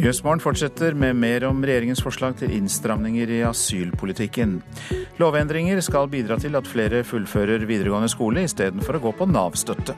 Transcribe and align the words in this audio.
Nyhetsmorgen 0.00 0.40
fortsetter 0.40 0.94
med 0.96 1.16
mer 1.20 1.44
om 1.44 1.58
regjeringens 1.60 2.00
forslag 2.00 2.38
til 2.40 2.54
innstramninger 2.56 3.28
i 3.36 3.40
asylpolitikken. 3.44 4.54
Lovendringer 5.20 5.76
skal 5.84 6.08
bidra 6.08 6.38
til 6.40 6.56
at 6.56 6.68
flere 6.70 7.02
fullfører 7.04 7.66
videregående 7.68 8.08
skole 8.08 8.46
istedenfor 8.48 8.96
å 8.96 9.02
gå 9.04 9.12
på 9.18 9.26
Nav-støtte. 9.28 9.92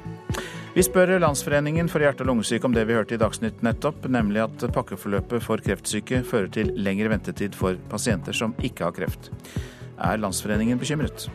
Vi 0.74 0.82
spør 0.82 1.12
Landsforeningen 1.22 1.86
for 1.92 2.02
hjerte- 2.02 2.26
og 2.26 2.32
lungesyke 2.32 2.66
om 2.66 2.74
det 2.74 2.82
vi 2.88 2.96
hørte 2.98 3.14
i 3.14 3.20
Dagsnytt 3.22 3.62
nettopp, 3.62 4.08
nemlig 4.10 4.42
at 4.42 4.66
pakkeforløpet 4.74 5.46
for 5.46 5.62
kreftsyke 5.62 6.24
fører 6.26 6.50
til 6.50 6.74
lengre 6.82 7.12
ventetid 7.14 7.54
for 7.54 7.78
pasienter 7.92 8.34
som 8.34 8.58
ikke 8.58 8.88
har 8.88 8.98
kreft. 8.98 9.30
Er 10.02 10.18
Landsforeningen 10.18 10.82
bekymret? 10.82 11.28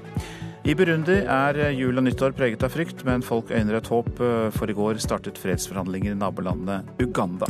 I 0.67 0.73
Burundi 0.75 1.13
er 1.31 1.55
jul 1.71 1.95
og 1.95 2.03
nyttår 2.03 2.33
preget 2.35 2.63
av 2.67 2.73
frykt, 2.73 3.05
men 3.07 3.21
folk 3.23 3.53
øyner 3.55 3.77
et 3.77 3.87
håp, 3.87 4.09
eh, 4.19 4.49
for 4.51 4.67
i 4.67 4.73
går 4.75 4.99
startet 4.99 5.39
fredsforhandlinger 5.39 6.11
i 6.11 6.19
nabolandet 6.19 6.83
Uganda. 6.99 7.47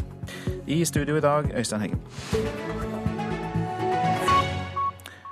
I 0.69 0.83
studio 0.85 1.17
i 1.17 1.23
dag, 1.25 1.49
Øystein 1.49 1.81
Heggen. 1.81 2.03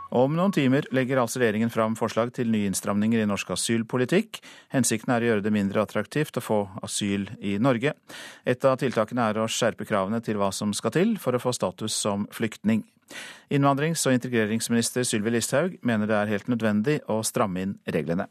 Om 0.09 0.34
noen 0.34 0.52
timer 0.55 0.88
legger 0.95 1.21
altså 1.21 1.44
regjeringen 1.44 1.70
fram 1.70 1.94
forslag 1.99 2.34
til 2.34 2.49
nye 2.49 2.71
innstramninger 2.71 3.21
i 3.21 3.30
norsk 3.30 3.53
asylpolitikk. 3.53 4.41
Hensikten 4.73 5.13
er 5.13 5.22
å 5.22 5.30
gjøre 5.30 5.45
det 5.45 5.53
mindre 5.53 5.86
attraktivt 5.86 6.39
å 6.39 6.41
få 6.41 6.59
asyl 6.81 7.30
i 7.38 7.59
Norge. 7.59 7.94
Et 8.47 8.66
av 8.66 8.80
tiltakene 8.81 9.30
er 9.30 9.38
å 9.38 9.45
skjerpe 9.45 9.86
kravene 9.86 10.23
til 10.25 10.41
hva 10.41 10.49
som 10.55 10.73
skal 10.73 10.95
til 10.95 11.17
for 11.22 11.38
å 11.38 11.44
få 11.44 11.53
status 11.53 11.94
som 11.94 12.25
flyktning. 12.33 12.81
Innvandrings- 13.54 14.05
og 14.09 14.16
integreringsminister 14.18 15.05
Sylvi 15.05 15.36
Listhaug 15.36 15.77
mener 15.86 16.09
det 16.09 16.18
er 16.18 16.34
helt 16.34 16.50
nødvendig 16.52 17.00
å 17.12 17.22
stramme 17.26 17.62
inn 17.62 17.78
reglene. 17.86 18.28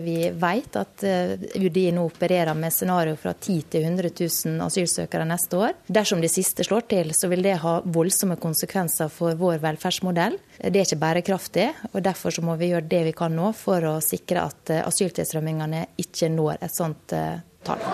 Vi 0.00 0.30
vet 0.30 0.76
at 0.80 1.02
eh, 1.04 1.34
UDI 1.60 1.90
nå 1.92 2.06
opererer 2.08 2.56
med 2.56 2.72
scenario 2.72 3.16
fra 3.20 3.34
10 3.34 3.66
til 3.74 3.84
100 3.84 4.12
000 4.16 4.62
asylsøkere 4.64 5.26
neste 5.28 5.58
år. 5.60 5.76
Dersom 5.86 6.22
det 6.24 6.32
siste 6.32 6.64
slår 6.64 6.86
til, 6.88 7.12
så 7.16 7.28
vil 7.28 7.44
det 7.44 7.58
ha 7.60 7.74
voldsomme 7.84 8.38
konsekvenser 8.40 9.12
for 9.12 9.36
vår 9.40 9.60
velferdsmodell. 9.60 10.38
Det 10.56 10.72
er 10.72 10.88
ikke 10.88 11.02
bærekraftig, 11.04 11.68
og 11.92 12.00
derfor 12.06 12.40
må 12.46 12.56
vi 12.60 12.72
gjøre 12.72 12.88
det 12.88 13.04
vi 13.10 13.16
kan 13.16 13.36
nå 13.36 13.52
for 13.56 13.84
å 13.92 13.98
sikre 14.04 14.48
at 14.48 14.72
eh, 14.72 14.84
asyltilstrømmingene 14.88 15.84
ikke 16.00 16.32
når 16.32 16.64
et 16.64 16.76
sånt 16.80 17.16
eh, 17.16 17.42
tall. 17.66 17.84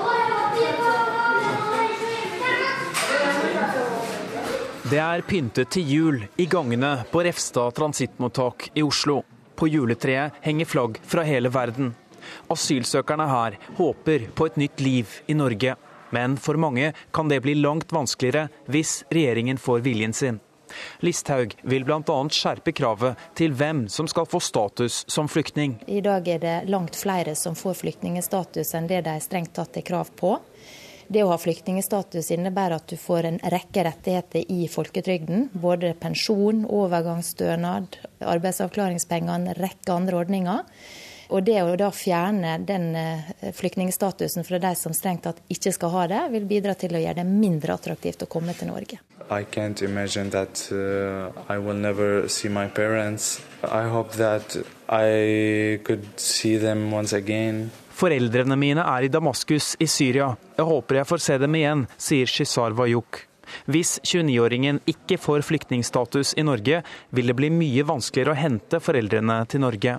Det 4.86 4.98
er 5.02 5.22
pyntet 5.26 5.72
til 5.74 5.88
jul 5.90 6.16
i 6.38 6.44
gangene 6.46 6.92
på 7.10 7.24
Refstad 7.26 7.74
transittmottak 7.74 8.68
i 8.78 8.84
Oslo. 8.86 9.16
På 9.58 9.66
juletreet 9.66 10.36
henger 10.44 10.68
flagg 10.70 11.00
fra 11.02 11.24
hele 11.26 11.50
verden. 11.50 11.88
Asylsøkerne 12.54 13.26
her 13.26 13.56
håper 13.80 14.28
på 14.38 14.46
et 14.46 14.60
nytt 14.62 14.84
liv 14.86 15.16
i 15.26 15.34
Norge. 15.34 15.74
Men 16.14 16.36
for 16.38 16.54
mange 16.54 16.92
kan 17.10 17.26
det 17.26 17.40
bli 17.42 17.56
langt 17.58 17.90
vanskeligere 17.90 18.46
hvis 18.70 19.00
regjeringen 19.10 19.58
får 19.58 19.82
viljen 19.88 20.14
sin. 20.14 20.38
Listhaug 21.02 21.56
vil 21.62 21.86
bl.a. 21.86 22.18
skjerpe 22.30 22.70
kravet 22.76 23.18
til 23.38 23.58
hvem 23.58 23.86
som 23.90 24.06
skal 24.10 24.26
få 24.30 24.38
status 24.38 25.02
som 25.10 25.26
flyktning. 25.26 25.80
I 25.86 25.98
dag 26.04 26.28
er 26.30 26.42
det 26.42 26.56
langt 26.70 26.94
flere 26.94 27.34
som 27.34 27.58
får 27.58 27.80
flyktningstatus 27.82 28.74
enn 28.78 28.86
det 28.90 29.02
de 29.06 29.18
strengt 29.22 29.56
tatt 29.58 29.78
har 29.78 29.86
krav 29.90 30.14
på. 30.14 30.36
Det 31.08 31.22
å 31.22 31.30
ha 31.30 31.38
flyktningstatus 31.38 32.32
innebærer 32.34 32.80
at 32.80 32.90
du 32.90 32.96
får 32.98 33.28
en 33.28 33.40
rekke 33.54 33.84
rettigheter 33.86 34.46
i 34.50 34.66
folketrygden. 34.70 35.50
Både 35.54 35.94
pensjon, 35.98 36.64
overgangsstønad, 36.66 37.98
arbeidsavklaringspenger, 38.34 39.34
en 39.36 39.58
rekke 39.60 39.94
andre 39.94 40.18
ordninger. 40.24 40.64
Og 41.28 41.42
det 41.46 41.58
å 41.62 41.74
da 41.78 41.88
fjerne 41.94 42.56
den 42.66 42.92
eh, 42.98 43.30
flyktningstatusen 43.54 44.46
fra 44.46 44.60
de 44.62 44.72
som 44.78 44.94
strengt 44.94 45.24
tatt 45.26 45.40
ikke 45.50 45.72
skal 45.74 45.92
ha 45.94 46.04
det, 46.10 46.20
vil 46.36 46.46
bidra 46.46 46.76
til 46.78 46.94
å 46.94 47.02
gjøre 47.02 47.18
det 47.18 47.26
mindre 47.26 47.74
attraktivt 47.74 48.22
å 48.22 48.30
komme 48.30 48.54
til 48.54 48.70
Norge. 48.70 49.00
I 49.28 49.42
can't 49.42 49.82
imagine 49.82 50.30
that 50.30 50.68
uh, 50.70 51.32
I 51.52 51.58
will 51.58 51.74
never 51.74 52.28
see 52.28 52.48
my 52.48 52.68
parents. 52.68 53.40
I 53.64 53.88
hope 53.90 54.14
that 54.18 54.56
I 54.88 55.80
could 55.82 56.06
see 56.16 56.56
them 56.58 56.92
once 56.92 57.12
again. 57.12 57.72
Foreldrene 57.96 58.58
mine 58.60 58.82
er 58.84 59.06
i 59.06 59.08
Damaskus 59.08 59.70
i 59.80 59.86
Syria. 59.88 60.34
Jeg 60.58 60.68
håper 60.68 60.98
jeg 60.98 61.08
får 61.08 61.22
se 61.24 61.38
dem 61.40 61.54
igjen, 61.56 61.86
sier 61.96 62.28
Shizar 62.28 62.76
Wayuk. 62.76 63.22
Hvis 63.70 63.94
29-åringen 64.04 64.82
ikke 64.90 65.16
får 65.22 65.46
flyktningstatus 65.46 66.34
i 66.36 66.44
Norge, 66.44 66.82
vil 67.16 67.32
det 67.32 67.36
bli 67.38 67.48
mye 67.54 67.86
vanskeligere 67.88 68.34
å 68.34 68.40
hente 68.42 68.82
foreldrene 68.84 69.38
til 69.48 69.64
Norge. 69.64 69.96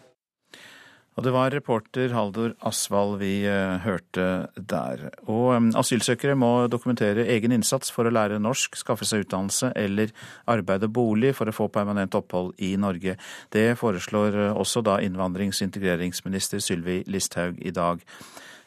Og 1.18 1.26
det 1.26 1.32
var 1.34 1.50
reporter 1.50 2.12
Haldor 2.14 2.52
Asvald 2.70 3.16
vi 3.18 3.42
eh, 3.50 3.80
hørte 3.82 4.26
der. 4.54 5.08
Og 5.26 5.56
eh, 5.56 5.70
asylsøkere 5.82 6.36
må 6.38 6.52
dokumentere 6.70 7.26
egen 7.34 7.56
innsats 7.56 7.90
for 7.94 8.06
å 8.06 8.14
lære 8.14 8.38
norsk, 8.38 8.78
skaffe 8.78 9.08
seg 9.08 9.26
utdannelse 9.26 9.72
eller 9.74 10.14
arbeide 10.46 10.92
bolig 10.94 11.34
for 11.40 11.50
å 11.50 11.56
få 11.58 11.72
permanent 11.74 12.14
opphold 12.18 12.54
i 12.62 12.76
Norge. 12.78 13.18
Det 13.54 13.72
foreslår 13.82 14.38
eh, 14.44 14.60
også 14.62 14.86
da 14.86 15.00
innvandrings- 15.02 15.64
og 15.64 15.72
integreringsminister 15.72 16.62
Sylvi 16.62 17.00
Listhaug 17.10 17.58
i 17.66 17.74
dag. 17.74 18.06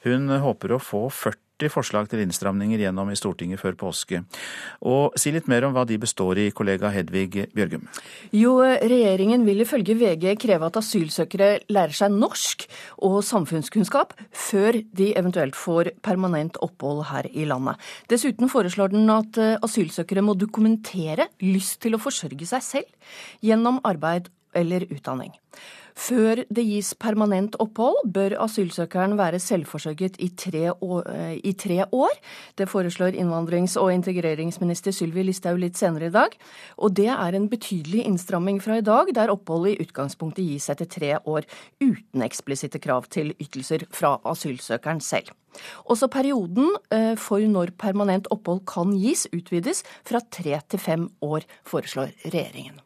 Hun 0.02 0.26
håper 0.42 0.74
å 0.74 0.82
få 0.82 1.06
40 1.12 1.49
forslag 1.68 2.08
til 2.08 2.22
innstramninger 2.24 2.80
gjennom 2.80 3.10
i 3.12 3.18
Stortinget 3.18 3.60
før 3.60 3.76
påske. 3.76 4.22
Og 4.80 5.18
Si 5.20 5.32
litt 5.34 5.48
mer 5.50 5.66
om 5.66 5.74
hva 5.76 5.84
de 5.84 5.98
består 6.00 6.38
i, 6.40 6.48
kollega 6.56 6.88
Hedvig 6.94 7.50
Bjørgum. 7.52 7.84
Jo, 8.32 8.56
regjeringen 8.62 9.44
vil 9.44 9.60
ifølge 9.66 9.98
VG 10.00 10.38
kreve 10.40 10.70
at 10.70 10.78
asylsøkere 10.80 11.50
lærer 11.68 11.96
seg 11.96 12.14
norsk 12.14 12.64
og 13.06 13.20
samfunnskunnskap 13.26 14.14
før 14.32 14.80
de 14.96 15.10
eventuelt 15.18 15.58
får 15.58 15.92
permanent 16.06 16.56
opphold 16.64 17.04
her 17.10 17.28
i 17.34 17.44
landet. 17.44 17.76
Dessuten 18.08 18.48
foreslår 18.48 18.94
den 18.94 19.10
at 19.12 19.36
eh, 19.40 19.58
asylsøkere 19.66 20.24
må 20.24 20.38
dokumentere 20.38 21.28
lyst 21.44 21.80
til 21.84 21.96
å 21.96 22.02
forsørge 22.02 22.48
seg 22.48 22.64
selv 22.64 23.16
gjennom 23.44 23.82
arbeid 23.84 24.30
eller 24.56 24.86
utdanning. 24.90 25.34
Før 26.00 26.40
det 26.48 26.62
gis 26.64 26.94
permanent 26.96 27.58
opphold, 27.60 27.98
bør 28.14 28.38
asylsøkeren 28.46 29.18
være 29.18 29.40
selvforsørget 29.42 30.16
i 30.24 30.30
tre 30.32 30.70
år. 30.72 31.02
Eh, 31.12 31.34
I 31.44 31.52
tre 31.52 31.84
år. 31.92 32.14
Det 32.56 32.68
foreslår 32.68 33.18
innvandrings- 33.20 33.76
og 33.76 33.92
integreringsminister 33.92 34.96
Sylvi 34.96 35.26
Listhaug 35.26 35.60
litt 35.60 35.76
senere 35.76 36.08
i 36.08 36.14
dag. 36.14 36.36
Og 36.78 36.94
det 36.96 37.10
er 37.12 37.36
en 37.36 37.50
betydelig 37.52 38.06
innstramming 38.06 38.62
fra 38.64 38.78
i 38.78 38.86
dag, 38.86 39.12
der 39.14 39.32
oppholdet 39.34 39.76
i 39.76 39.84
utgangspunktet 39.84 40.46
gis 40.46 40.70
etter 40.72 40.88
tre 40.88 41.18
år, 41.20 41.44
uten 41.80 42.24
eksplisitte 42.24 42.80
krav 42.80 43.10
til 43.12 43.34
ytelser 43.36 43.84
fra 43.92 44.16
asylsøkeren 44.24 45.04
selv. 45.04 45.34
Også 45.84 46.08
perioden 46.08 46.76
eh, 46.90 47.16
for 47.18 47.44
når 47.44 47.76
permanent 47.76 48.30
opphold 48.30 48.64
kan 48.64 48.96
gis, 48.96 49.26
utvides 49.34 49.84
fra 50.06 50.22
tre 50.30 50.60
til 50.68 50.80
fem 50.80 51.10
år, 51.20 51.44
foreslår 51.68 52.14
regjeringen. 52.24 52.80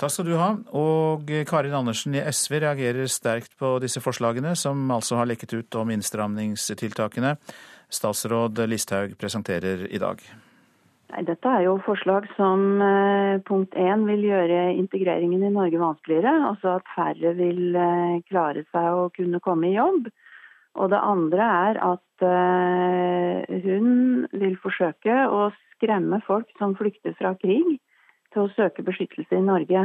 Takk 0.00 0.10
skal 0.10 0.26
du 0.26 0.34
ha. 0.40 0.48
Og 0.74 1.28
Karin 1.46 1.76
Andersen 1.76 2.16
i 2.18 2.22
SV 2.24 2.58
reagerer 2.64 3.06
sterkt 3.10 3.54
på 3.60 3.76
disse 3.82 4.02
forslagene, 4.02 4.56
som 4.58 4.90
altså 4.90 5.20
har 5.20 5.30
lekket 5.30 5.54
ut 5.54 5.78
om 5.78 5.92
innstramningstiltakene 5.94 7.36
statsråd 7.94 8.58
Listhaug 8.68 9.14
presenterer 9.20 9.86
i 9.86 10.00
dag. 10.02 10.18
Dette 11.14 11.46
er 11.46 11.66
jo 11.68 11.76
forslag 11.84 12.26
som 12.34 12.80
eh, 12.82 13.38
punkt 13.46 13.76
én 13.78 14.02
vil 14.08 14.24
gjøre 14.26 14.72
integreringen 14.74 15.44
i 15.46 15.52
Norge 15.52 15.78
vanskeligere. 15.78 16.32
Altså 16.48 16.78
at 16.80 16.90
færre 16.96 17.34
vil 17.38 17.76
eh, 17.78 18.22
klare 18.26 18.64
seg 18.74 18.88
å 18.98 19.10
kunne 19.14 19.38
komme 19.44 19.68
i 19.68 19.76
jobb. 19.76 20.08
Og 20.74 20.90
det 20.90 20.98
andre 20.98 21.50
er 21.68 21.80
at 21.86 22.24
eh, 22.26 23.60
hun 23.62 24.26
vil 24.32 24.58
forsøke 24.64 25.20
å 25.30 25.52
skremme 25.76 26.18
folk 26.26 26.50
som 26.58 26.74
flykter 26.78 27.14
fra 27.20 27.36
krig 27.38 27.76
til 28.34 28.44
å 28.44 28.52
søke 28.54 28.84
beskyttelse 28.86 29.38
i 29.38 29.44
Norge. 29.44 29.84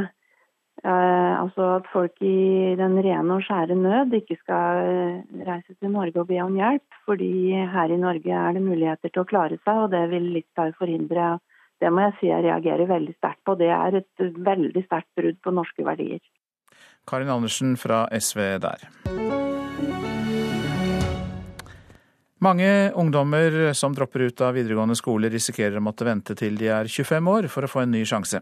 Eh, 0.80 1.32
altså 1.36 1.66
at 1.76 1.88
folk 1.92 2.22
i 2.24 2.72
den 2.78 2.94
rene 3.04 3.34
og 3.36 3.44
skjære 3.44 3.76
nød 3.76 4.14
ikke 4.16 4.38
skal 4.38 4.78
eh, 4.80 5.42
reise 5.44 5.74
til 5.76 5.92
Norge 5.92 6.22
og 6.22 6.30
be 6.30 6.38
om 6.40 6.56
hjelp, 6.56 7.00
fordi 7.04 7.52
her 7.74 7.92
i 7.92 8.00
Norge 8.00 8.32
er 8.32 8.56
det 8.56 8.64
muligheter 8.64 9.12
til 9.12 9.24
å 9.24 9.28
klare 9.28 9.60
seg, 9.60 9.84
og 9.84 9.90
det 9.92 10.06
vil 10.14 10.30
Listhaug 10.38 10.72
forhindre. 10.80 11.34
Det 11.80 11.92
må 11.92 12.06
jeg 12.06 12.16
si 12.18 12.30
jeg 12.32 12.44
reagerer 12.48 12.88
veldig 12.88 13.16
sterkt 13.18 13.44
på. 13.44 13.56
Det 13.60 13.68
er 13.72 14.00
et 14.00 14.24
veldig 14.50 14.84
sterkt 14.86 15.12
brudd 15.20 15.40
på 15.44 15.52
norske 15.56 15.84
verdier. 15.84 16.20
Karin 17.08 17.32
Andersen 17.32 17.76
fra 17.80 18.06
SV 18.12 18.46
der. 18.64 18.88
Mange 22.40 22.92
ungdommer 22.96 23.74
som 23.76 23.92
dropper 23.92 24.22
ut 24.30 24.40
av 24.40 24.54
videregående 24.56 24.94
skole, 24.96 25.28
risikerer 25.28 25.76
å 25.76 25.82
måtte 25.84 26.06
vente 26.08 26.32
til 26.38 26.54
de 26.56 26.70
er 26.72 26.88
25 26.88 27.26
år 27.28 27.48
for 27.52 27.66
å 27.66 27.68
få 27.68 27.82
en 27.82 27.92
ny 27.92 28.00
sjanse. 28.08 28.40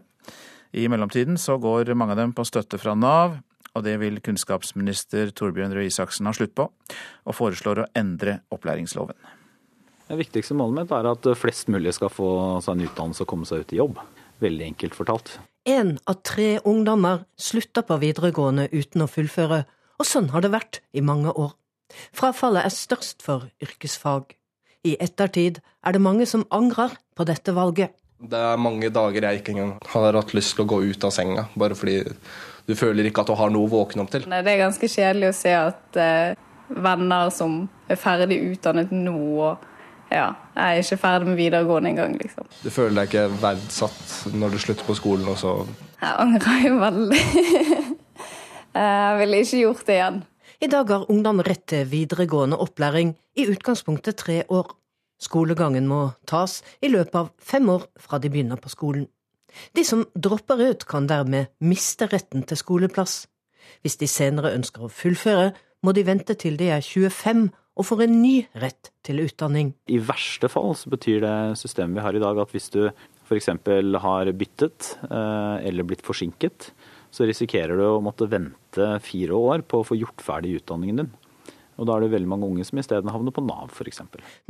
I 0.71 0.85
mellomtiden 0.87 1.35
så 1.35 1.57
går 1.59 1.91
mange 1.99 2.15
av 2.15 2.21
dem 2.21 2.31
på 2.31 2.45
støtte 2.47 2.79
fra 2.79 2.93
Nav, 2.95 3.35
og 3.75 3.83
det 3.83 3.97
vil 3.99 4.21
kunnskapsminister 4.23 5.33
Torbjørn 5.35 5.75
Røe 5.75 5.89
Isaksen 5.89 6.31
ha 6.31 6.33
slutt 6.37 6.55
på, 6.55 6.69
og 6.69 7.35
foreslår 7.35 7.83
å 7.83 7.89
endre 7.99 8.39
opplæringsloven. 8.55 9.19
Det 10.07 10.21
viktigste 10.23 10.55
målet 10.55 10.79
mitt 10.85 10.95
er 10.95 11.11
at 11.11 11.27
flest 11.37 11.67
mulig 11.67 11.91
skal 11.99 12.13
få 12.13 12.31
seg 12.63 12.77
en 12.77 12.87
utdannelse 12.87 13.27
og 13.27 13.33
komme 13.35 13.51
seg 13.51 13.65
ut 13.65 13.75
i 13.75 13.83
jobb. 13.83 13.99
Veldig 14.39 14.69
enkelt 14.71 14.95
fortalt. 14.95 15.35
Én 15.67 15.97
av 16.07 16.23
tre 16.23 16.53
ungdommer 16.63 17.25
slutter 17.35 17.83
på 17.83 17.99
videregående 17.99 18.71
uten 18.71 19.03
å 19.03 19.11
fullføre, 19.11 19.65
og 19.99 20.07
sånn 20.07 20.31
har 20.31 20.47
det 20.47 20.55
vært 20.55 20.79
i 20.95 21.03
mange 21.03 21.35
år. 21.35 21.51
Frafallet 22.15 22.67
er 22.67 22.73
størst 22.73 23.23
for 23.25 23.49
yrkesfag. 23.63 24.35
I 24.87 24.95
ettertid 25.03 25.59
er 25.83 25.95
det 25.95 26.01
mange 26.03 26.27
som 26.29 26.45
angrer 26.55 26.95
på 27.15 27.25
dette 27.27 27.55
valget. 27.55 27.95
Det 28.19 28.35
er 28.35 28.59
mange 28.59 28.89
dager 28.91 29.23
jeg 29.23 29.39
ikke 29.39 29.53
engang 29.55 29.73
har 29.93 30.15
hatt 30.17 30.33
lyst 30.35 30.55
til 30.55 30.65
å 30.65 30.69
gå 30.69 30.81
ut 30.91 31.05
av 31.07 31.13
senga, 31.15 31.45
bare 31.55 31.75
fordi 31.75 32.01
du 32.67 32.75
føler 32.75 33.07
ikke 33.07 33.23
at 33.23 33.31
du 33.31 33.37
har 33.39 33.51
noe 33.53 33.67
å 33.67 33.71
våkne 33.71 34.03
opp 34.03 34.11
til. 34.11 34.27
Det 34.27 34.39
er 34.43 34.59
ganske 34.59 34.89
kjedelig 34.91 35.31
å 35.31 35.37
se 35.37 35.53
at 35.55 35.99
eh, 35.99 36.39
venner 36.69 37.31
som 37.33 37.61
er 37.89 37.99
ferdig 37.99 38.41
utdannet 38.51 38.91
nå, 38.91 39.15
og 39.39 40.11
ja, 40.11 40.33
jeg 40.55 40.65
er 40.65 40.83
ikke 40.83 40.99
ferdig 40.99 41.29
med 41.29 41.39
videregående 41.39 41.93
engang, 41.93 42.17
liksom. 42.19 42.49
Du 42.63 42.69
føler 42.73 42.99
deg 42.99 43.11
ikke 43.11 43.39
verdsatt 43.41 44.35
når 44.35 44.55
du 44.55 44.61
slutter 44.65 44.87
på 44.87 44.97
skolen, 44.97 45.27
og 45.29 45.39
så 45.39 45.55
Jeg 45.99 46.15
angrer 46.25 46.61
jo 46.65 46.75
veldig. 46.81 47.23
jeg 48.79 49.19
ville 49.21 49.41
ikke 49.45 49.63
gjort 49.63 49.87
det 49.87 49.97
igjen. 49.99 50.21
I 50.59 50.67
dag 50.67 50.89
har 50.91 51.05
ungdom 51.07 51.37
rett 51.39 51.61
til 51.71 51.85
videregående 51.87 52.57
opplæring, 52.59 53.13
i 53.39 53.45
utgangspunktet 53.47 54.17
tre 54.19 54.41
år. 54.51 54.73
Skolegangen 55.23 55.85
må 55.87 55.99
tas 56.27 56.57
i 56.83 56.89
løpet 56.91 57.15
av 57.15 57.29
fem 57.39 57.69
år 57.71 57.85
fra 57.95 58.19
de 58.19 58.27
begynner 58.27 58.59
på 58.59 58.71
skolen. 58.73 59.05
De 59.71 59.85
som 59.87 60.03
dropper 60.19 60.59
ut, 60.59 60.83
kan 60.83 61.07
dermed 61.07 61.47
miste 61.63 62.09
retten 62.11 62.43
til 62.43 62.59
skoleplass. 62.59 63.29
Hvis 63.87 63.95
de 64.03 64.11
senere 64.11 64.51
ønsker 64.57 64.83
å 64.83 64.91
fullføre, 64.91 65.53
må 65.79 65.95
de 65.95 66.03
vente 66.03 66.35
til 66.35 66.59
de 66.59 66.67
er 66.75 66.83
25 66.83 67.47
og 67.79 67.87
får 67.87 68.03
en 68.03 68.19
ny 68.19 68.35
rett 68.59 68.91
til 69.07 69.23
utdanning. 69.23 69.71
I 69.87 70.01
verste 70.03 70.51
fall 70.51 70.75
så 70.75 70.91
betyr 70.91 71.23
det 71.23 71.37
systemet 71.61 72.01
vi 72.01 72.03
har 72.03 72.19
i 72.19 72.23
dag 72.25 72.43
at 72.43 72.51
hvis 72.51 72.67
du 72.75 72.81
f.eks. 73.29 73.47
har 74.03 74.33
byttet 74.35 74.91
eh, 75.07 75.67
eller 75.69 75.87
blitt 75.87 76.03
forsinket, 76.03 76.73
så 77.11 77.27
risikerer 77.29 77.79
du 77.79 77.85
å 77.87 78.03
måtte 78.03 78.29
vente 78.29 78.91
fire 79.05 79.37
år 79.37 79.65
på 79.67 79.81
å 79.81 79.87
få 79.87 79.97
gjort 79.99 80.23
ferdig 80.23 80.59
utdanningen 80.61 81.03
din. 81.03 81.11
Og 81.79 81.87
da 81.87 81.95
er 81.95 82.03
det 82.03 82.11
veldig 82.11 82.27
mange 82.27 82.47
unge 82.49 82.65
som 82.67 82.79
isteden 82.81 83.11
havner 83.13 83.31
på 83.31 83.43
Nav, 83.45 83.71
f.eks. 83.71 84.01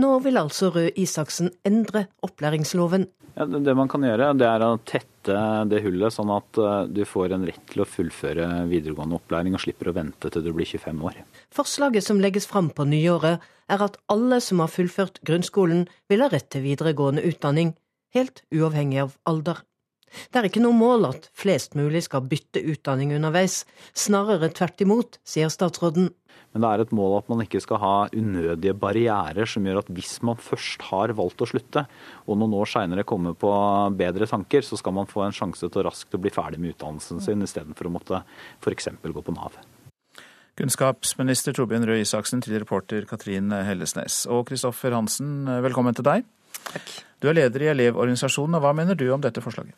Nå 0.02 0.10
vil 0.26 0.40
altså 0.42 0.72
Røe 0.74 0.90
Isaksen 0.98 1.52
endre 1.68 2.08
opplæringsloven. 2.26 3.06
Ja, 3.36 3.46
det 3.46 3.76
man 3.78 3.92
kan 3.92 4.04
gjøre, 4.04 4.32
det 4.36 4.48
er 4.50 4.66
å 4.66 4.80
tette 4.82 5.38
det 5.70 5.84
hullet, 5.86 6.12
sånn 6.16 6.32
at 6.34 6.58
eh, 6.60 6.90
du 6.90 7.04
får 7.08 7.36
en 7.36 7.46
rett 7.48 7.62
til 7.70 7.84
å 7.84 7.88
fullføre 7.88 8.48
videregående 8.72 9.20
opplæring 9.20 9.54
og 9.56 9.62
slipper 9.62 9.92
å 9.92 9.96
vente 10.00 10.32
til 10.34 10.44
du 10.44 10.50
blir 10.56 10.68
25 10.68 11.06
år. 11.06 11.22
Forslaget 11.56 12.08
som 12.08 12.20
legges 12.24 12.50
fram 12.50 12.72
på 12.74 12.88
nyåret, 12.90 13.46
er 13.70 13.86
at 13.86 14.00
alle 14.10 14.42
som 14.42 14.64
har 14.64 14.74
fullført 14.74 15.22
grunnskolen, 15.30 15.86
vil 16.10 16.26
ha 16.26 16.32
rett 16.34 16.50
til 16.50 16.66
videregående 16.66 17.22
utdanning, 17.30 17.76
helt 18.18 18.42
uavhengig 18.50 19.04
av 19.06 19.14
alder. 19.30 19.62
Det 20.30 20.40
er 20.42 20.50
ikke 20.50 20.64
noe 20.64 20.78
mål 20.78 21.10
at 21.12 21.30
flest 21.38 21.78
mulig 21.80 22.06
skal 22.08 22.26
bytte 22.30 22.64
utdanning 22.74 23.14
underveis, 23.18 23.64
snarere 23.98 24.52
tvert 24.56 24.86
imot, 24.86 25.20
sier 25.28 25.52
statsråden. 25.54 26.10
Men 26.50 26.64
det 26.64 26.70
er 26.70 26.82
et 26.82 26.94
mål 26.98 27.20
at 27.20 27.28
man 27.30 27.44
ikke 27.44 27.62
skal 27.62 27.78
ha 27.82 27.96
unødige 28.10 28.74
barrierer 28.82 29.50
som 29.50 29.66
gjør 29.68 29.84
at 29.84 29.92
hvis 29.94 30.16
man 30.26 30.40
først 30.42 30.88
har 30.90 31.14
valgt 31.18 31.44
å 31.46 31.48
slutte, 31.50 31.84
og 32.26 32.40
noen 32.42 32.56
år 32.58 32.72
seinere 32.72 33.06
kommer 33.08 33.36
på 33.38 33.52
bedre 33.98 34.26
tanker, 34.30 34.66
så 34.66 34.80
skal 34.80 34.96
man 34.98 35.10
få 35.10 35.28
en 35.28 35.36
sjanse 35.36 35.70
til 35.70 35.86
raskt 35.86 36.16
å 36.18 36.22
bli 36.22 36.34
ferdig 36.34 36.62
med 36.62 36.74
utdannelsen 36.74 37.22
sin, 37.22 37.46
istedenfor 37.46 37.90
å 37.90 37.94
måtte 38.00 38.24
f.eks. 38.64 38.90
gå 39.06 39.26
på 39.26 39.36
Nav. 39.38 39.60
Kunnskapsminister 40.60 41.56
Torbjørn 41.56 41.86
Røe 41.88 42.02
Isaksen 42.04 42.42
til 42.44 42.58
reporter 42.60 43.06
Katrin 43.08 43.54
Hellesnes. 43.54 44.26
Og 44.28 44.44
Kristoffer 44.50 44.98
Hansen, 44.98 45.46
velkommen 45.64 45.96
til 45.96 46.08
deg. 46.08 46.26
Takk. 46.74 46.90
Du 47.22 47.30
er 47.30 47.38
leder 47.38 47.64
i 47.64 47.70
Elevorganisasjonen, 47.76 48.58
og 48.58 48.66
hva 48.66 48.74
mener 48.76 48.98
du 48.98 49.06
om 49.14 49.22
dette 49.24 49.44
forslaget? 49.44 49.78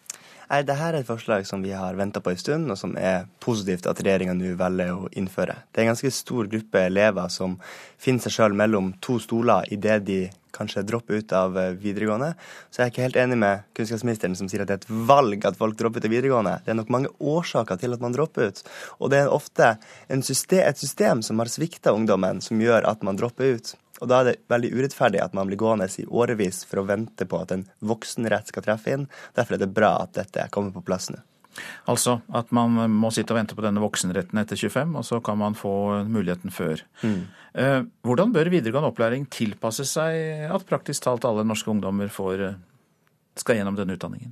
Nei, 0.51 0.65
Dette 0.68 0.83
er 0.83 0.98
et 0.98 1.07
forslag 1.07 1.45
som 1.48 1.62
vi 1.63 1.69
har 1.71 1.95
venta 1.95 2.19
på 2.19 2.33
en 2.33 2.39
stund, 2.39 2.71
og 2.74 2.75
som 2.75 2.92
er 3.00 3.21
positivt 3.39 3.86
at 3.88 4.01
regjeringa 4.03 4.33
nå 4.36 4.50
velger 4.59 4.89
å 4.92 5.07
innføre. 5.15 5.53
Det 5.71 5.80
er 5.80 5.86
en 5.86 5.94
ganske 5.94 6.12
stor 6.12 6.50
gruppe 6.51 6.81
elever 6.89 7.30
som 7.31 7.53
finner 7.95 8.25
seg 8.25 8.36
sjøl 8.36 8.57
mellom 8.59 8.89
to 9.00 9.15
stoler 9.24 9.69
idet 9.71 10.01
de 10.09 10.18
kanskje 10.51 10.83
dropper 10.83 11.21
ut 11.21 11.31
av 11.31 11.56
videregående. 11.80 12.33
Så 12.68 12.81
jeg 12.81 12.89
er 12.89 12.92
ikke 12.92 13.06
helt 13.06 13.19
enig 13.21 13.38
med 13.39 13.63
kunnskapsministeren 13.80 14.36
som 14.36 14.50
sier 14.51 14.65
at 14.65 14.74
det 14.74 14.75
er 14.75 14.83
et 14.83 15.07
valg 15.07 15.48
at 15.48 15.56
folk 15.56 15.77
dropper 15.80 16.03
ut 16.03 16.09
av 16.09 16.15
videregående. 16.18 16.57
Det 16.65 16.74
er 16.74 16.80
nok 16.81 16.92
mange 16.92 17.13
årsaker 17.24 17.80
til 17.80 17.95
at 17.95 18.03
man 18.03 18.18
dropper 18.18 18.51
ut. 18.51 18.59
Og 19.00 19.13
det 19.13 19.21
er 19.21 19.31
ofte 19.31 19.77
system, 20.19 20.65
et 20.68 20.83
system 20.83 21.24
som 21.24 21.39
har 21.39 21.53
svikta 21.53 21.95
ungdommen, 21.95 22.44
som 22.44 22.59
gjør 22.59 22.92
at 22.92 23.07
man 23.07 23.15
dropper 23.15 23.56
ut. 23.56 23.71
Og 24.01 24.09
da 24.09 24.21
er 24.21 24.30
det 24.31 24.38
veldig 24.51 24.71
urettferdig 24.74 25.21
at 25.21 25.36
man 25.38 25.50
blir 25.50 25.59
gående 25.62 25.88
i 26.01 26.07
årevis 26.09 26.63
for 26.68 26.81
å 26.81 26.88
vente 26.89 27.27
på 27.30 27.42
at 27.42 27.53
en 27.53 27.68
voksenrett 27.86 28.50
skal 28.50 28.65
treffe 28.65 28.95
inn. 28.95 29.09
Derfor 29.38 29.57
er 29.57 29.63
det 29.63 29.74
bra 29.75 29.94
at 30.01 30.15
dette 30.18 30.48
kommer 30.53 30.74
på 30.74 30.83
plass 30.86 31.12
nå. 31.13 31.21
Altså 31.92 32.18
at 32.38 32.51
man 32.56 32.77
må 32.94 33.12
sitte 33.13 33.33
og 33.36 33.42
vente 33.42 33.57
på 33.57 33.63
denne 33.65 33.83
voksenretten 33.83 34.39
etter 34.39 34.57
25, 34.57 34.95
og 34.98 35.06
så 35.06 35.19
kan 35.24 35.39
man 35.42 35.57
få 35.57 35.74
muligheten 36.07 36.53
før. 36.53 36.83
Mm. 37.03 37.24
Eh, 37.59 37.80
hvordan 38.07 38.31
bør 38.33 38.51
videregående 38.53 38.92
opplæring 38.94 39.27
tilpasse 39.31 39.86
seg 39.89 40.48
at 40.48 40.68
praktisk 40.69 41.03
talt 41.06 41.27
alle 41.27 41.44
norske 41.48 41.71
ungdommer 41.74 42.12
får, 42.13 42.53
skal 43.39 43.59
gjennom 43.59 43.77
denne 43.77 44.00
utdanningen? 44.00 44.31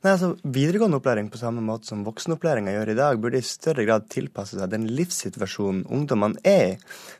Nei, 0.00 0.14
altså 0.14 0.30
Videregående 0.48 0.96
opplæring 0.96 1.26
på 1.28 1.36
samme 1.36 1.60
måte 1.60 1.90
som 1.90 2.06
voksenopplæringa 2.06 2.72
gjør 2.72 2.88
i 2.88 2.96
dag, 2.96 3.18
burde 3.20 3.36
i 3.36 3.44
større 3.44 3.84
grad 3.84 4.06
tilpasse 4.08 4.56
seg 4.56 4.70
den 4.72 4.86
livssituasjonen 4.96 5.82
ungdommene 5.92 6.40
er 6.40 6.62
i. 6.70 6.78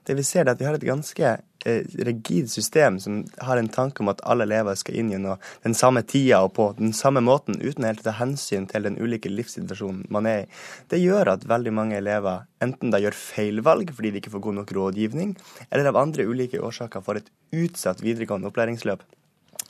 Det 0.09 0.17
vi 0.17 0.25
ser 0.25 0.47
er 0.47 0.55
at 0.55 0.63
vi 0.63 0.65
har 0.65 0.79
et 0.79 0.87
ganske 0.89 1.27
eh, 1.35 1.99
rigid 2.09 2.49
system 2.49 2.97
som 3.05 3.21
har 3.45 3.61
en 3.61 3.69
tanke 3.69 4.01
om 4.01 4.09
at 4.09 4.25
alle 4.25 4.49
elever 4.49 4.81
skal 4.81 4.97
inn 4.97 5.13
gjennom 5.13 5.45
den 5.67 5.77
samme 5.77 6.07
tida 6.09 6.41
og 6.47 6.55
på 6.57 6.71
den 6.81 6.97
samme 6.97 7.21
måten, 7.21 7.61
uten 7.61 7.85
helt 7.85 8.01
å 8.01 8.09
ta 8.09 8.17
hensyn 8.23 8.65
til 8.73 8.89
den 8.89 8.97
ulike 8.97 9.29
livssituasjonen 9.29 10.09
man 10.09 10.33
er 10.33 10.47
i. 10.47 10.51
Det 10.89 11.05
gjør 11.05 11.35
at 11.37 11.45
veldig 11.53 11.77
mange 11.83 12.01
elever 12.01 12.49
enten 12.65 12.97
da 12.97 13.05
gjør 13.05 13.21
feilvalg 13.27 13.93
fordi 13.93 14.17
de 14.17 14.25
ikke 14.25 14.33
får 14.39 14.47
god 14.49 14.63
nok 14.63 14.77
rådgivning, 14.81 15.37
eller 15.69 15.93
av 15.93 16.01
andre 16.01 16.25
ulike 16.25 16.65
årsaker 16.65 17.05
får 17.05 17.21
et 17.21 17.33
utsatt 17.61 18.01
videregående 18.01 18.49
opplæringsløp. 18.49 19.05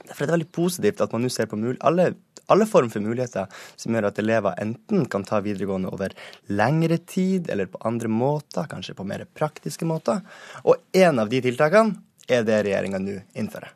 Derfor 0.07 0.25
er 0.25 0.31
det 0.31 0.37
veldig 0.39 0.53
positivt 0.55 1.05
at 1.05 1.15
man 1.15 1.25
nå 1.25 1.31
ser 1.33 1.51
på 1.51 1.59
alle 1.81 2.13
alle 2.51 2.67
former 2.67 2.91
for 2.91 3.05
muligheter 3.05 3.47
som 3.79 3.95
gjør 3.95 4.09
at 4.09 4.19
elever 4.19 4.59
enten 4.59 5.05
kan 5.11 5.23
ta 5.27 5.39
videregående 5.45 5.93
over 5.95 6.15
lengre 6.51 6.99
tid, 6.99 7.47
eller 7.51 7.71
på 7.71 7.79
andre 7.87 8.11
måter, 8.11 8.67
kanskje 8.71 8.97
på 8.99 9.07
mer 9.07 9.23
praktiske 9.39 9.87
måter. 9.87 10.25
Og 10.67 10.81
en 10.91 11.23
av 11.23 11.31
de 11.31 11.43
tiltakene 11.47 12.01
er 12.31 12.45
det 12.47 12.61
regjeringa 12.67 13.01
nå 13.03 13.17
innfører. 13.39 13.73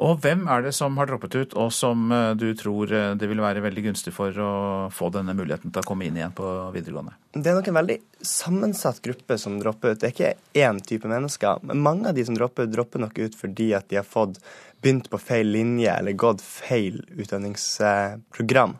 Og 0.00 0.20
hvem 0.24 0.46
er 0.48 0.62
det 0.64 0.72
som 0.76 0.96
har 0.96 1.10
droppet 1.10 1.34
ut, 1.36 1.56
og 1.60 1.72
som 1.76 2.06
eh, 2.14 2.30
du 2.40 2.46
tror 2.56 2.92
eh, 2.94 3.10
det 3.20 3.28
vil 3.28 3.42
være 3.42 3.60
veldig 3.64 3.84
gunstig 3.90 4.14
for 4.16 4.32
å 4.40 4.52
få 4.94 5.10
denne 5.12 5.34
muligheten 5.36 5.74
til 5.74 5.82
å 5.82 5.88
komme 5.88 6.08
inn 6.08 6.16
igjen 6.16 6.32
på 6.36 6.46
videregående? 6.74 7.16
Det 7.36 7.50
er 7.50 7.58
nok 7.58 7.68
en 7.68 7.78
veldig 7.80 7.98
sammensatt 8.24 9.02
gruppe 9.04 9.36
som 9.40 9.58
dropper 9.60 9.92
ut. 9.92 10.00
Det 10.00 10.08
er 10.08 10.14
ikke 10.14 10.62
én 10.64 10.80
type 10.84 11.10
mennesker. 11.10 11.60
Men 11.68 11.84
mange 11.84 12.08
av 12.08 12.16
de 12.16 12.24
som 12.24 12.38
dropper 12.38 12.66
ut, 12.66 12.72
dropper 12.72 13.04
nok 13.04 13.20
ut 13.20 13.36
fordi 13.36 13.70
at 13.76 13.90
de 13.92 14.00
har 14.00 14.08
fått 14.08 14.40
begynt 14.82 15.10
på 15.10 15.20
feil 15.20 15.50
linje 15.54 15.92
eller 15.94 16.18
gått 16.18 16.44
feil 16.44 17.02
utdanningsprogram. 17.16 18.76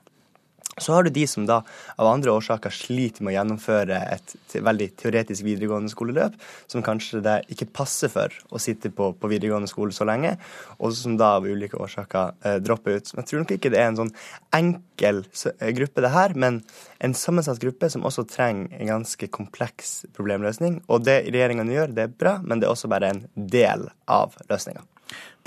Så 0.81 0.93
har 0.93 1.03
du 1.03 1.11
de 1.11 1.27
som 1.27 1.47
da 1.47 1.63
av 1.97 2.07
andre 2.07 2.33
årsaker 2.33 2.73
sliter 2.75 3.25
med 3.25 3.33
å 3.33 3.37
gjennomføre 3.37 3.99
et 4.15 4.35
veldig 4.65 4.89
teoretisk 5.01 5.45
videregående 5.47 5.91
skoleløp, 5.93 6.37
som 6.71 6.85
kanskje 6.87 7.23
det 7.25 7.37
ikke 7.55 7.71
passer 7.81 8.13
for 8.13 8.35
å 8.55 8.61
sitte 8.63 8.93
på, 8.95 9.11
på 9.19 9.31
videregående 9.31 9.71
skole 9.71 9.95
så 9.95 10.07
lenge, 10.09 10.37
og 10.79 10.95
som 10.97 11.17
da 11.19 11.35
av 11.39 11.49
ulike 11.49 11.79
årsaker 11.79 12.37
eh, 12.47 12.59
dropper 12.63 12.99
ut. 12.99 13.13
Men 13.15 13.25
jeg 13.25 13.31
tror 13.31 13.43
nok 13.45 13.57
ikke 13.57 13.73
det 13.75 13.81
er 13.83 13.91
en 13.93 14.01
sånn 14.03 14.15
enkel 14.59 15.25
eh, 15.25 15.73
gruppe, 15.79 16.05
det 16.05 16.13
her, 16.15 16.37
men 16.39 16.61
en 17.05 17.17
sammensatt 17.17 17.63
gruppe 17.63 17.91
som 17.93 18.07
også 18.09 18.27
trenger 18.31 18.79
en 18.79 18.93
ganske 18.95 19.31
kompleks 19.35 20.01
problemløsning. 20.17 20.83
Og 20.87 21.03
det 21.09 21.21
regjeringa 21.33 21.67
gjør, 21.69 21.97
det 21.97 22.07
er 22.07 22.15
bra, 22.15 22.39
men 22.45 22.63
det 22.63 22.69
er 22.69 22.77
også 22.77 22.93
bare 22.93 23.13
en 23.15 23.27
del 23.35 23.89
av 24.07 24.39
løsninga. 24.51 24.87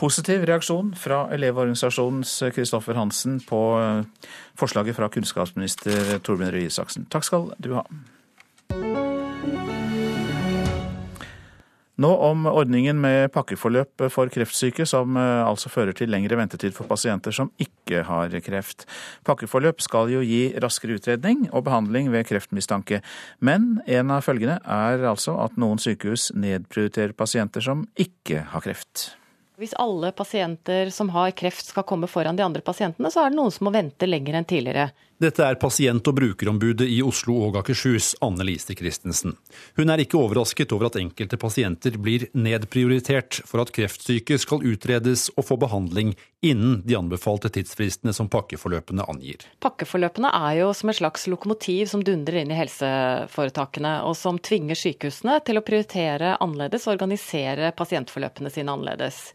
Positiv 0.02 0.46
reaksjon 0.50 0.96
fra 0.98 1.28
Elevorganisasjonens 1.36 2.32
Kristoffer 2.56 2.98
Hansen 2.98 3.40
på 3.46 3.62
eh, 3.82 4.30
forslaget 4.58 4.98
fra 4.98 5.12
kunnskapsminister 5.14 6.18
Torbjørn 6.26 6.56
Røe 6.56 6.72
Isaksen. 6.72 7.06
Takk 7.12 7.28
skal 7.28 7.52
du 7.62 7.76
ha. 7.78 7.86
Nå 12.02 12.10
om 12.26 12.48
ordningen 12.50 12.98
med 13.02 13.30
pakkeforløp 13.36 14.08
for 14.14 14.32
kreftsyke, 14.34 14.88
som 14.90 15.18
eh, 15.20 15.44
altså 15.46 15.70
fører 15.70 15.94
til 15.98 16.10
lengre 16.10 16.40
ventetid 16.40 16.74
for 16.74 16.90
pasienter 16.90 17.36
som 17.36 17.52
ikke 17.62 18.02
har 18.08 18.34
kreft. 18.42 18.88
Pakkeforløp 19.28 19.84
skal 19.86 20.10
jo 20.14 20.24
gi 20.26 20.56
raskere 20.64 20.98
utredning 20.98 21.46
og 21.52 21.68
behandling 21.70 22.10
ved 22.14 22.26
kreftmistanke, 22.32 23.04
men 23.40 23.76
en 23.86 24.18
av 24.18 24.26
følgene 24.26 24.58
er 24.66 25.06
altså 25.12 25.38
at 25.46 25.62
noen 25.62 25.82
sykehus 25.82 26.32
nedprioriterer 26.34 27.14
pasienter 27.18 27.70
som 27.70 27.86
ikke 28.00 28.48
har 28.50 28.66
kreft. 28.66 29.12
Hvis 29.62 29.76
alle 29.78 30.10
pasienter 30.18 30.90
som 30.90 31.12
har 31.14 31.36
kreft 31.38 31.68
skal 31.70 31.86
komme 31.86 32.08
foran 32.10 32.34
de 32.34 32.42
andre 32.42 32.64
pasientene, 32.66 33.12
så 33.14 33.22
er 33.22 33.30
det 33.30 33.38
noen 33.38 33.54
som 33.54 33.68
må 33.68 33.76
vente 33.76 34.08
lenger 34.10 34.40
enn 34.40 34.48
tidligere. 34.50 34.88
Dette 35.22 35.46
er 35.46 35.58
pasient- 35.62 36.08
og 36.10 36.16
brukerombudet 36.18 36.88
i 36.90 36.96
Oslo 37.06 37.36
og 37.46 37.60
Akershus, 37.60 38.16
Anne 38.26 38.42
Lise 38.48 38.74
Christensen. 38.74 39.36
Hun 39.78 39.94
er 39.94 40.02
ikke 40.02 40.18
overrasket 40.18 40.74
over 40.74 40.88
at 40.88 40.98
enkelte 40.98 41.38
pasienter 41.38 42.00
blir 42.02 42.26
nedprioritert 42.34 43.44
for 43.46 43.62
at 43.62 43.70
kreftsyke 43.76 44.40
skal 44.42 44.66
utredes 44.66 45.28
og 45.36 45.46
få 45.46 45.60
behandling 45.62 46.16
innen 46.42 46.80
de 46.90 46.98
anbefalte 46.98 47.52
tidsfristene 47.54 48.16
som 48.18 48.32
pakkeforløpene 48.34 49.06
angir. 49.14 49.46
Pakkeforløpene 49.62 50.34
er 50.34 50.64
jo 50.64 50.72
som 50.74 50.90
et 50.90 50.98
slags 50.98 51.28
lokomotiv 51.30 51.92
som 51.94 52.02
dundrer 52.02 52.42
inn 52.42 52.56
i 52.56 52.58
helseforetakene, 52.58 54.00
og 54.10 54.18
som 54.18 54.42
tvinger 54.42 54.80
sykehusene 54.80 55.38
til 55.46 55.62
å 55.62 55.66
prioritere 55.68 56.40
annerledes 56.42 56.90
og 56.90 56.96
organisere 56.98 57.70
pasientforløpene 57.78 58.50
sine 58.50 58.74
annerledes. 58.74 59.28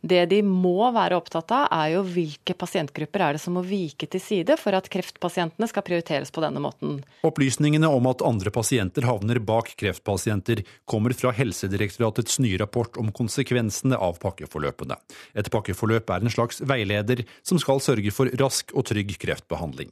Det 0.00 0.20
de 0.30 0.38
må 0.46 0.90
være 0.94 1.16
opptatt 1.18 1.50
av, 1.54 1.64
er 1.74 1.96
jo 1.96 2.04
hvilke 2.06 2.54
pasientgrupper 2.54 3.24
er 3.24 3.34
det 3.34 3.42
som 3.42 3.56
må 3.58 3.64
vike 3.66 4.06
til 4.06 4.22
side 4.22 4.54
for 4.60 4.76
at 4.78 4.86
kreftpasientene 4.92 5.66
skal 5.70 5.84
prioriteres 5.86 6.30
på 6.34 6.42
denne 6.44 6.62
måten. 6.62 7.00
Opplysningene 7.26 7.90
om 7.90 8.06
at 8.10 8.22
andre 8.26 8.52
pasienter 8.54 9.08
havner 9.08 9.42
bak 9.42 9.72
kreftpasienter, 9.80 10.62
kommer 10.88 11.16
fra 11.18 11.32
Helsedirektoratets 11.34 12.38
nye 12.44 12.60
rapport 12.62 12.94
om 13.00 13.10
konsekvensene 13.14 13.98
av 13.98 14.20
pakkeforløpene. 14.22 14.98
Et 15.34 15.50
pakkeforløp 15.50 16.14
er 16.14 16.22
en 16.22 16.34
slags 16.34 16.62
veileder 16.62 17.24
som 17.42 17.58
skal 17.58 17.82
sørge 17.82 18.14
for 18.14 18.30
rask 18.38 18.70
og 18.78 18.86
trygg 18.92 19.16
kreftbehandling. 19.18 19.90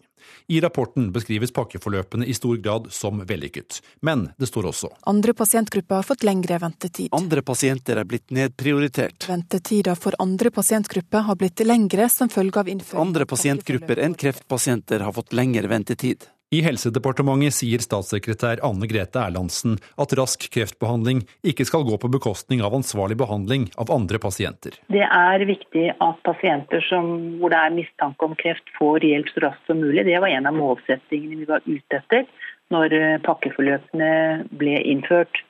I 0.48 0.60
rapporten 0.60 1.10
beskrives 1.14 1.52
pakkeforløpene 1.56 2.26
i 2.26 2.34
stor 2.36 2.56
grad 2.62 2.90
som 2.94 3.22
vellykket, 3.26 3.80
men 4.06 4.28
det 4.38 4.50
står 4.50 4.70
også 4.70 4.92
Andre 5.10 5.34
pasientgrupper 5.36 6.00
har 6.00 6.06
fått 6.06 6.26
lengre 6.26 6.58
ventetid. 6.62 7.10
Andre 7.16 7.42
pasienter 7.46 8.00
er 8.00 8.08
blitt 8.08 8.30
nedprioritert. 8.34 9.28
Ventetida 9.28 9.96
for 9.98 10.16
andre 10.22 10.52
pasientgrupper 10.54 11.26
har 11.28 11.38
blitt 11.40 11.64
lengre 11.66 12.08
som 12.12 12.30
følge 12.32 12.62
av 12.62 12.70
innføring. 12.70 13.02
Andre 13.08 13.26
pasientgrupper 13.28 14.00
enn 14.06 14.16
kreftpasienter 14.18 15.04
har 15.06 15.14
fått 15.16 15.36
lengre 15.36 15.68
ventetid. 15.70 16.28
I 16.54 16.60
Helsedepartementet 16.62 17.56
sier 17.56 17.82
statssekretær 17.82 18.60
Anne 18.66 18.86
Grete 18.86 19.18
Erlandsen 19.18 19.80
at 19.98 20.12
rask 20.14 20.44
kreftbehandling 20.54 21.24
ikke 21.42 21.66
skal 21.66 21.82
gå 21.88 21.96
på 21.98 22.10
bekostning 22.14 22.62
av 22.62 22.76
ansvarlig 22.76 23.16
behandling 23.18 23.64
av 23.82 23.90
andre 23.90 24.20
pasienter. 24.22 24.76
Det 24.86 25.02
er 25.02 25.42
viktig 25.48 25.88
at 25.90 26.20
pasienter 26.28 26.86
som, 26.86 27.10
hvor 27.40 27.50
det 27.50 27.58
er 27.58 27.74
mistanke 27.74 28.28
om 28.28 28.38
kreft, 28.38 28.70
får 28.78 29.08
hjelp 29.08 29.32
så 29.34 29.42
raskt 29.48 29.66
som 29.66 29.82
mulig. 29.82 30.06
Det 30.06 30.22
var 30.22 30.30
en 30.30 30.46
av 30.46 30.54
målsettingene 30.54 31.40
vi 31.42 31.50
var 31.50 31.66
ute 31.66 31.98
etter 31.98 32.30
når 32.70 32.94
eh, 32.94 33.18
pakkeforløpene 33.26 34.14
ble 34.54 34.78
innført. 34.86 35.42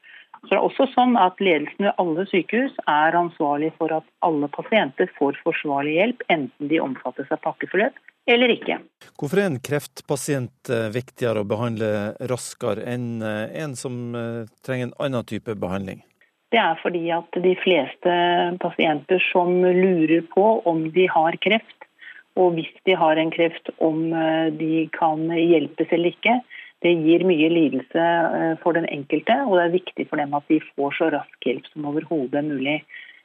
Så 0.46 0.54
det 0.54 0.58
er 0.62 0.64
også 0.64 0.88
sånn 0.94 1.16
at 1.20 1.36
Ledelsen 1.44 1.90
ved 1.90 2.00
alle 2.00 2.24
sykehus 2.32 2.72
er 2.88 3.20
ansvarlig 3.20 3.74
for 3.76 3.92
at 3.92 4.08
alle 4.24 4.48
pasienter 4.48 5.12
får 5.20 5.36
forsvarlig 5.44 5.98
hjelp, 6.00 6.28
enten 6.32 6.72
de 6.72 6.80
omfattes 6.80 7.28
av 7.28 7.44
pakkeforløp 7.44 8.00
eller 8.26 8.52
ikke. 8.52 8.80
Hvorfor 9.16 9.40
er 9.40 9.50
en 9.50 9.62
kreftpasient 9.62 10.70
eh, 10.72 10.88
viktigere 10.94 11.42
å 11.42 11.48
behandle 11.48 11.90
raskere 12.30 12.84
enn 12.90 13.22
eh, 13.22 13.54
en 13.62 13.76
som 13.78 14.14
eh, 14.18 14.50
trenger 14.66 14.90
en 14.90 14.98
annen 15.06 15.26
type 15.28 15.54
behandling? 15.62 16.02
Det 16.54 16.60
er 16.62 16.78
fordi 16.82 17.04
at 17.14 17.38
de 17.42 17.54
fleste 17.58 18.12
pasienter 18.62 19.22
som 19.32 19.58
lurer 19.64 20.22
på 20.30 20.44
om 20.68 20.84
de 20.94 21.08
har 21.10 21.38
kreft, 21.42 21.88
og 22.38 22.54
hvis 22.58 22.70
de 22.86 22.94
har 22.98 23.18
en 23.18 23.32
kreft, 23.32 23.70
om 23.82 24.12
de 24.60 24.84
kan 24.92 25.24
hjelpes 25.32 25.90
eller 25.96 26.12
ikke, 26.12 26.34
det 26.84 26.92
gir 26.92 27.24
mye 27.26 27.48
lidelse 27.48 28.04
for 28.60 28.76
den 28.76 28.84
enkelte. 28.92 29.38
Og 29.48 29.56
det 29.56 29.62
er 29.64 29.72
viktig 29.72 30.06
for 30.10 30.20
dem 30.20 30.36
at 30.36 30.44
de 30.52 30.60
får 30.76 30.92
så 30.98 31.08
rask 31.14 31.48
hjelp 31.48 31.64
som 31.72 31.88
overhodet 31.88 32.44
mulig. 32.44 32.76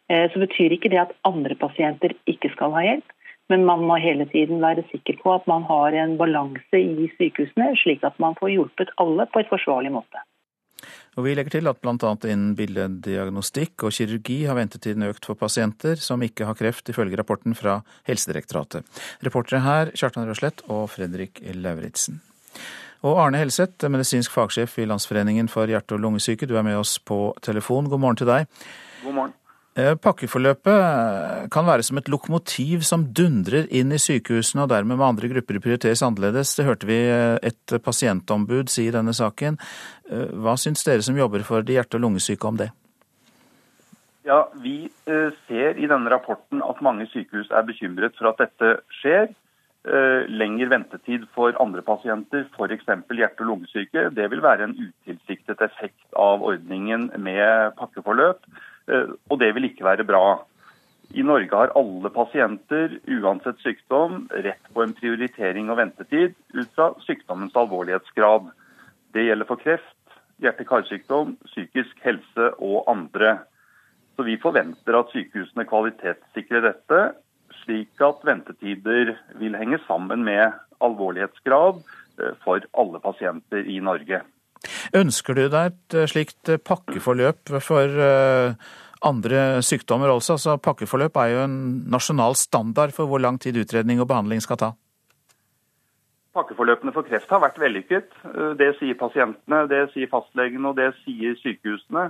Så 0.08 0.40
betyr 0.40 0.72
ikke 0.78 0.94
det 0.96 1.02
at 1.04 1.12
andre 1.28 1.60
pasienter 1.60 2.16
ikke 2.32 2.54
skal 2.56 2.72
ha 2.78 2.86
hjelp. 2.88 3.12
Men 3.52 3.66
man 3.68 3.84
må 3.84 3.98
hele 4.00 4.26
tiden 4.32 4.62
være 4.64 4.86
sikker 4.94 5.18
på 5.20 5.36
at 5.36 5.48
man 5.50 5.66
har 5.68 5.96
en 6.00 6.18
balanse 6.20 6.80
i 6.80 7.10
sykehusene, 7.18 7.74
slik 7.84 8.06
at 8.08 8.20
man 8.24 8.38
får 8.40 8.54
hjulpet 8.54 8.94
alle 9.02 9.28
på 9.32 9.42
et 9.42 9.52
forsvarlig 9.52 9.92
måte. 9.92 10.24
Og 11.20 11.26
Vi 11.26 11.34
legger 11.36 11.58
til 11.58 11.68
at 11.68 11.82
bl.a. 11.84 12.12
innen 12.32 12.54
billeddiagnostikk 12.56 13.84
og 13.84 13.92
kirurgi 13.92 14.38
har 14.48 14.56
ventetiden 14.56 15.04
økt 15.10 15.28
for 15.28 15.36
pasienter 15.36 16.00
som 16.00 16.24
ikke 16.24 16.48
har 16.48 16.56
kreft, 16.56 16.88
ifølge 16.90 17.20
rapporten 17.20 17.58
fra 17.58 17.82
Helsedirektoratet. 18.08 18.88
Reportere 19.26 19.60
her 19.66 19.92
Kjartan 19.92 20.30
Røslett 20.30 20.64
og 20.72 20.88
Fredrik 20.94 21.44
Lauritzen. 21.58 22.22
Og 23.04 23.20
Arne 23.20 23.42
Helseth, 23.42 23.90
medisinsk 23.90 24.32
fagsjef 24.32 24.78
i 24.80 24.88
Landsforeningen 24.88 25.50
for 25.52 25.68
hjerte- 25.68 25.98
og 25.98 26.04
lungesyke, 26.06 26.48
du 26.48 26.56
er 26.56 26.64
med 26.64 26.78
oss 26.80 26.96
på 27.00 27.34
telefon. 27.42 27.90
God 27.90 28.00
morgen 28.00 28.22
til 28.22 28.30
deg. 28.30 28.48
God 29.04 29.18
morgen. 29.18 29.38
Eh, 29.80 29.94
pakkeforløpet 30.04 31.48
kan 31.54 31.64
være 31.64 31.84
som 31.88 31.96
et 32.02 32.10
lokomotiv 32.12 32.82
som 32.84 33.06
dundrer 33.16 33.70
inn 33.72 33.94
i 33.96 34.00
sykehusene, 34.04 34.66
og 34.66 34.72
dermed 34.74 34.98
med 35.00 35.06
andre 35.08 35.30
grupper 35.32 35.62
prioriteres 35.64 36.02
annerledes. 36.04 36.58
Det 36.58 36.66
hørte 36.68 36.90
vi 36.90 36.98
eh, 37.08 37.38
et 37.40 37.76
pasientombud 37.80 38.68
si 38.68 38.90
i 38.90 38.92
denne 38.92 39.14
saken. 39.16 39.56
Eh, 40.12 40.34
hva 40.44 40.58
syns 40.60 40.84
dere 40.84 41.06
som 41.06 41.16
jobber 41.16 41.46
for 41.48 41.64
de 41.64 41.78
hjerte- 41.78 41.96
og 41.96 42.04
lungesyke 42.04 42.50
om 42.50 42.60
det? 42.60 42.68
Ja, 44.28 44.44
Vi 44.54 44.92
ser 45.48 45.80
i 45.80 45.88
denne 45.90 46.12
rapporten 46.12 46.60
at 46.62 46.82
mange 46.84 47.08
sykehus 47.10 47.50
er 47.50 47.64
bekymret 47.66 48.14
for 48.20 48.30
at 48.30 48.44
dette 48.44 48.76
skjer. 49.00 49.32
Lengre 50.30 50.68
ventetid 50.70 51.24
for 51.34 51.56
andre 51.58 51.82
pasienter, 51.82 52.44
f.eks. 52.54 52.86
hjerte- 52.86 53.42
og 53.42 53.48
lungesyke, 53.50 54.12
det 54.14 54.28
vil 54.30 54.44
være 54.44 54.68
en 54.68 54.76
utilsiktet 54.78 55.64
effekt 55.66 56.06
av 56.14 56.46
ordningen 56.46 57.10
med 57.18 57.74
pakkeforløp. 57.80 58.46
Eh, 58.92 59.14
og 59.30 59.40
det 59.40 59.54
vil 59.56 59.70
ikke 59.70 59.88
være 59.88 60.08
bra. 60.08 60.42
I 61.12 61.24
Norge 61.28 61.52
har 61.52 61.74
alle 61.76 62.10
pasienter, 62.14 62.94
uansett 63.20 63.60
sykdom, 63.64 64.28
rett 64.32 64.70
på 64.72 64.84
en 64.84 64.94
prioritering 64.96 65.72
og 65.72 65.82
ventetid 65.82 66.38
ut 66.56 66.70
fra 66.76 66.92
sykdommens 67.04 67.58
alvorlighetsgrad. 67.60 68.48
Det 69.12 69.26
gjelder 69.26 69.50
for 69.50 69.60
kreft, 69.60 69.98
hjerte-karsykdom, 70.42 71.36
psykisk 71.52 72.00
helse 72.06 72.52
og 72.60 72.88
andre. 72.92 73.42
Så 74.16 74.24
Vi 74.24 74.38
forventer 74.40 74.98
at 74.98 75.12
sykehusene 75.12 75.68
kvalitetssikrer 75.68 76.64
dette, 76.70 77.02
slik 77.64 78.02
at 78.02 78.24
ventetider 78.24 79.16
vil 79.40 79.58
henge 79.60 79.80
sammen 79.88 80.24
med 80.24 80.56
alvorlighetsgrad 80.82 81.82
eh, 82.20 82.36
for 82.44 82.64
alle 82.72 83.04
pasienter 83.04 83.68
i 83.68 83.80
Norge. 83.84 84.24
Ønsker 84.98 85.38
du 85.38 85.48
deg 85.50 85.72
et 85.72 85.98
eh, 85.98 86.08
slikt 86.10 86.52
eh, 86.52 86.62
pakkeforløp 86.62 87.54
for 87.64 88.02
eh, 88.06 88.70
andre 89.08 89.42
sykdommer 89.66 90.12
også? 90.14 90.38
Altså, 90.38 90.58
pakkeforløp 90.62 91.18
er 91.18 91.34
jo 91.34 91.44
en 91.48 91.58
nasjonal 91.92 92.38
standard 92.40 92.94
for 92.96 93.10
hvor 93.10 93.24
lang 93.24 93.40
tid 93.42 93.58
utredning 93.62 94.02
og 94.02 94.10
behandling 94.12 94.44
skal 94.44 94.60
ta. 94.62 94.72
Pakkeforløpene 96.38 96.94
for 96.96 97.04
kreft 97.04 97.32
har 97.34 97.42
vært 97.44 97.58
vellykket. 97.60 98.14
Det 98.56 98.70
sier 98.78 98.96
pasientene, 98.96 99.66
det 99.68 99.90
sier 99.92 100.08
fastlegene 100.08 100.70
og 100.70 100.78
det 100.78 100.94
sier 101.02 101.36
sykehusene. 101.42 102.06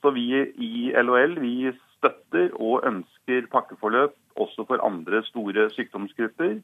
Så 0.00 0.12
vi 0.14 0.30
i 0.40 0.88
LHL 0.96 1.34
vi 1.42 1.74
støtter 1.98 2.54
og 2.54 2.86
ønsker 2.88 3.50
pakkeforløp 3.52 4.14
også 4.40 4.64
for 4.70 4.80
andre 4.86 5.20
store 5.26 5.66
sykdomsgrupper. 5.74 6.54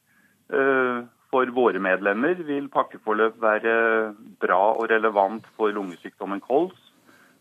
For 1.34 1.50
våre 1.50 1.80
medlemmer 1.82 2.38
vil 2.46 2.68
pakkeforløp 2.70 3.40
være 3.42 3.70
bra 4.38 4.60
og 4.78 4.86
relevant 4.92 5.48
for 5.56 5.72
lungesykdommen 5.74 6.38
kols, 6.44 6.76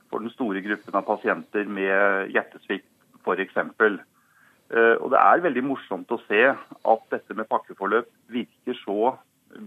for 0.10 0.24
den 0.24 0.34
store 0.34 0.64
gruppen 0.66 0.98
av 0.98 1.06
pasienter 1.06 1.70
med 1.70 2.32
hjertesvikt 2.34 2.90
f.eks. 3.22 3.60
Eh, 3.62 4.96
og 4.98 5.12
Det 5.14 5.20
er 5.20 5.46
veldig 5.46 5.66
morsomt 5.68 6.10
å 6.10 6.18
se 6.26 6.42
at 6.50 7.06
dette 7.14 7.38
med 7.38 7.50
pakkeforløp 7.52 8.10
virker 8.34 8.80
så 8.82 9.14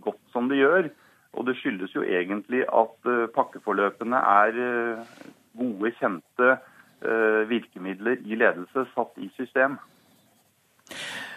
godt 0.02 0.22
som 0.34 0.50
det 0.50 0.58
gjør. 0.58 0.90
Og 1.38 1.46
det 1.46 1.54
skyldes 1.60 1.94
jo 1.94 2.02
egentlig 2.02 2.64
at 2.66 3.10
eh, 3.12 3.28
pakkeforløpene 3.36 4.24
er 4.42 4.62
eh, 4.66 5.20
gode, 5.54 5.94
kjente 6.00 6.56
virkemidler 7.46 8.22
i 8.24 8.34
ledelse 8.40 8.86
satt 8.94 9.18
i 9.20 9.28
system. 9.36 9.76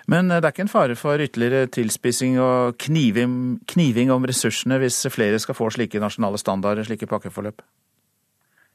Men 0.10 0.32
eh, 0.32 0.40
det 0.40 0.50
er 0.50 0.56
ikke 0.56 0.66
en 0.68 0.72
fare 0.72 0.96
for 1.00 1.22
ytterligere 1.22 1.70
tilspissing 1.76 2.40
og 2.42 2.80
kniving, 2.86 3.60
kniving 3.70 4.14
om 4.14 4.26
ressursene 4.30 4.80
hvis 4.82 5.04
flere 5.14 5.40
skal 5.42 5.58
få 5.58 5.70
slike 5.76 6.02
nasjonale 6.02 6.42
standarder, 6.42 6.88
slike 6.88 7.10
pakkeforløp? 7.10 7.62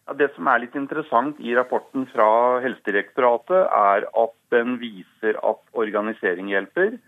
Ja, 0.04 0.14
det 0.20 0.30
som 0.34 0.48
er 0.52 0.60
litt 0.60 0.74
interessant 0.76 1.38
i 1.40 1.54
rapporten 1.56 2.04
fra 2.12 2.60
Helsedirektoratet, 2.64 3.70
er 3.72 4.04
at 4.04 4.34
den 4.52 4.76
viser 4.82 5.38
at 5.40 5.62
organisering 5.72 6.50
hjelper. 6.52 6.98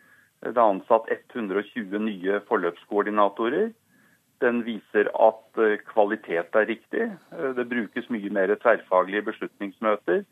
Det 0.46 0.54
er 0.54 0.62
ansatt 0.62 1.10
120 1.12 2.00
nye 2.06 2.40
forløpskoordinatorer. 2.48 3.70
Den 4.44 4.62
viser 4.66 5.08
at 5.12 5.60
eh, 5.60 5.78
kvalitet 5.92 6.56
er 6.56 6.68
riktig. 6.68 7.06
Eh, 7.36 7.52
det 7.56 7.68
brukes 7.68 8.10
mye 8.12 8.32
mer 8.32 8.52
tverrfaglige 8.62 9.28
beslutningsmøter. 9.30 10.24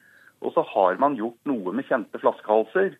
Og 0.44 0.52
så 0.56 0.64
har 0.74 0.98
man 1.00 1.16
gjort 1.20 1.38
noe 1.48 1.72
med 1.72 1.88
kjente 1.88 2.20
flaskehalser. 2.20 2.96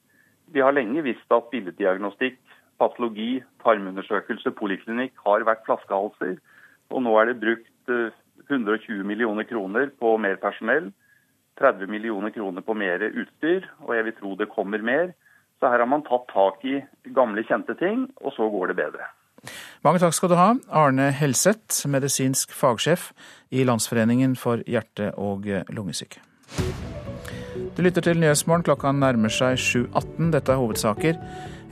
Vi 0.54 0.62
har 0.62 0.75
lenge 0.75 1.02
visst 1.02 1.32
at 1.34 1.49
billeddiagnostikk, 1.50 2.38
patologi, 2.78 3.42
tarmundersøkelse, 3.64 4.52
poliklinikk 4.54 5.16
har 5.26 5.46
vært 5.46 5.64
flaskehalser. 5.66 6.37
Og 6.94 7.02
nå 7.02 7.14
er 7.18 7.30
det 7.30 7.40
brukt 7.42 7.90
120 7.90 9.00
eh, 9.00 9.06
millioner 9.06 9.49
kroner 9.50 9.90
på 9.99 10.14
mer 10.23 10.38
personell, 10.42 10.92
30 11.58 11.90
millioner 11.90 12.30
kroner 12.34 12.62
på 12.66 12.75
mer 12.78 13.02
utstyr, 13.02 13.66
og 13.82 13.94
jeg 13.96 14.06
vil 14.06 14.16
tro 14.18 14.34
det 14.38 14.50
kommer 14.52 14.82
mer. 14.82 15.12
Så 15.58 15.70
her 15.70 15.82
har 15.82 15.90
man 15.90 16.06
tatt 16.06 16.26
tak 16.30 16.62
i 16.66 16.80
gamle, 17.14 17.42
kjente 17.46 17.75
ting, 17.78 18.08
og 18.23 18.34
så 18.37 18.46
går 18.50 18.70
det 18.73 18.78
bedre. 18.82 19.08
Mange 19.84 20.00
takk 20.02 20.14
skal 20.16 20.30
du 20.32 20.37
ha, 20.38 20.52
Arne 20.70 21.11
Helseth, 21.14 21.82
medisinsk 21.90 22.54
fagsjef 22.54 23.11
i 23.50 23.66
Landsforeningen 23.66 24.38
for 24.40 24.62
hjerte- 24.66 25.12
og 25.18 25.50
lungesyke. 25.75 26.23
Du 27.75 27.83
lytter 27.83 28.04
til 28.07 28.21
Nyhetsmorgen. 28.23 28.62
Klokka 28.62 28.93
nærmer 28.95 29.33
seg 29.35 29.59
7.18. 29.59 30.31
Dette 30.31 30.52
er 30.54 30.61
hovedsaker. 30.61 31.19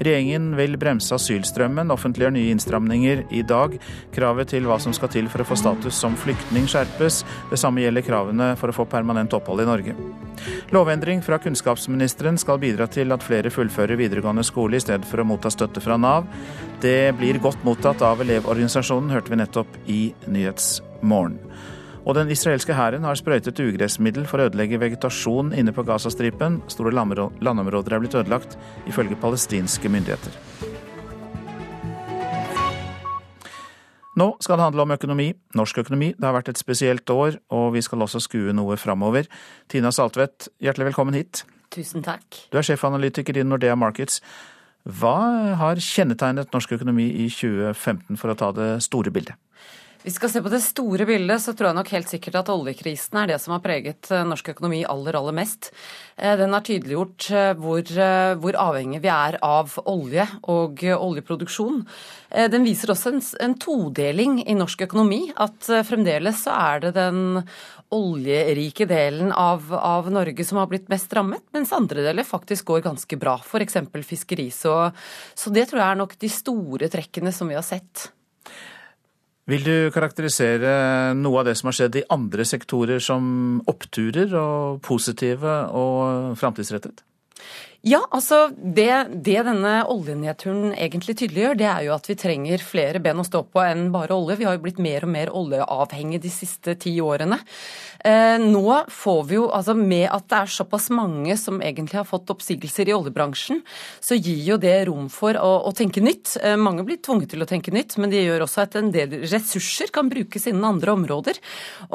Regjeringen 0.03 0.57
vil 0.59 0.75
bremse 0.81 1.15
asylstrømmen, 1.15 1.93
offentliggjør 1.95 2.33
nye 2.35 2.51
innstramninger 2.51 3.21
i 3.31 3.43
dag. 3.47 3.77
Kravet 4.15 4.51
til 4.51 4.67
hva 4.67 4.81
som 4.83 4.95
skal 4.97 5.13
til 5.13 5.29
for 5.31 5.45
å 5.45 5.47
få 5.47 5.59
status 5.61 5.95
som 5.95 6.17
flyktning 6.19 6.67
skjerpes. 6.71 7.21
Det 7.53 7.59
samme 7.61 7.85
gjelder 7.85 8.03
kravene 8.07 8.49
for 8.59 8.73
å 8.73 8.75
få 8.75 8.89
permanent 8.91 9.37
opphold 9.37 9.63
i 9.63 9.69
Norge. 9.69 9.95
Lovendring 10.75 11.23
fra 11.23 11.39
kunnskapsministeren 11.43 12.41
skal 12.41 12.59
bidra 12.63 12.89
til 12.91 13.15
at 13.15 13.23
flere 13.23 13.53
fullfører 13.53 14.01
videregående 14.01 14.43
skole 14.49 14.81
i 14.81 14.83
stedet 14.83 15.07
for 15.07 15.23
å 15.23 15.29
motta 15.29 15.53
støtte 15.55 15.85
fra 15.85 16.01
Nav. 16.01 16.27
Det 16.83 17.13
blir 17.21 17.39
godt 17.45 17.63
mottatt 17.69 18.03
av 18.03 18.25
Elevorganisasjonen, 18.25 19.13
hørte 19.15 19.31
vi 19.31 19.39
nettopp 19.39 19.79
i 19.87 20.01
Nyhetsmorgen. 20.27 21.39
Og 22.03 22.17
den 22.19 22.31
israelske 22.35 22.75
hæren 22.75 23.05
har 23.07 23.15
sprøytet 23.15 23.61
ugressmiddel 23.63 24.25
for 24.27 24.43
å 24.43 24.49
ødelegge 24.49 24.81
vegetasjon 24.83 25.53
inne 25.55 25.71
på 25.75 25.85
Gazastripen. 25.87 26.59
Store 26.73 26.91
landområder 26.91 27.95
er 27.95 28.03
blitt 28.03 28.17
ødelagt, 28.19 28.57
ifølge 28.91 29.19
palestinske 29.23 29.91
myndigheter. 29.93 30.35
Nå 34.19 34.27
skal 34.45 34.59
det 34.59 34.67
handle 34.67 34.85
om 34.85 34.93
økonomi, 34.93 35.29
norsk 35.57 35.79
økonomi. 35.85 36.11
Det 36.19 36.27
har 36.27 36.35
vært 36.35 36.51
et 36.53 36.61
spesielt 36.61 37.09
år, 37.15 37.39
og 37.55 37.71
vi 37.77 37.85
skal 37.87 38.03
også 38.05 38.21
skue 38.27 38.53
noe 38.53 38.77
framover. 38.77 39.31
Tina 39.73 39.95
Saltvedt, 39.95 40.51
hjertelig 40.61 40.91
velkommen 40.91 41.17
hit. 41.17 41.45
Tusen 41.73 42.03
takk. 42.05 42.27
Du 42.51 42.59
er 42.59 42.67
sjefanalytiker 42.67 43.39
i 43.39 43.47
Nordea 43.47 43.79
Markets. 43.79 44.19
Hva 44.85 45.55
har 45.57 45.81
kjennetegnet 45.81 46.51
norsk 46.53 46.75
økonomi 46.77 47.07
i 47.25 47.31
2015, 47.31 48.19
for 48.19 48.35
å 48.35 48.37
ta 48.37 48.51
det 48.59 48.71
store 48.85 49.15
bildet? 49.15 49.39
Vi 50.03 50.11
skal 50.11 50.31
se 50.33 50.41
på 50.43 50.51
det 50.51 50.59
store 50.65 51.05
bildet, 51.07 51.39
så 51.39 51.53
tror 51.55 51.69
jeg 51.69 51.77
nok 51.79 51.91
helt 51.95 52.09
sikkert 52.11 52.41
at 52.41 52.49
oljekrisen 52.51 53.21
er 53.21 53.29
det 53.31 53.37
som 53.39 53.53
har 53.55 53.61
preget 53.63 54.09
eh, 54.11 54.25
norsk 54.27 54.49
økonomi 54.51 54.81
aller, 54.83 55.15
aller 55.15 55.35
mest. 55.37 55.69
Eh, 56.17 56.33
den 56.41 56.51
har 56.57 56.65
tydeliggjort 56.67 57.29
eh, 57.31 57.51
hvor, 57.55 57.93
hvor 58.43 58.57
avhengig 58.59 58.99
vi 59.05 59.13
er 59.13 59.37
av 59.47 59.77
olje 59.87 60.25
og 60.51 60.83
oljeproduksjon. 60.83 61.85
Den 62.51 62.67
viser 62.67 62.91
også 62.91 63.13
en, 63.13 63.23
en 63.47 63.55
todeling 63.63 64.41
i 64.43 64.57
norsk 64.59 64.83
økonomi. 64.89 65.21
At 65.39 65.71
fremdeles 65.87 66.43
så 66.49 66.57
er 66.57 66.83
det 66.83 66.95
den 66.97 67.45
oljerike 67.95 68.89
delen 68.91 69.31
av, 69.37 69.69
av, 69.77 70.09
Norge 70.11 70.47
som 70.49 70.59
har 70.59 70.71
blitt 70.71 70.91
mest 70.91 71.13
rammet, 71.15 71.45
mens 71.55 71.75
andre 71.77 72.03
deler 72.09 72.27
faktisk 72.27 72.73
går 72.73 72.83
ganske 72.89 73.21
bra. 73.21 73.37
F.eks. 73.39 73.79
fiskeri. 74.09 74.49
Så, 74.51 74.75
så 75.39 75.55
det 75.55 75.69
tror 75.71 75.85
jeg 75.85 75.89
er 75.91 76.03
nok 76.03 76.19
de 76.19 76.33
store 76.33 76.91
trekkene 76.91 77.35
som 77.37 77.53
vi 77.53 77.61
har 77.61 77.67
sett. 77.67 78.09
Vil 79.51 79.65
du 79.67 79.91
karakterisere 79.91 81.15
noe 81.19 81.41
av 81.41 81.49
det 81.49 81.57
som 81.59 81.71
har 81.71 81.75
skjedd 81.75 81.97
i 81.99 82.05
andre 82.15 82.45
sektorer 82.47 83.03
som 83.03 83.25
oppturer 83.71 84.31
og 84.39 84.83
positive 84.87 85.57
og 85.75 86.37
framtidsrettet? 86.39 87.03
Ja, 87.83 87.99
altså 88.15 88.45
det, 88.55 88.93
det, 89.27 89.41
denne 89.43 89.71
oljenedturen 89.91 90.71
egentlig 90.71 91.17
tydeliggjør, 91.19 91.57
det 91.59 91.67
er 91.67 91.81
jo 91.89 91.95
at 91.97 92.07
vi 92.07 92.15
trenger 92.15 92.63
flere 92.63 93.01
ben 93.03 93.19
å 93.19 93.25
stå 93.27 93.41
på 93.51 93.59
enn 93.59 93.89
bare 93.91 94.15
olje. 94.15 94.37
Vi 94.39 94.47
har 94.47 94.55
jo 94.55 94.61
blitt 94.63 94.79
mer 94.79 95.03
og 95.03 95.11
mer 95.11 95.33
oljeavhengig 95.35 96.21
de 96.23 96.31
siste 96.31 96.77
ti 96.79 96.93
årene. 97.03 97.41
Eh, 98.07 98.39
nå 98.39 98.77
får 98.87 99.19
vi 99.27 99.35
jo, 99.35 99.49
altså 99.51 99.75
med 99.75 100.07
at 100.15 100.29
det 100.31 100.39
er 100.45 100.53
såpass 100.55 100.87
mange 100.95 101.35
som 101.41 101.59
egentlig 101.59 101.99
har 101.99 102.07
fått 102.07 102.31
oppsigelser 102.31 102.87
i 102.87 102.95
oljebransjen, 102.95 103.65
så 103.99 104.15
gir 104.15 104.45
jo 104.53 104.61
det 104.63 104.77
rom 104.87 105.11
for 105.11 105.35
å, 105.35 105.51
å 105.67 105.75
tenke 105.75 106.05
nytt. 106.07 106.37
Eh, 106.39 106.55
mange 106.55 106.87
blir 106.87 107.03
tvunget 107.03 107.35
til 107.35 107.43
å 107.43 107.51
tenke 107.51 107.75
nytt, 107.75 107.99
men 107.99 108.15
det 108.15 108.23
gjør 108.23 108.47
også 108.47 108.63
at 108.63 108.79
en 108.79 108.95
del 108.95 109.25
ressurser 109.25 109.91
kan 109.91 110.07
brukes 110.13 110.47
innen 110.47 110.69
andre 110.71 110.95
områder. 110.95 111.43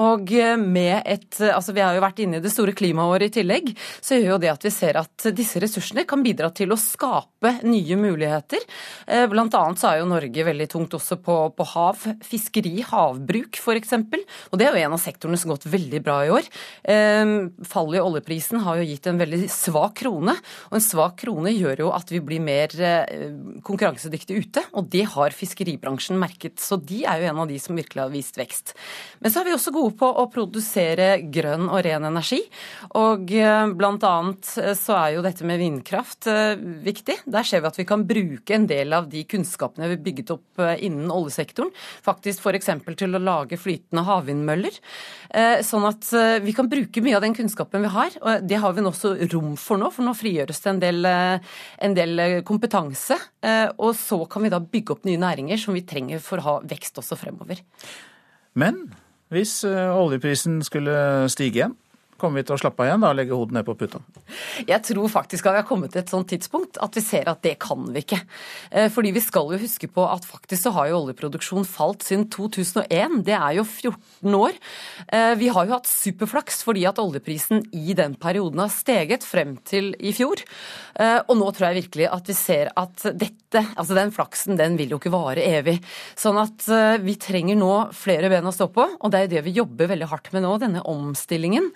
Og 0.04 0.36
eh, 0.36 0.60
med 0.60 1.00
et, 1.08 1.32
altså 1.48 1.72
vi 1.72 1.88
har 1.88 1.96
jo 1.96 2.04
vært 2.04 2.20
inne 2.28 2.44
i 2.44 2.44
det 2.44 2.52
store 2.52 2.76
klimaåret 2.76 3.32
i 3.32 3.40
tillegg, 3.40 3.72
så 4.04 4.20
gjør 4.20 4.34
jo 4.36 4.44
det 4.44 4.54
at 4.58 4.68
vi 4.68 4.76
ser 4.82 5.00
at 5.00 5.32
disse 5.32 5.56
ressursene 5.64 5.77
ressursene 5.78 6.06
kan 6.08 6.24
bidra 6.26 6.50
til 6.56 6.72
å 6.74 6.78
skape 6.80 7.52
nye 7.68 7.98
muligheter. 8.00 8.64
Eh, 9.08 9.26
blant 9.30 9.54
annet 9.54 9.80
så 9.80 9.92
er 9.92 10.00
jo 10.02 10.10
Norge 10.10 10.46
veldig 10.48 10.68
tungt 10.72 10.96
også 10.98 11.20
på, 11.22 11.36
på 11.54 11.68
hav, 11.74 12.06
fiskeri, 12.26 12.82
havbruk 12.86 13.58
f.eks. 13.58 13.94
Og 14.52 14.58
det 14.58 14.68
er 14.68 14.74
jo 14.74 14.86
en 14.86 14.96
av 14.98 15.02
sektorene 15.02 15.38
som 15.38 15.52
har 15.52 15.58
gått 15.58 15.70
veldig 15.72 16.02
bra 16.06 16.18
i 16.26 16.32
år. 16.34 16.50
Eh, 16.84 17.34
fallet 17.68 18.00
i 18.00 18.04
oljeprisen 18.04 18.62
har 18.66 18.80
jo 18.80 18.88
gitt 18.88 19.08
en 19.08 19.22
veldig 19.22 19.44
svak 19.52 19.98
krone, 20.02 20.36
og 20.70 20.78
en 20.78 20.84
svak 20.84 21.20
krone 21.22 21.54
gjør 21.54 21.86
jo 21.86 21.92
at 21.96 22.12
vi 22.14 22.22
blir 22.26 22.44
mer 22.44 22.74
eh, 22.82 23.30
konkurransedyktige 23.68 24.44
ute, 24.44 24.66
og 24.74 24.90
det 24.94 25.06
har 25.14 25.36
fiskeribransjen 25.36 26.20
merket. 26.20 26.58
Så 26.64 26.80
de 26.82 27.04
er 27.06 27.22
jo 27.22 27.32
en 27.32 27.44
av 27.44 27.52
de 27.52 27.60
som 27.62 27.78
virkelig 27.78 28.04
har 28.04 28.14
vist 28.14 28.38
vekst. 28.40 28.74
Men 29.22 29.34
så 29.34 29.42
er 29.42 29.50
vi 29.50 29.56
også 29.58 29.76
gode 29.76 29.96
på 30.00 30.10
å 30.10 30.28
produsere 30.34 31.18
grønn 31.34 31.70
og 31.70 31.82
ren 31.86 32.08
energi, 32.08 32.42
og 32.98 33.30
blant 33.78 34.04
annet 34.08 34.50
så 34.78 34.96
er 34.98 35.16
jo 35.16 35.24
dette 35.26 35.46
med 35.48 35.60
vindkraft 35.68 36.28
eh, 36.32 36.56
viktig. 36.86 37.20
Der 37.30 37.46
ser 37.48 37.62
vi 37.62 37.70
at 37.70 37.78
vi 37.80 37.86
kan 37.88 38.06
bruke 38.08 38.56
en 38.56 38.68
del 38.70 38.96
av 38.96 39.10
de 39.12 39.24
kunnskapene 39.30 39.90
vi 39.94 40.00
bygget 40.10 40.34
opp 40.36 40.64
eh, 40.64 40.76
innen 40.88 41.12
oljesektoren, 41.14 41.72
faktisk 42.06 42.44
f.eks. 42.44 42.72
til 43.00 43.18
å 43.18 43.22
lage 43.22 43.60
flytende 43.60 44.06
havvindmøller. 44.08 44.80
Eh, 45.30 45.64
sånn 45.68 45.88
at 45.90 46.10
vi 46.44 46.54
kan 46.56 46.70
bruke 46.72 47.04
mye 47.04 47.18
av 47.18 47.26
den 47.26 47.36
kunnskapen 47.38 47.86
vi 47.86 47.94
har. 47.94 48.20
og 48.22 48.48
Det 48.48 48.62
har 48.64 48.76
vi 48.76 48.84
nå 48.84 48.94
også 48.94 49.16
rom 49.34 49.56
for 49.60 49.82
nå, 49.82 49.92
for 49.94 50.08
nå 50.08 50.16
frigjøres 50.18 50.64
det 50.64 50.72
en 50.74 50.84
del, 50.84 51.10
en 51.10 51.98
del 51.98 52.22
kompetanse. 52.48 53.18
Og 53.78 53.92
så 54.00 54.22
kan 54.32 54.46
vi 54.46 54.52
da 54.54 54.62
bygge 54.62 54.96
opp 54.96 55.08
nye 55.08 55.20
næringer 55.22 55.60
som 55.62 55.76
vi 55.78 55.86
trenger 55.88 56.22
for 56.24 56.42
å 56.42 56.48
ha 56.48 56.56
vekst 56.68 57.00
også 57.02 57.18
fremover. 57.20 57.62
Men 58.58 58.88
hvis 59.34 59.60
oljeprisen 59.68 60.62
skulle 60.66 61.28
stige 61.32 61.62
igjen, 61.62 61.76
Kommer 62.18 62.42
vi 62.42 62.48
til 62.48 62.56
å 62.56 62.60
slappe 62.60 62.82
av 62.82 62.90
igjen 62.90 63.04
da, 63.04 63.12
og 63.12 63.18
legge 63.20 63.38
hodet 63.38 63.56
ned 63.58 63.66
på 63.68 63.76
puta? 63.78 64.00
Jeg 64.66 64.82
tror 64.88 65.12
faktisk 65.12 65.46
at 65.46 65.54
vi 65.54 65.62
har 65.62 65.68
kommet 65.68 65.94
til 65.94 66.02
et 66.02 66.12
sånt 66.12 66.30
tidspunkt 66.32 66.80
at 66.82 66.98
vi 66.98 67.04
ser 67.06 67.30
at 67.30 67.44
det 67.46 67.56
kan 67.62 67.84
vi 67.94 68.02
ikke. 68.02 68.20
Eh, 68.72 68.88
fordi 68.94 69.12
vi 69.14 69.22
skal 69.24 69.54
jo 69.54 69.60
huske 69.62 69.90
på 69.94 70.06
at 70.10 70.26
faktisk 70.26 70.66
så 70.66 70.74
har 70.76 70.90
jo 70.90 71.02
oljeproduksjon 71.04 71.68
falt 71.70 72.06
siden 72.08 72.26
2001. 72.34 73.22
Det 73.28 73.36
er 73.38 73.58
jo 73.60 73.66
14 73.68 74.38
år. 74.40 74.58
Eh, 75.14 75.34
vi 75.38 75.52
har 75.54 75.68
jo 75.68 75.76
hatt 75.78 75.90
superflaks 75.90 76.64
fordi 76.66 76.88
at 76.90 77.02
oljeprisen 77.02 77.68
i 77.76 77.96
den 77.98 78.18
perioden 78.20 78.64
har 78.64 78.74
steget 78.74 79.26
frem 79.28 79.58
til 79.68 79.94
i 80.00 80.14
fjor. 80.18 80.42
Eh, 80.98 81.20
og 81.28 81.38
nå 81.38 81.52
tror 81.54 81.70
jeg 81.70 81.84
virkelig 81.84 82.10
at 82.18 82.34
vi 82.34 82.38
ser 82.38 82.74
at 82.74 83.06
dette, 83.14 83.64
altså 83.78 83.98
den 83.98 84.14
flaksen, 84.16 84.58
den 84.58 84.80
vil 84.80 84.96
jo 84.96 85.02
ikke 85.02 85.14
vare 85.14 85.46
evig. 85.46 85.78
Sånn 86.18 86.40
at 86.42 86.66
vi 87.04 87.14
trenger 87.22 87.56
nå 87.58 87.72
flere 87.96 88.30
ben 88.32 88.48
å 88.48 88.54
stå 88.54 88.68
på, 88.74 88.84
og 88.98 89.12
det 89.14 89.20
er 89.20 89.28
jo 89.28 89.34
det 89.36 89.44
vi 89.46 89.56
jobber 89.60 89.92
veldig 89.94 90.10
hardt 90.12 90.32
med 90.34 90.44
nå, 90.44 90.56
denne 90.62 90.84
omstillingen. 90.88 91.70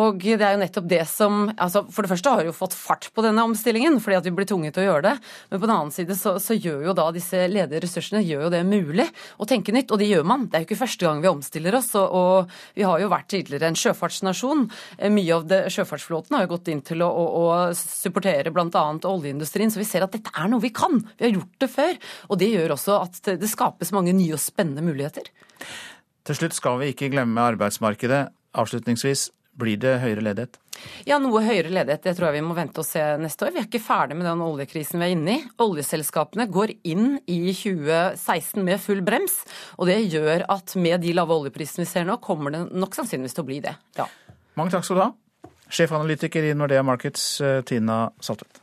Og 0.00 0.20
det 0.22 0.44
er 0.44 0.54
jo 0.54 0.62
nettopp 0.62 0.88
det 0.90 1.02
som 1.10 1.48
altså 1.56 1.84
For 1.92 2.04
det 2.04 2.12
første 2.12 2.32
har 2.32 2.42
vi 2.42 2.50
jo 2.50 2.56
fått 2.56 2.76
fart 2.76 3.08
på 3.14 3.24
denne 3.24 3.44
omstillingen, 3.46 3.98
fordi 4.02 4.18
at 4.18 4.28
vi 4.28 4.32
blir 4.36 4.48
tvunget 4.48 4.76
til 4.76 4.84
å 4.84 4.88
gjøre 4.88 5.04
det. 5.08 5.14
Men 5.50 5.60
på 5.60 5.68
den 5.68 5.74
annen 5.74 5.94
side 5.94 6.16
så, 6.18 6.34
så, 6.42 6.56
gjør 6.58 6.88
jo 6.88 6.94
da 6.98 7.08
disse 7.14 7.44
ledige 7.50 7.82
ressursene 7.84 8.22
gjør 8.24 8.46
jo 8.46 8.52
det 8.54 8.62
mulig 8.68 9.06
å 9.38 9.48
tenke 9.48 9.74
nytt. 9.74 9.92
Og 9.94 10.02
det 10.02 10.10
gjør 10.10 10.26
man. 10.28 10.46
Det 10.48 10.58
er 10.58 10.64
jo 10.64 10.68
ikke 10.70 10.80
første 10.82 11.08
gang 11.08 11.22
vi 11.24 11.30
omstiller 11.30 11.78
oss. 11.78 11.90
Og, 11.98 12.16
og 12.18 12.78
vi 12.78 12.86
har 12.86 13.02
jo 13.02 13.10
vært 13.12 13.30
tidligere 13.34 13.70
en 13.70 13.78
sjøfartsnasjon. 13.78 14.64
Eh, 14.98 15.12
mye 15.14 15.36
av 15.36 15.46
det, 15.50 15.60
sjøfartsflåten 15.74 16.38
har 16.38 16.46
jo 16.46 16.52
gått 16.54 16.72
inn 16.72 16.84
til 16.86 17.04
å, 17.06 17.10
å, 17.10 17.26
å 17.42 17.58
supportere 17.78 18.52
bl.a. 18.54 18.86
oljeindustrien. 19.12 19.72
Så 19.74 19.82
vi 19.82 19.88
ser 19.88 20.06
at 20.06 20.16
dette 20.16 20.34
er 20.34 20.50
noe 20.50 20.64
vi 20.64 20.72
kan. 20.74 21.00
Vi 21.16 21.28
har 21.28 21.36
gjort 21.36 21.62
det 21.62 21.70
før. 21.72 21.94
Og 22.28 22.42
det 22.42 22.50
gjør 22.54 22.76
også 22.78 22.98
at 23.02 23.22
det 23.38 23.50
skapes 23.50 23.94
mange 23.96 24.16
nye 24.16 24.34
og 24.36 24.42
spennende 24.42 24.84
muligheter. 24.84 25.30
Til 26.28 26.36
slutt 26.36 26.56
skal 26.56 26.82
vi 26.82 26.90
ikke 26.92 27.08
glemme 27.12 27.46
arbeidsmarkedet. 27.54 28.26
Avslutningsvis, 28.58 29.28
blir 29.58 29.78
det 29.80 29.96
høyere 30.02 30.24
ledighet? 30.24 30.58
Ja, 31.08 31.18
noe 31.22 31.42
høyere 31.42 31.72
ledighet. 31.72 32.04
Det 32.04 32.14
tror 32.16 32.28
jeg 32.28 32.38
vi 32.38 32.46
må 32.46 32.56
vente 32.56 32.82
og 32.82 32.86
se 32.86 33.02
neste 33.20 33.46
år. 33.46 33.54
Vi 33.54 33.62
er 33.62 33.68
ikke 33.68 33.82
ferdig 33.82 34.18
med 34.18 34.28
den 34.28 34.44
oljekrisen 34.44 35.02
vi 35.02 35.08
er 35.08 35.14
inne 35.16 35.34
i. 35.34 35.42
Oljeselskapene 35.64 36.48
går 36.54 36.76
inn 36.88 37.16
i 37.26 37.40
2016 37.50 38.62
med 38.66 38.82
full 38.82 39.02
brems. 39.06 39.40
Og 39.78 39.90
det 39.90 39.98
gjør 40.06 40.46
at 40.54 40.76
med 40.78 41.02
de 41.02 41.16
lave 41.16 41.34
oljeprisene 41.34 41.86
vi 41.86 41.90
ser 41.90 42.06
nå, 42.08 42.20
kommer 42.22 42.54
det 42.54 42.62
nok 42.70 42.94
sannsynligvis 42.98 43.38
til 43.38 43.46
å 43.46 43.50
bli 43.50 43.58
det. 43.66 43.74
Ja. 43.98 44.06
Mange 44.58 44.74
takk 44.74 44.86
skal 44.86 45.00
du 45.00 45.04
ha. 45.08 45.10
Sjefanalytiker 45.68 46.48
i 46.48 46.54
Nordea 46.56 46.86
Markets, 46.86 47.40
eh, 47.44 47.60
Tina 47.66 48.06
Saltvedt. 48.20 48.62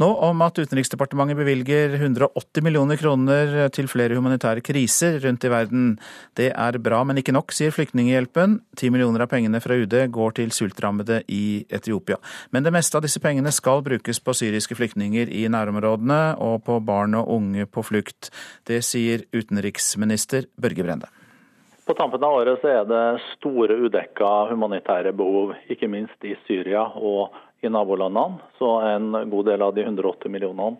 Nå 0.00 0.06
om 0.24 0.40
at 0.46 0.56
Utenriksdepartementet 0.56 1.36
bevilger 1.36 1.92
180 1.98 2.64
millioner 2.64 2.96
kroner 2.96 3.50
til 3.74 3.88
flere 3.90 4.16
humanitære 4.16 4.62
kriser 4.64 5.18
rundt 5.20 5.44
i 5.44 5.50
verden. 5.52 5.90
Det 6.38 6.46
er 6.54 6.78
bra, 6.80 7.02
men 7.04 7.20
ikke 7.20 7.34
nok, 7.36 7.52
sier 7.52 7.74
Flyktninghjelpen. 7.74 8.56
10 8.80 8.94
millioner 8.94 9.26
av 9.26 9.28
pengene 9.28 9.60
fra 9.60 9.76
UD 9.76 9.98
går 10.14 10.38
til 10.38 10.54
sultrammede 10.56 11.20
i 11.28 11.66
Etiopia. 11.68 12.16
Men 12.54 12.64
det 12.64 12.72
meste 12.72 12.96
av 12.96 13.04
disse 13.04 13.20
pengene 13.20 13.52
skal 13.52 13.84
brukes 13.84 14.22
på 14.24 14.36
syriske 14.40 14.78
flyktninger 14.78 15.28
i 15.36 15.44
nærområdene 15.52 16.22
og 16.40 16.62
på 16.64 16.78
barn 16.80 17.18
og 17.20 17.28
unge 17.36 17.68
på 17.68 17.84
flukt. 17.84 18.32
Det 18.64 18.80
sier 18.86 19.26
utenriksminister 19.36 20.48
Børge 20.56 20.86
Brende. 20.86 21.12
På 21.84 21.98
tampen 21.98 22.22
av 22.24 22.38
året 22.38 22.64
er 22.70 22.84
det 22.88 23.04
store 23.34 23.76
udekka 23.84 24.32
humanitære 24.52 25.12
behov, 25.12 25.56
ikke 25.68 25.90
minst 25.90 26.24
i 26.24 26.36
Syria 26.46 26.86
og 26.88 27.28
Syria 27.34 27.49
i 27.62 27.72
nabolandene. 27.72 28.40
Så 28.58 28.78
en 28.86 29.12
god 29.30 29.50
del 29.50 29.62
av 29.62 29.74
de 29.76 29.84
180 29.86 30.32
millionene 30.32 30.78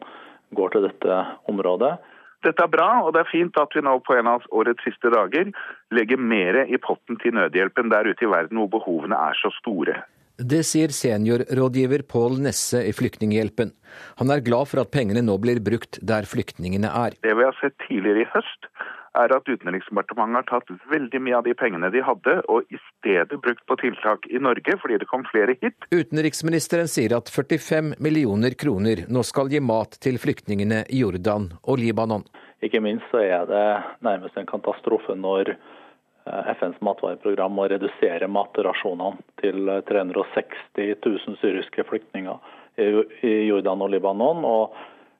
går 0.56 0.72
til 0.74 0.86
dette 0.88 1.20
området. 1.50 1.96
Dette 2.44 2.64
er 2.64 2.72
bra, 2.72 2.88
og 3.04 3.12
det 3.12 3.20
er 3.20 3.28
fint 3.28 3.58
at 3.60 3.74
vi 3.76 3.82
nå 3.84 3.98
på 4.06 4.16
en 4.16 4.30
av 4.30 4.46
årets 4.56 4.80
siste 4.86 5.12
dager 5.12 5.50
legger 5.92 6.20
mer 6.20 6.62
i 6.64 6.78
potten 6.80 7.20
til 7.20 7.36
nødhjelpen 7.36 7.92
der 7.92 8.08
ute 8.08 8.24
i 8.24 8.30
verden 8.32 8.62
hvor 8.62 8.70
behovene 8.78 9.18
er 9.28 9.36
så 9.36 9.52
store. 9.58 9.98
Det 10.40 10.62
sier 10.64 10.88
seniorrådgiver 10.88 12.06
Pål 12.08 12.38
Nesse 12.46 12.80
i 12.88 12.94
Flyktninghjelpen. 12.96 13.74
Han 14.22 14.32
er 14.32 14.40
glad 14.40 14.70
for 14.70 14.80
at 14.80 14.92
pengene 14.94 15.20
nå 15.20 15.36
blir 15.42 15.60
brukt 15.60 15.98
der 16.00 16.24
flyktningene 16.24 16.88
er. 16.88 17.18
Det 17.20 17.34
vi 17.36 17.44
har 17.44 17.58
sett 17.60 17.76
tidligere 17.84 18.24
i 18.24 18.30
høst, 18.32 18.70
er 19.18 19.32
at 19.34 19.48
Utenriksdepartementet 19.48 20.50
har 20.50 20.60
tatt 20.60 20.84
veldig 20.90 21.20
mye 21.22 21.38
av 21.38 21.46
de 21.46 21.54
pengene 21.58 21.90
de 21.90 22.02
hadde, 22.04 22.36
og 22.52 22.68
i 22.70 22.78
stedet 22.82 23.40
brukt 23.42 23.64
på 23.66 23.76
tiltak 23.80 24.28
i 24.30 24.38
Norge, 24.42 24.76
fordi 24.82 25.00
det 25.02 25.08
kom 25.10 25.24
flere 25.30 25.56
hit. 25.60 25.88
Utenriksministeren 25.90 26.90
sier 26.90 27.16
at 27.18 27.32
45 27.32 27.96
millioner 27.98 28.54
kroner 28.58 29.04
nå 29.10 29.24
skal 29.26 29.50
gi 29.50 29.62
mat 29.64 29.98
til 30.04 30.20
flyktningene 30.22 30.84
i 30.88 31.02
Jordan 31.02 31.50
og 31.62 31.82
Libanon. 31.82 32.26
Ikke 32.62 32.82
minst 32.84 33.08
så 33.10 33.22
er 33.24 33.46
det 33.50 33.66
nærmest 34.04 34.36
en 34.38 34.48
katastrofe 34.48 35.16
når 35.16 35.54
eh, 35.54 36.50
FNs 36.58 36.80
matvareprogram 36.84 37.56
må 37.56 37.66
redusere 37.72 38.28
matrasjonene 38.30 39.18
til 39.42 39.70
360 39.88 40.98
000 41.00 41.40
syriske 41.40 41.86
flyktninger 41.88 42.58
i 42.80 43.32
Jordan 43.48 43.82
og 43.82 43.90
Libanon. 43.92 44.44
Og 44.44 44.76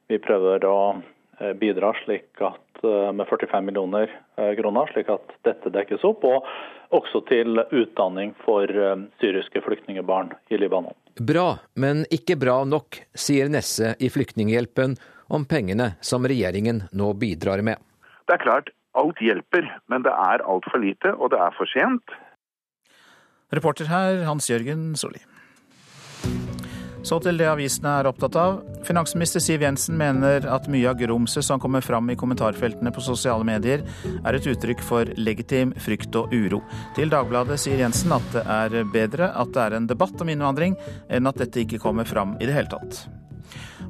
vi 0.09 0.19
prøver 0.21 0.63
å 0.69 0.77
bidra 1.59 1.93
slik 2.03 2.41
at 2.45 2.71
Eh, 2.83 3.13
med 3.13 3.27
45 3.27 3.65
millioner 3.65 4.21
eh, 4.35 4.55
kroner, 4.55 4.89
slik 4.93 5.09
at 5.09 5.33
dette 5.45 5.69
dekkes 5.73 6.03
opp. 6.07 6.25
Og 6.25 6.47
også 6.97 7.21
til 7.29 7.61
utdanning 7.61 8.33
for 8.45 8.65
eh, 8.65 9.05
syriske 9.21 9.61
flyktningebarn 9.65 10.33
i 10.49 10.57
Libanon. 10.57 10.95
Bra, 11.19 11.59
men 11.75 12.05
ikke 12.13 12.39
bra 12.41 12.61
nok, 12.65 13.03
sier 13.13 13.51
Nesse 13.53 13.93
i 13.99 14.09
Flyktninghjelpen 14.09 14.97
om 15.31 15.45
pengene 15.45 15.93
som 16.01 16.25
regjeringen 16.27 16.85
nå 16.97 17.13
bidrar 17.21 17.61
med. 17.65 17.77
Det 18.25 18.39
er 18.39 18.45
klart, 18.45 18.73
alt 18.97 19.21
hjelper, 19.21 19.67
men 19.91 20.07
det 20.07 20.13
er 20.15 20.43
altfor 20.47 20.81
lite, 20.81 21.13
og 21.13 21.33
det 21.35 21.41
er 21.43 21.53
for 21.57 21.69
sent. 21.69 22.15
Reporter 23.51 23.91
her, 23.91 24.23
Hans 24.25 24.49
Jørgen 24.49 24.93
Solli. 24.99 25.21
Så 27.03 27.17
til 27.23 27.39
det 27.39 27.47
avisene 27.49 27.95
er 27.99 28.09
opptatt 28.09 28.35
av. 28.37 28.59
Finansminister 28.85 29.41
Siv 29.43 29.63
Jensen 29.65 29.97
mener 29.97 30.45
at 30.53 30.67
mye 30.71 30.89
av 30.91 30.99
grumset 30.99 31.45
som 31.45 31.61
kommer 31.61 31.81
fram 31.85 32.09
i 32.13 32.17
kommentarfeltene 32.19 32.93
på 32.93 33.03
sosiale 33.05 33.45
medier, 33.47 33.85
er 34.21 34.37
et 34.37 34.49
uttrykk 34.51 34.83
for 34.85 35.09
legitim 35.17 35.73
frykt 35.81 36.15
og 36.19 36.33
uro. 36.33 36.61
Til 36.97 37.13
Dagbladet 37.13 37.57
sier 37.61 37.81
Jensen 37.81 38.13
at 38.17 38.29
det 38.35 38.45
er 38.45 38.91
bedre 38.93 39.31
at 39.33 39.53
det 39.55 39.65
er 39.65 39.79
en 39.79 39.89
debatt 39.89 40.21
om 40.21 40.29
innvandring, 40.29 40.77
enn 41.09 41.29
at 41.29 41.41
dette 41.41 41.65
ikke 41.65 41.81
kommer 41.81 42.07
fram 42.09 42.37
i 42.39 42.45
det 42.47 42.55
hele 42.57 42.71
tatt. 42.71 43.03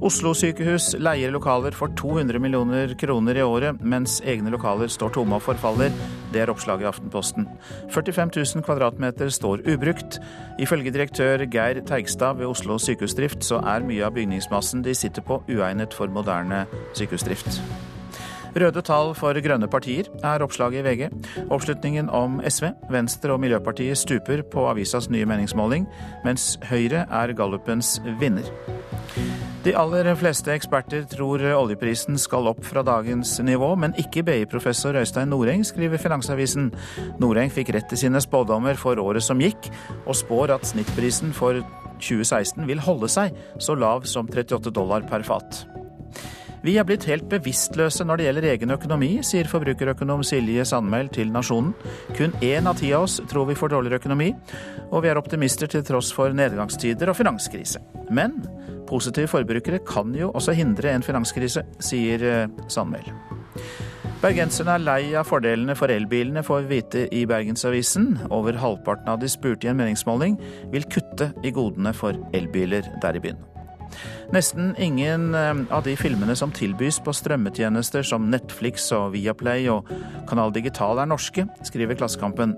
Oslo 0.01 0.31
sykehus 0.33 0.95
leier 0.97 1.29
lokaler 1.29 1.75
for 1.77 1.91
200 1.93 2.39
millioner 2.41 2.95
kroner 2.97 3.37
i 3.37 3.43
året, 3.45 3.83
mens 3.85 4.15
egne 4.25 4.49
lokaler 4.49 4.89
står 4.89 5.13
tomme 5.13 5.37
og 5.37 5.43
forfaller. 5.45 5.93
Det 6.33 6.41
er 6.41 6.49
oppslaget 6.49 6.87
i 6.87 6.89
Aftenposten. 6.89 7.45
45 7.93 8.33
000 8.39 8.65
kvadratmeter 8.65 9.29
står 9.29 9.61
ubrukt. 9.69 10.17
Ifølge 10.57 10.95
direktør 10.95 11.45
Geir 11.45 11.83
Teigstad 11.85 12.41
ved 12.41 12.49
Oslo 12.49 12.79
sykehusdrift 12.81 13.45
så 13.45 13.61
er 13.61 13.85
mye 13.85 14.01
av 14.07 14.17
bygningsmassen 14.17 14.81
de 14.81 14.97
sitter 14.97 15.21
på 15.21 15.43
uegnet 15.45 15.93
for 15.93 16.09
moderne 16.09 16.65
sykehusdrift. 16.97 17.61
Røde 18.51 18.81
tall 18.83 19.13
for 19.15 19.37
grønne 19.43 19.67
partier 19.71 20.09
er 20.27 20.43
oppslaget 20.43 20.81
i 20.81 20.85
VG. 20.87 21.05
Oppslutningen 21.51 22.09
om 22.11 22.41
SV, 22.43 22.71
Venstre 22.91 23.35
og 23.35 23.39
Miljøpartiet 23.43 23.97
stuper 23.97 24.43
på 24.43 24.67
avisas 24.67 25.09
nye 25.09 25.27
meningsmåling, 25.29 25.87
mens 26.25 26.57
Høyre 26.67 27.05
er 27.07 27.35
gallupens 27.37 27.99
vinner. 28.19 28.49
De 29.61 29.75
aller 29.77 30.07
fleste 30.17 30.49
eksperter 30.51 31.03
tror 31.05 31.43
oljeprisen 31.53 32.17
skal 32.17 32.49
opp 32.49 32.63
fra 32.65 32.81
dagens 32.83 33.35
nivå, 33.45 33.75
men 33.77 33.93
ikke 34.01 34.23
BI-professor 34.25 34.97
Øystein 34.97 35.29
Noreng, 35.29 35.61
skriver 35.65 36.01
Finansavisen. 36.01 36.71
Noreng 37.21 37.53
fikk 37.53 37.69
rett 37.75 37.93
i 37.93 37.99
sine 38.03 38.19
spådommer 38.23 38.79
for 38.79 38.99
året 38.99 39.23
som 39.23 39.39
gikk, 39.39 39.69
og 40.07 40.17
spår 40.17 40.55
at 40.57 40.65
snittprisen 40.65 41.29
for 41.37 41.61
2016 42.01 42.65
vil 42.67 42.81
holde 42.81 43.11
seg 43.13 43.37
så 43.61 43.77
lav 43.77 44.09
som 44.09 44.25
38 44.27 44.73
dollar 44.73 45.05
per 45.05 45.23
fat. 45.29 45.61
Vi 46.61 46.75
er 46.77 46.85
blitt 46.85 47.07
helt 47.09 47.25
bevisstløse 47.29 48.05
når 48.05 48.19
det 48.19 48.25
gjelder 48.27 48.49
egen 48.51 48.73
økonomi, 48.75 49.11
sier 49.25 49.49
forbrukerøkonom 49.49 50.21
Silje 50.27 50.65
Sandmæl 50.69 51.09
til 51.13 51.31
Nasjonen. 51.33 51.71
Kun 52.17 52.35
én 52.45 52.69
av 52.69 52.77
ti 52.77 52.91
av 52.93 53.07
oss 53.07 53.17
tror 53.31 53.47
vi 53.49 53.57
får 53.57 53.73
dårligere 53.73 54.01
økonomi, 54.01 54.29
og 54.91 55.01
vi 55.01 55.09
er 55.09 55.17
optimister 55.17 55.71
til 55.71 55.81
tross 55.87 56.11
for 56.13 56.33
nedgangstider 56.37 57.09
og 57.09 57.17
finanskrise. 57.17 57.81
Men 58.13 58.37
Positive 58.91 59.29
forbrukere 59.31 59.79
kan 59.87 60.11
jo 60.15 60.31
også 60.35 60.51
hindre 60.51 60.91
en 60.91 61.03
finanskrise, 61.05 61.63
sier 61.79 62.25
eh, 62.27 62.49
Sandmæl. 62.67 63.07
Bergenserne 64.21 64.75
er 64.75 64.83
lei 64.83 65.13
av 65.17 65.29
fordelene 65.29 65.73
for 65.79 65.89
elbilene, 65.89 66.43
får 66.45 66.65
vi 66.65 66.75
vite 66.75 67.05
i 67.15 67.23
Bergensavisen. 67.25 68.17
Over 68.29 68.59
halvparten 68.59 69.09
av 69.09 69.21
de 69.23 69.31
spurte 69.31 69.65
i 69.65 69.71
en 69.71 69.79
meningsmåling 69.79 70.35
vil 70.75 70.85
kutte 70.91 71.31
i 71.41 71.55
godene 71.55 71.95
for 71.95 72.19
elbiler 72.37 72.85
der 73.01 73.17
i 73.17 73.23
byen. 73.23 73.39
Nesten 74.35 74.73
ingen 74.79 75.35
eh, 75.37 75.53
av 75.73 75.85
de 75.87 75.95
filmene 75.99 76.35
som 76.37 76.53
tilbys 76.55 77.01
på 77.03 77.13
strømmetjenester 77.15 78.05
som 78.07 78.29
Netflix 78.31 78.89
og 78.95 79.13
Viaplay 79.15 79.67
og 79.71 79.89
Kanal 80.29 80.53
Digital 80.55 81.01
er 81.01 81.09
norske, 81.11 81.47
skriver 81.67 81.99
Klassekampen. 81.99 82.55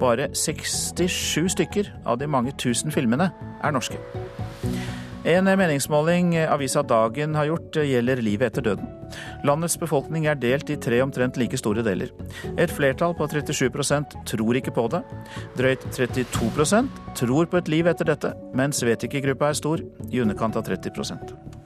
Bare 0.00 0.30
67 0.34 1.54
stykker 1.56 1.92
av 2.04 2.20
de 2.20 2.30
mange 2.30 2.54
tusen 2.60 2.94
filmene 2.94 3.30
er 3.64 3.74
norske. 3.74 4.00
En 5.24 5.44
meningsmåling 5.44 6.34
avisa 6.36 6.82
Dagen 6.84 7.32
har 7.34 7.46
gjort, 7.48 7.78
gjelder 7.80 8.20
livet 8.20 8.50
etter 8.50 8.66
døden. 8.66 8.90
Landets 9.48 9.78
befolkning 9.80 10.26
er 10.28 10.36
delt 10.36 10.68
i 10.68 10.76
tre 10.76 10.98
omtrent 11.00 11.38
like 11.40 11.56
store 11.56 11.80
deler. 11.86 12.12
Et 12.60 12.68
flertall 12.68 13.16
på 13.16 13.30
37% 13.32 14.18
tror 14.28 14.60
ikke 14.60 14.74
på 14.76 14.84
det. 14.92 15.00
Drøyt 15.56 15.88
32% 15.96 16.92
tror 17.16 17.48
på 17.48 17.62
et 17.62 17.72
liv 17.72 17.88
etter 17.88 18.12
dette, 18.12 18.36
mens 18.52 18.84
vet 18.84 19.08
ikke-gruppa 19.08 19.48
er 19.48 19.60
stor, 19.62 19.80
i 20.12 20.20
underkant 20.20 20.60
av 20.60 20.68
30 20.68 21.63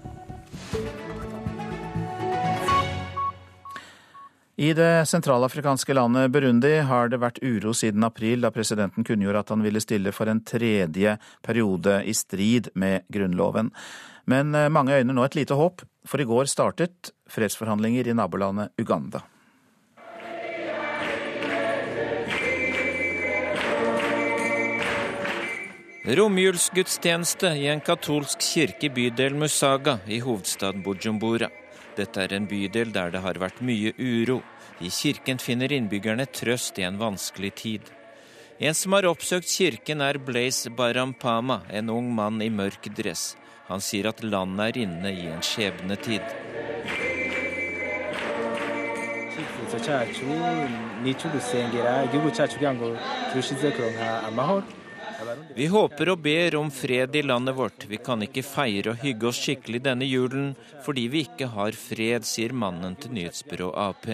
I 4.58 4.72
det 4.74 5.06
sentralafrikanske 5.06 5.94
landet 5.94 6.32
Burundi 6.34 6.80
har 6.82 7.12
det 7.12 7.20
vært 7.22 7.36
uro 7.46 7.70
siden 7.78 8.02
april, 8.02 8.40
da 8.42 8.50
presidenten 8.50 9.04
kunngjorde 9.06 9.44
at 9.44 9.52
han 9.54 9.60
ville 9.62 9.78
stille 9.78 10.10
for 10.10 10.26
en 10.26 10.40
tredje 10.42 11.12
periode 11.46 12.00
i 12.02 12.10
strid 12.10 12.66
med 12.74 13.06
grunnloven. 13.06 13.70
Men 14.26 14.50
eh, 14.58 14.66
mange 14.66 14.98
øyner 14.98 15.14
nå 15.14 15.22
et 15.28 15.38
lite 15.38 15.54
håp, 15.54 15.84
for 16.02 16.18
i 16.18 16.26
går 16.26 16.50
startet 16.50 17.12
fredsforhandlinger 17.30 18.10
i 18.10 18.16
nabolandet 18.18 18.74
Uganda. 18.82 19.22
Romjulsgudstjeneste 26.18 27.54
i 27.62 27.70
en 27.70 27.84
katolsk 27.86 28.42
kirke 28.42 28.90
i 28.90 28.94
bydel 28.98 29.38
Musaga 29.38 30.00
i 30.10 30.18
hovedstaden 30.24 30.82
Bujumbura. 30.82 31.52
Dette 31.98 32.22
er 32.22 32.34
en 32.36 32.46
bydel 32.46 32.92
der 32.94 33.10
det 33.10 33.24
har 33.24 33.40
vært 33.42 33.58
mye 33.64 33.90
uro. 33.98 34.38
I 34.78 34.90
kirken 34.94 35.40
finner 35.42 35.72
innbyggerne 35.74 36.28
trøst 36.30 36.78
i 36.78 36.86
en 36.86 37.00
vanskelig 37.00 37.52
tid. 37.58 37.88
En 38.58 38.74
som 38.74 38.94
har 38.94 39.06
oppsøkt 39.06 39.50
kirken, 39.50 40.00
er 40.02 40.18
Blaze 40.22 40.70
Barampama, 40.70 41.60
en 41.70 41.90
ung 41.90 42.12
mann 42.14 42.42
i 42.42 42.50
mørk 42.50 42.86
dress. 42.94 43.36
Han 43.68 43.82
sier 43.82 44.08
at 44.10 44.22
landet 44.22 44.64
er 44.64 44.80
inne 44.86 45.12
i 45.14 45.26
en 45.30 45.42
skjebnetid. 45.42 46.22
Vi 55.54 55.66
håper 55.66 56.12
og 56.12 56.20
ber 56.22 56.56
om 56.58 56.70
fred 56.70 57.16
i 57.16 57.22
landet 57.22 57.56
vårt. 57.56 57.86
Vi 57.90 57.98
kan 57.98 58.22
ikke 58.22 58.44
feire 58.46 58.92
og 58.92 59.02
hygge 59.02 59.28
oss 59.30 59.40
skikkelig 59.42 59.80
denne 59.86 60.06
julen 60.06 60.52
fordi 60.84 61.08
vi 61.10 61.24
ikke 61.26 61.50
har 61.54 61.74
fred, 61.78 62.26
sier 62.28 62.54
mannen 62.54 62.94
til 63.00 63.16
nyhetsbyrået 63.16 63.78
Ap. 63.82 64.06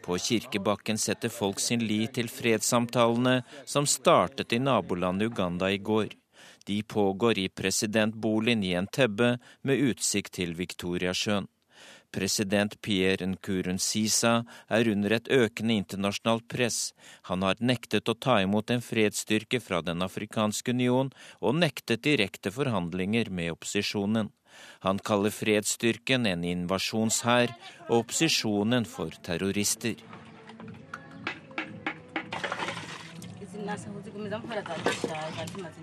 På 0.00 0.16
kirkebakken 0.16 0.98
setter 0.98 1.32
folk 1.32 1.60
sin 1.60 1.84
lit 1.84 2.16
til 2.16 2.32
fredssamtalene 2.32 3.42
som 3.68 3.86
startet 3.86 4.56
i 4.56 4.62
nabolandet 4.62 5.28
Uganda 5.32 5.70
i 5.70 5.78
går. 5.78 6.16
De 6.66 6.82
pågår 6.82 7.38
i 7.38 7.48
presidentboligen 7.48 8.64
i 8.64 8.74
Entebbe 8.78 9.36
med 9.62 9.88
utsikt 9.90 10.36
til 10.38 10.56
Viktoriasjøen. 10.56 11.48
President 12.12 12.74
Pierre 12.82 13.26
Nkurunziza 13.26 14.44
er 14.68 14.90
under 14.90 15.14
et 15.14 15.30
økende 15.30 15.76
internasjonalt 15.78 16.48
press. 16.50 16.92
Han 17.30 17.46
har 17.46 17.60
nektet 17.60 18.10
å 18.10 18.16
ta 18.18 18.40
imot 18.42 18.70
en 18.70 18.82
fredsstyrke 18.82 19.60
fra 19.62 19.80
Den 19.86 20.02
afrikanske 20.02 20.74
union, 20.74 21.12
og 21.40 21.58
nektet 21.62 22.02
direkte 22.06 22.50
forhandlinger 22.50 23.30
med 23.30 23.54
opposisjonen. 23.54 24.32
Han 24.84 24.98
kaller 24.98 25.30
fredsstyrken 25.30 26.26
en 26.26 26.44
invasjonshær 26.44 27.54
og 27.88 28.00
opposisjonen 28.02 28.88
for 28.88 29.14
terrorister. 29.22 29.94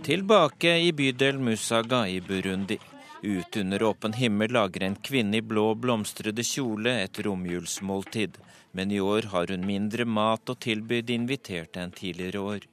Tilbake 0.04 0.76
i 0.84 0.92
bydel 0.92 1.40
Musaga 1.40 2.04
i 2.08 2.20
Burundi. 2.22 2.80
Ute 3.22 3.60
under 3.60 3.84
åpen 3.84 4.14
himmel 4.14 4.52
lager 4.52 4.84
en 4.84 4.96
kvinne 4.96 5.38
i 5.38 5.42
blå 5.42 5.72
blomstrede 5.76 6.44
kjole 6.46 6.92
et 7.02 7.20
romjulsmåltid, 7.26 8.38
men 8.72 8.92
i 8.92 9.00
år 9.02 9.32
har 9.32 9.50
hun 9.50 9.66
mindre 9.66 10.06
mat 10.06 10.50
å 10.50 10.56
tilby 10.68 11.02
de 11.02 11.16
inviterte 11.18 11.82
enn 11.82 11.96
tidligere 11.98 12.44
år. 12.52 12.68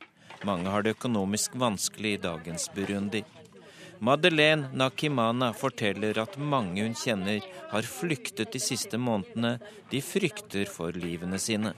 Mange 0.45 0.69
har 0.69 0.85
det 0.85 0.99
økonomisk 0.99 1.57
vanskelig 1.57 2.19
i 2.19 2.21
dagens 2.27 2.69
Burundi. 2.75 3.25
Madeleine 4.05 4.69
Nakimana 4.77 5.53
forteller 5.57 6.19
at 6.21 6.37
mange 6.37 6.83
hun 6.83 6.97
kjenner 6.99 7.41
har 7.71 7.89
flyktet 7.89 8.53
de 8.53 8.61
siste 8.61 9.01
månedene. 9.01 9.57
De 9.89 10.03
frykter 10.05 10.69
for 10.69 10.93
livene 10.93 11.41
sine. 11.41 11.73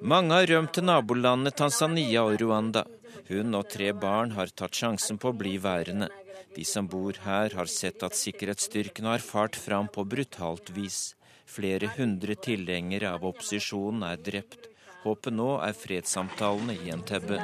Mange 0.00 0.32
har 0.34 0.46
rømt 0.48 0.72
til 0.74 0.88
nabolandene 0.88 1.52
Tanzania 1.52 2.24
og 2.24 2.40
Rwanda. 2.40 2.86
Hun 3.28 3.54
og 3.54 3.68
tre 3.70 3.92
barn 3.92 4.32
har 4.38 4.50
tatt 4.50 4.74
sjansen 4.74 5.18
på 5.20 5.30
å 5.30 5.36
bli 5.42 5.58
værende. 5.62 6.08
De 6.56 6.64
som 6.66 6.88
bor 6.90 7.14
her, 7.24 7.52
har 7.54 7.68
sett 7.70 8.02
at 8.02 8.16
sikkerhetsstyrkene 8.18 9.12
har 9.12 9.22
fart 9.22 9.58
fram 9.58 9.86
på 9.92 10.06
brutalt 10.14 10.72
vis. 10.74 11.14
Flere 11.46 11.90
hundre 11.98 12.34
tilhengere 12.34 13.12
av 13.14 13.26
opposisjonen 13.26 14.02
er 14.08 14.18
drept. 14.30 14.70
Håpet 15.04 15.34
nå 15.34 15.52
er 15.64 15.76
fredssamtalene 15.76 16.74
i 16.76 16.90
Entebbe. 16.94 17.38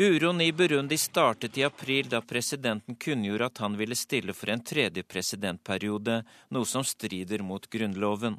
Uroen 0.00 0.40
i 0.40 0.52
Burundi 0.52 0.98
startet 0.98 1.58
i 1.58 1.64
april 1.64 2.06
da 2.08 2.20
presidenten 2.22 2.94
kunngjorde 2.94 3.46
at 3.48 3.58
han 3.58 3.76
ville 3.76 3.96
stille 3.98 4.30
for 4.30 4.52
en 4.52 4.60
tredje 4.62 5.02
presidentperiode, 5.02 6.20
noe 6.54 6.68
som 6.70 6.84
strider 6.86 7.42
mot 7.42 7.66
grunnloven. 7.66 8.36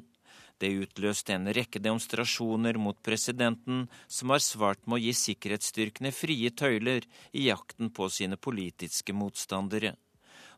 Det 0.56 0.70
utløste 0.72 1.34
en 1.36 1.50
rekke 1.52 1.82
demonstrasjoner 1.84 2.80
mot 2.80 2.96
presidenten, 3.04 3.82
som 4.08 4.32
har 4.32 4.40
svart 4.40 4.86
med 4.86 4.96
å 4.96 5.02
gi 5.04 5.12
sikkerhetsstyrkene 5.20 6.14
frie 6.16 6.48
tøyler 6.48 7.04
i 7.36 7.44
jakten 7.50 7.92
på 7.92 8.08
sine 8.08 8.40
politiske 8.40 9.12
motstandere. 9.12 9.92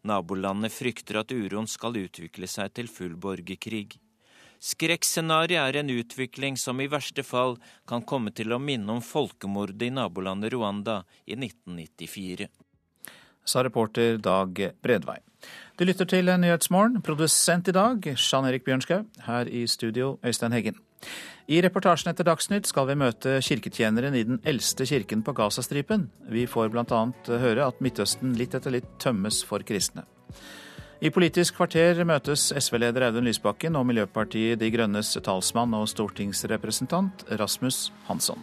Nabolandene 0.06 0.70
frykter 0.70 1.18
at 1.24 1.34
uroen 1.34 1.66
skal 1.66 1.98
utvikle 1.98 2.46
seg 2.46 2.78
til 2.78 2.86
full 2.86 3.18
borgerkrig. 3.18 3.98
Skrekkscenarioet 4.62 5.58
er 5.58 5.80
en 5.80 5.90
utvikling 5.90 6.56
som 6.60 6.78
i 6.78 6.86
verste 6.90 7.24
fall 7.26 7.56
kan 7.88 8.04
komme 8.06 8.30
til 8.30 8.54
å 8.54 8.60
minne 8.62 8.94
om 8.94 9.02
folkemordet 9.02 9.88
i 9.88 9.94
nabolandet 9.94 10.54
Rwanda 10.54 11.00
i 11.26 11.34
1994. 11.34 12.46
Sa 13.42 13.64
reporter 13.66 14.20
Dag 14.22 14.60
Bredvei. 14.84 15.18
Du 15.74 15.82
lytter 15.82 16.06
til 16.06 16.30
Nyhetsmorgen. 16.30 17.00
Produsent 17.02 17.66
i 17.66 17.74
dag, 17.74 18.06
Jan 18.14 18.46
Erik 18.46 18.62
Bjørnskaug. 18.68 19.08
Her 19.26 19.50
i 19.50 19.64
studio, 19.66 20.14
Øystein 20.22 20.54
Heggen. 20.54 20.78
I 21.50 21.58
reportasjen 21.64 22.12
etter 22.12 22.28
Dagsnytt 22.28 22.68
skal 22.70 22.86
vi 22.86 22.94
møte 23.00 23.40
kirketjeneren 23.42 24.14
i 24.14 24.22
den 24.28 24.38
eldste 24.46 24.86
kirken 24.86 25.24
på 25.26 25.34
Gazastripen. 25.34 26.06
Vi 26.30 26.46
får 26.46 26.70
bl.a. 26.70 27.00
høre 27.42 27.66
at 27.66 27.82
Midtøsten 27.82 28.36
litt 28.38 28.54
etter 28.54 28.78
litt 28.78 28.86
tømmes 29.02 29.42
for 29.48 29.66
kristne. 29.66 30.06
I 31.02 31.10
Politisk 31.10 31.56
kvarter 31.58 31.98
møtes 32.06 32.52
SV-leder 32.54 33.08
Audun 33.08 33.26
Lysbakken 33.26 33.74
og 33.74 33.88
Miljøpartiet 33.88 34.60
De 34.60 34.68
Grønnes 34.70 35.08
talsmann 35.26 35.74
og 35.74 35.88
stortingsrepresentant 35.90 37.24
Rasmus 37.40 37.88
Hansson. 38.06 38.38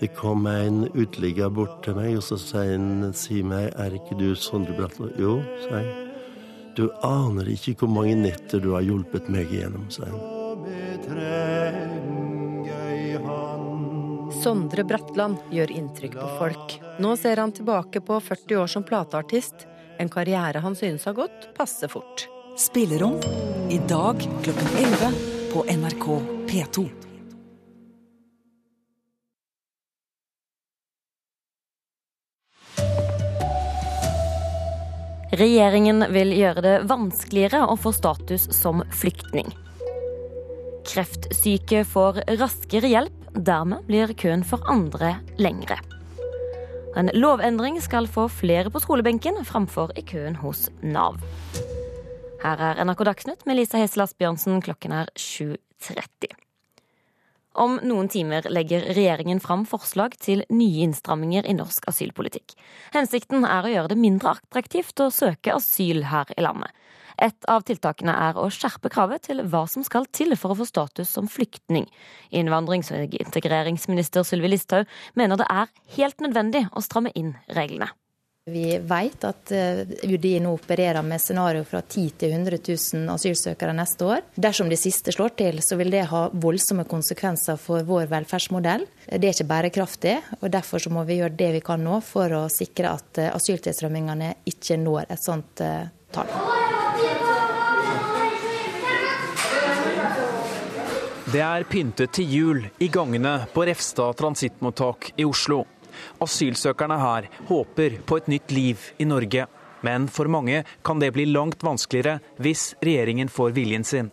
Det 0.00 0.14
kom 0.16 0.48
en 0.48 0.86
uteligger 0.96 1.52
bort 1.52 1.82
til 1.84 2.00
meg, 2.00 2.16
og 2.16 2.24
så 2.24 2.40
sier 2.40 2.78
han 2.80 3.12
si 3.12 3.44
meg, 3.44 3.68
er 3.76 4.00
ikke 4.00 4.16
du 4.16 4.30
Sondre 4.32 4.80
Bratlo? 4.80 5.12
Jo, 5.20 5.42
sa 5.68 5.84
jeg. 5.84 6.10
Du 6.72 6.86
aner 7.04 7.52
ikke 7.52 7.82
hvor 7.82 7.96
mange 8.00 8.16
netter 8.16 8.64
du 8.64 8.72
har 8.78 8.88
hjulpet 8.88 9.28
meg 9.28 9.52
igjennom, 9.52 9.90
sa 9.92 10.08
han. 10.08 10.39
Sondre 14.40 14.84
Bratland 14.84 15.36
gjør 15.52 15.72
inntrykk 15.74 16.14
på 16.16 16.28
folk. 16.38 16.76
Nå 16.98 17.16
ser 17.20 17.42
han 17.42 17.52
tilbake 17.52 18.00
på 18.00 18.20
40 18.20 18.56
år 18.62 18.70
som 18.72 18.86
plateartist, 18.86 19.66
en 20.00 20.08
karriere 20.08 20.62
han 20.64 20.76
synes 20.76 21.04
har 21.04 21.18
gått 21.18 21.50
passe 21.56 21.88
fort. 21.88 22.24
Spillerom 22.56 23.20
i 23.70 23.78
dag 23.88 24.20
klokken 24.42 24.72
11 24.78 25.12
på 25.52 25.64
NRK 25.68 26.06
P2. 26.48 26.88
Regjeringen 35.30 36.04
vil 36.10 36.32
gjøre 36.34 36.62
det 36.64 36.76
vanskeligere 36.90 37.62
å 37.70 37.76
få 37.78 37.92
status 37.94 38.48
som 38.56 38.82
flyktning. 38.90 39.52
Kreftsyke 40.90 41.84
får 41.86 42.16
raskere 42.40 42.88
hjelp, 42.90 43.26
dermed 43.46 43.84
blir 43.86 44.10
køen 44.18 44.42
for 44.42 44.64
andre 44.66 45.20
lengre. 45.38 45.76
En 46.98 47.06
lovendring 47.14 47.76
skal 47.78 48.08
få 48.10 48.24
flere 48.26 48.72
på 48.74 48.82
skolebenken 48.82 49.38
framfor 49.46 49.92
i 49.94 50.02
køen 50.02 50.40
hos 50.42 50.66
Nav. 50.82 51.20
Her 52.42 52.62
er 52.72 52.82
NRK 52.82 53.04
Dagsnytt 53.06 53.46
med 53.46 53.60
Lisa 53.60 53.78
Hesel 53.78 54.02
Asbjørnsen. 54.02 54.58
Klokken 54.66 54.96
er 54.98 55.12
7.30. 55.14 56.34
Om 57.60 57.78
noen 57.86 58.10
timer 58.10 58.50
legger 58.50 58.90
regjeringen 58.90 59.38
fram 59.42 59.62
forslag 59.70 60.18
til 60.18 60.42
nye 60.50 60.88
innstramminger 60.88 61.46
i 61.46 61.54
norsk 61.54 61.86
asylpolitikk. 61.90 62.56
Hensikten 62.96 63.46
er 63.46 63.62
å 63.62 63.72
gjøre 63.76 63.92
det 63.94 64.02
mindre 64.02 64.34
attraktivt 64.40 65.06
å 65.06 65.12
søke 65.14 65.54
asyl 65.54 66.08
her 66.10 66.34
i 66.34 66.42
landet. 66.42 66.74
Et 67.20 67.48
av 67.52 67.64
tiltakene 67.68 68.14
er 68.28 68.38
å 68.40 68.48
skjerpe 68.54 68.90
kravet 68.92 69.28
til 69.28 69.44
hva 69.52 69.66
som 69.68 69.84
skal 69.86 70.08
til 70.08 70.32
for 70.40 70.54
å 70.54 70.60
få 70.62 70.68
status 70.68 71.12
som 71.12 71.28
flyktning. 71.28 71.88
Innvandrings- 72.32 72.92
og 72.96 73.16
integreringsminister 73.20 74.24
Sylvi 74.24 74.54
Listhaug 74.54 74.88
mener 75.18 75.40
det 75.40 75.48
er 75.52 75.72
helt 75.98 76.24
nødvendig 76.24 76.66
å 76.72 76.84
stramme 76.84 77.12
inn 77.14 77.34
reglene. 77.52 77.90
Vi 78.50 78.78
vet 78.78 79.24
at 79.28 79.50
eh, 79.52 79.82
UDI 80.08 80.38
nå 80.40 80.54
opererer 80.56 81.04
med 81.06 81.20
scenario 81.20 81.64
fra 81.68 81.82
10 81.82 82.14
til 82.22 82.32
100 82.32 82.58
000 82.64 83.12
asylsøkere 83.12 83.74
neste 83.76 84.06
år. 84.08 84.24
Dersom 84.34 84.70
det 84.72 84.80
siste 84.80 85.12
slår 85.12 85.34
til, 85.38 85.60
så 85.62 85.76
vil 85.78 85.92
det 85.92 86.06
ha 86.10 86.22
voldsomme 86.32 86.86
konsekvenser 86.88 87.60
for 87.60 87.84
vår 87.86 88.08
velferdsmodell. 88.10 88.86
Det 89.06 89.20
er 89.20 89.36
ikke 89.36 89.48
bærekraftig, 89.52 90.16
og 90.40 90.48
derfor 90.56 90.88
må 90.94 91.04
vi 91.06 91.20
gjøre 91.20 91.36
det 91.36 91.52
vi 91.58 91.62
kan 91.64 91.84
nå 91.84 92.00
for 92.04 92.32
å 92.40 92.42
sikre 92.50 92.96
at 92.96 93.20
eh, 93.22 93.30
asyltilstrømmingene 93.36 94.34
ikke 94.50 94.80
når 94.80 95.12
et 95.12 95.24
sånt 95.24 95.64
eh. 95.66 95.92
Det 101.30 101.42
er 101.46 101.62
pyntet 101.70 102.10
til 102.16 102.32
jul 102.34 102.64
i 102.82 102.88
gangene 102.90 103.46
på 103.54 103.62
Refstad 103.68 104.16
transittmottak 104.18 105.12
i 105.14 105.24
Oslo. 105.28 105.60
Asylsøkerne 106.18 106.96
her 106.98 107.28
håper 107.46 108.00
på 108.06 108.18
et 108.18 108.30
nytt 108.32 108.50
liv 108.50 108.88
i 108.98 109.06
Norge. 109.06 109.46
Men 109.86 110.08
for 110.10 110.26
mange 110.26 110.64
kan 110.82 110.98
det 110.98 111.12
bli 111.14 111.28
langt 111.30 111.62
vanskeligere 111.62 112.18
hvis 112.42 112.72
regjeringen 112.82 113.30
får 113.30 113.54
viljen 113.56 113.86
sin. 113.86 114.10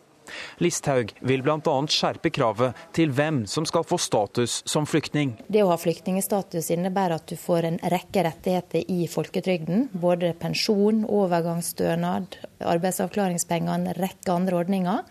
Listhaug 0.63 1.13
vil 1.21 1.43
bl.a. 1.45 1.75
skjerpe 1.91 2.31
kravet 2.33 2.77
til 2.97 3.13
hvem 3.15 3.43
som 3.49 3.65
skal 3.67 3.85
få 3.87 3.99
status 4.01 4.61
som 4.67 4.87
flyktning. 4.89 5.35
Det 5.47 5.63
å 5.63 5.71
ha 5.71 5.79
flyktningstatus 5.79 6.71
innebærer 6.75 7.17
at 7.19 7.27
du 7.29 7.37
får 7.39 7.69
en 7.71 7.81
rekke 7.93 8.25
rettigheter 8.27 8.85
i 8.91 9.07
folketrygden. 9.11 9.89
Både 9.97 10.33
pensjon, 10.39 11.03
overgangsstønad, 11.05 12.39
arbeidsavklaringspenger, 12.61 13.73
en 13.77 13.93
rekke 13.97 14.33
andre 14.33 14.61
ordninger. 14.61 15.03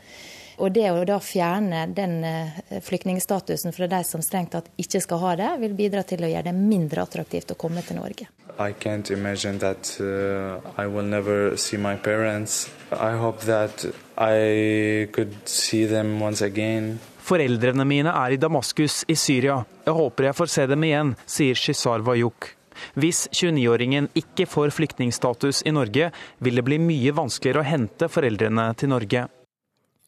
Og 0.57 0.73
det 0.73 0.87
å 0.88 1.05
da 1.05 1.19
fjerne 1.21 1.85
den 1.92 2.23
eh, 2.25 2.81
flyktningstatusen 2.85 3.75
fra 3.77 3.88
de 3.90 4.01
som 4.09 4.23
strengt 4.25 4.55
tatt 4.57 4.71
ikke 4.81 5.03
skal 5.05 5.21
ha 5.21 5.35
det, 5.37 5.51
vil 5.61 5.77
bidra 5.77 6.05
til 6.09 6.25
å 6.25 6.31
gjøre 6.31 6.49
det 6.49 6.57
mindre 6.57 7.05
attraktivt 7.05 7.53
å 7.53 7.59
komme 7.61 7.85
til 7.85 8.01
Norge. 8.01 8.29
I 8.57 8.73
can't 8.73 9.11
imagine 9.12 9.59
that 9.59 9.92
uh, 10.01 10.61
I 10.81 10.87
will 10.87 11.05
never 11.05 11.57
see 11.57 11.77
my 11.77 11.97
parents. 11.97 12.71
I 12.90 13.12
hope 13.21 13.45
that 13.45 13.85
I 14.16 15.09
could 15.12 15.37
see 15.45 15.85
them 15.85 16.23
once 16.23 16.40
again. 16.45 16.99
Foreldrene 17.27 17.85
mine 17.85 18.12
er 18.14 18.33
i 18.33 18.40
Damaskus 18.40 19.03
i 19.11 19.16
Syria. 19.19 19.59
Jeg 19.85 19.97
håper 19.99 20.31
jeg 20.31 20.38
får 20.38 20.53
se 20.53 20.66
dem 20.71 20.85
igjen, 20.87 21.16
sier 21.27 21.59
Shizar 21.59 22.05
Wayuk. 22.07 22.53
Hvis 22.97 23.27
29-åringen 23.33 24.09
ikke 24.16 24.47
får 24.49 24.73
flyktningstatus 24.77 25.64
i 25.66 25.73
Norge, 25.75 26.11
vil 26.38 26.61
det 26.61 26.64
bli 26.64 26.79
mye 26.81 27.14
vanskeligere 27.16 27.64
å 27.64 27.66
hente 27.66 28.09
foreldrene 28.12 28.69
til 28.79 28.92
Norge. 28.92 29.27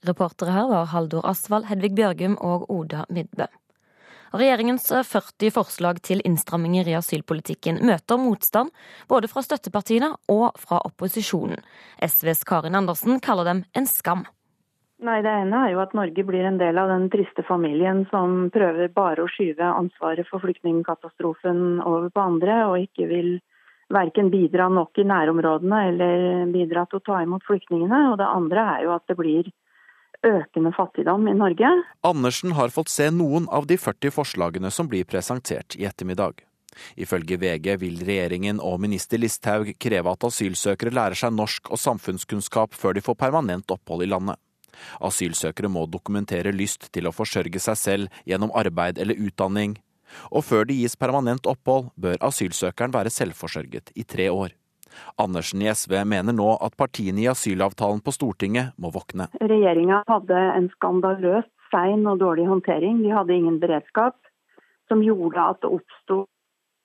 Reportere 0.06 0.54
her 0.54 0.68
var 0.70 0.92
Haldor 0.92 1.26
Asvald, 1.26 1.66
Hedvig 1.66 1.94
Bjørgum 1.98 2.36
og 2.38 2.68
Oda 2.70 3.04
Midbø. 3.10 3.48
Regjeringens 4.28 4.86
40 4.92 5.50
forslag 5.50 6.02
til 6.04 6.20
innstramminger 6.28 6.90
i 6.90 6.96
asylpolitikken 6.98 7.80
møter 7.88 8.20
motstand 8.20 8.70
både 9.08 9.30
fra 9.32 9.42
støttepartiene 9.42 10.12
og 10.28 10.58
fra 10.60 10.82
opposisjonen. 10.84 11.62
SVs 12.04 12.44
Karin 12.44 12.76
Andersen 12.76 13.22
kaller 13.24 13.48
dem 13.48 13.64
en 13.74 13.88
skam. 13.88 14.26
Nei, 14.98 15.22
Det 15.22 15.30
ene 15.30 15.58
er 15.64 15.72
jo 15.72 15.80
at 15.80 15.94
Norge 15.94 16.24
blir 16.26 16.44
en 16.44 16.58
del 16.58 16.78
av 16.78 16.90
den 16.90 17.06
triste 17.10 17.42
familien 17.46 18.04
som 18.10 18.50
prøver 18.50 18.90
bare 18.90 19.22
å 19.22 19.30
skyve 19.30 19.62
ansvaret 19.62 20.26
for 20.26 20.42
flyktningkatastrofen 20.42 21.80
over 21.86 22.10
på 22.10 22.20
andre, 22.20 22.64
og 22.66 22.82
ikke 22.82 23.06
vil 23.06 23.38
verken 23.94 24.28
bidra 24.30 24.66
nok 24.68 24.98
i 24.98 25.06
nærområdene 25.06 25.78
eller 25.92 26.52
bidra 26.52 26.84
til 26.86 26.98
å 26.98 27.06
ta 27.06 27.22
imot 27.22 27.46
flyktningene. 27.46 28.10
Og 28.10 28.18
det 28.18 28.26
andre 28.26 28.66
er 28.74 28.84
jo 28.88 28.92
at 28.96 29.06
det 29.08 29.16
blir 29.16 29.48
økende 30.26 30.72
fattigdom 30.76 31.28
i 31.28 31.34
Norge. 31.36 31.70
Andersen 32.06 32.52
har 32.58 32.72
fått 32.74 32.90
se 32.92 33.08
noen 33.14 33.48
av 33.54 33.66
de 33.70 33.78
40 33.78 34.14
forslagene 34.14 34.70
som 34.74 34.88
blir 34.90 35.06
presentert 35.08 35.76
i 35.78 35.86
ettermiddag. 35.88 36.44
Ifølge 36.96 37.38
VG 37.40 37.76
vil 37.80 38.02
regjeringen 38.06 38.60
og 38.62 38.80
minister 38.82 39.18
Listhaug 39.18 39.72
kreve 39.80 40.12
at 40.12 40.26
asylsøkere 40.28 40.94
lærer 40.94 41.18
seg 41.18 41.34
norsk 41.34 41.72
og 41.72 41.80
samfunnskunnskap 41.80 42.76
før 42.76 42.94
de 42.94 43.02
får 43.04 43.18
permanent 43.18 43.74
opphold 43.74 44.04
i 44.04 44.10
landet. 44.10 44.38
Asylsøkere 45.02 45.70
må 45.72 45.86
dokumentere 45.90 46.54
lyst 46.54 46.90
til 46.94 47.08
å 47.08 47.14
forsørge 47.14 47.60
seg 47.62 47.78
selv 47.80 48.22
gjennom 48.28 48.52
arbeid 48.54 49.00
eller 49.02 49.18
utdanning, 49.18 49.78
og 50.30 50.44
før 50.46 50.68
de 50.68 50.78
gis 50.78 50.96
permanent 50.96 51.48
opphold, 51.50 51.90
bør 51.96 52.20
asylsøkeren 52.24 52.94
være 52.94 53.12
selvforsørget 53.12 53.92
i 53.98 54.06
tre 54.08 54.30
år. 54.32 54.54
Andersen 55.20 55.62
i 55.64 55.70
SV 55.72 55.94
mener 56.08 56.36
nå 56.36 56.54
at 56.64 56.76
partiene 56.78 57.24
i 57.24 57.28
asylavtalen 57.30 58.00
på 58.04 58.14
Stortinget 58.14 58.74
må 58.78 58.92
våkne. 58.94 59.28
Regjeringa 59.40 60.02
hadde 60.08 60.40
en 60.56 60.68
skandaløst 60.76 61.52
sein 61.72 62.06
og 62.08 62.20
dårlig 62.22 62.48
håndtering. 62.48 63.02
De 63.04 63.12
hadde 63.12 63.36
ingen 63.36 63.60
beredskap, 63.60 64.16
som 64.88 65.04
gjorde 65.04 65.44
at 65.52 65.60
det 65.62 65.70
oppsto 65.78 66.18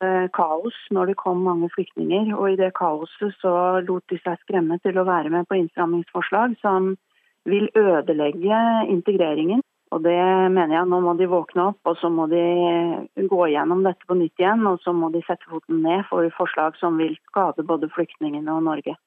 eh, 0.03 0.27
kaos 0.35 0.77
når 0.91 1.11
det 1.11 1.19
kom 1.21 1.43
mange 1.45 1.69
flyktninger. 1.75 2.33
Og 2.35 2.53
i 2.53 2.59
det 2.59 2.73
kaoset 2.79 3.35
så 3.41 3.55
lot 3.87 4.05
de 4.11 4.19
seg 4.23 4.39
skremme 4.43 4.79
til 4.83 4.99
å 4.99 5.07
være 5.07 5.31
med 5.33 5.47
på 5.49 5.59
innstrammingsforslag 5.61 6.57
som 6.63 6.93
vil 7.49 7.67
ødelegge 7.75 8.59
integreringen. 8.91 9.63
Og 9.93 10.01
det 10.01 10.17
mener 10.53 10.79
jeg, 10.79 10.89
Nå 10.89 10.99
må 11.05 11.13
de 11.19 11.29
våkne 11.29 11.69
opp 11.71 11.89
og 11.89 11.97
så 12.01 12.09
må 12.09 12.25
de 12.31 12.43
gå 13.29 13.41
gjennom 13.53 13.83
dette 13.85 14.07
på 14.09 14.17
nytt 14.17 14.41
igjen. 14.41 14.65
Og 14.69 14.81
så 14.83 14.93
må 14.95 15.11
de 15.13 15.21
sette 15.27 15.49
foten 15.49 15.83
ned 15.85 16.05
for 16.09 16.27
forslag 16.37 16.79
som 16.81 16.97
vil 17.01 17.13
skade 17.29 17.65
både 17.67 17.91
flyktningene 17.93 18.57
og 18.57 18.65
Norge. 18.69 18.97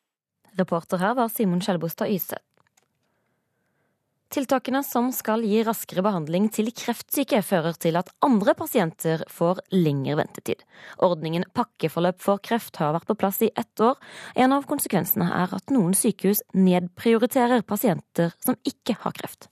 Reporter 0.57 1.03
her 1.03 1.17
var 1.19 1.33
Simon 1.33 1.65
Skjelbostad 1.65 2.13
Yseth. 2.15 2.45
Tiltakene 4.33 4.81
som 4.83 5.13
skal 5.15 5.45
gi 5.47 5.61
raskere 5.65 6.03
behandling 6.03 6.49
til 6.53 6.73
kreftsyke, 6.75 7.39
fører 7.47 7.77
til 7.79 7.97
at 7.97 8.11
andre 8.27 8.57
pasienter 8.59 9.23
får 9.31 9.63
lengre 9.71 10.17
ventetid. 10.19 10.65
Ordningen 10.99 11.47
pakkeforløp 11.55 12.19
for 12.25 12.43
kreft 12.43 12.81
har 12.83 12.97
vært 12.97 13.07
på 13.07 13.17
plass 13.23 13.39
i 13.47 13.53
ett 13.55 13.81
år. 13.81 13.95
En 14.35 14.57
av 14.57 14.67
konsekvensene 14.67 15.31
er 15.31 15.55
at 15.57 15.71
noen 15.71 15.95
sykehus 15.95 16.43
nedprioriterer 16.59 17.63
pasienter 17.63 18.35
som 18.43 18.59
ikke 18.67 18.99
har 19.05 19.15
kreft. 19.15 19.49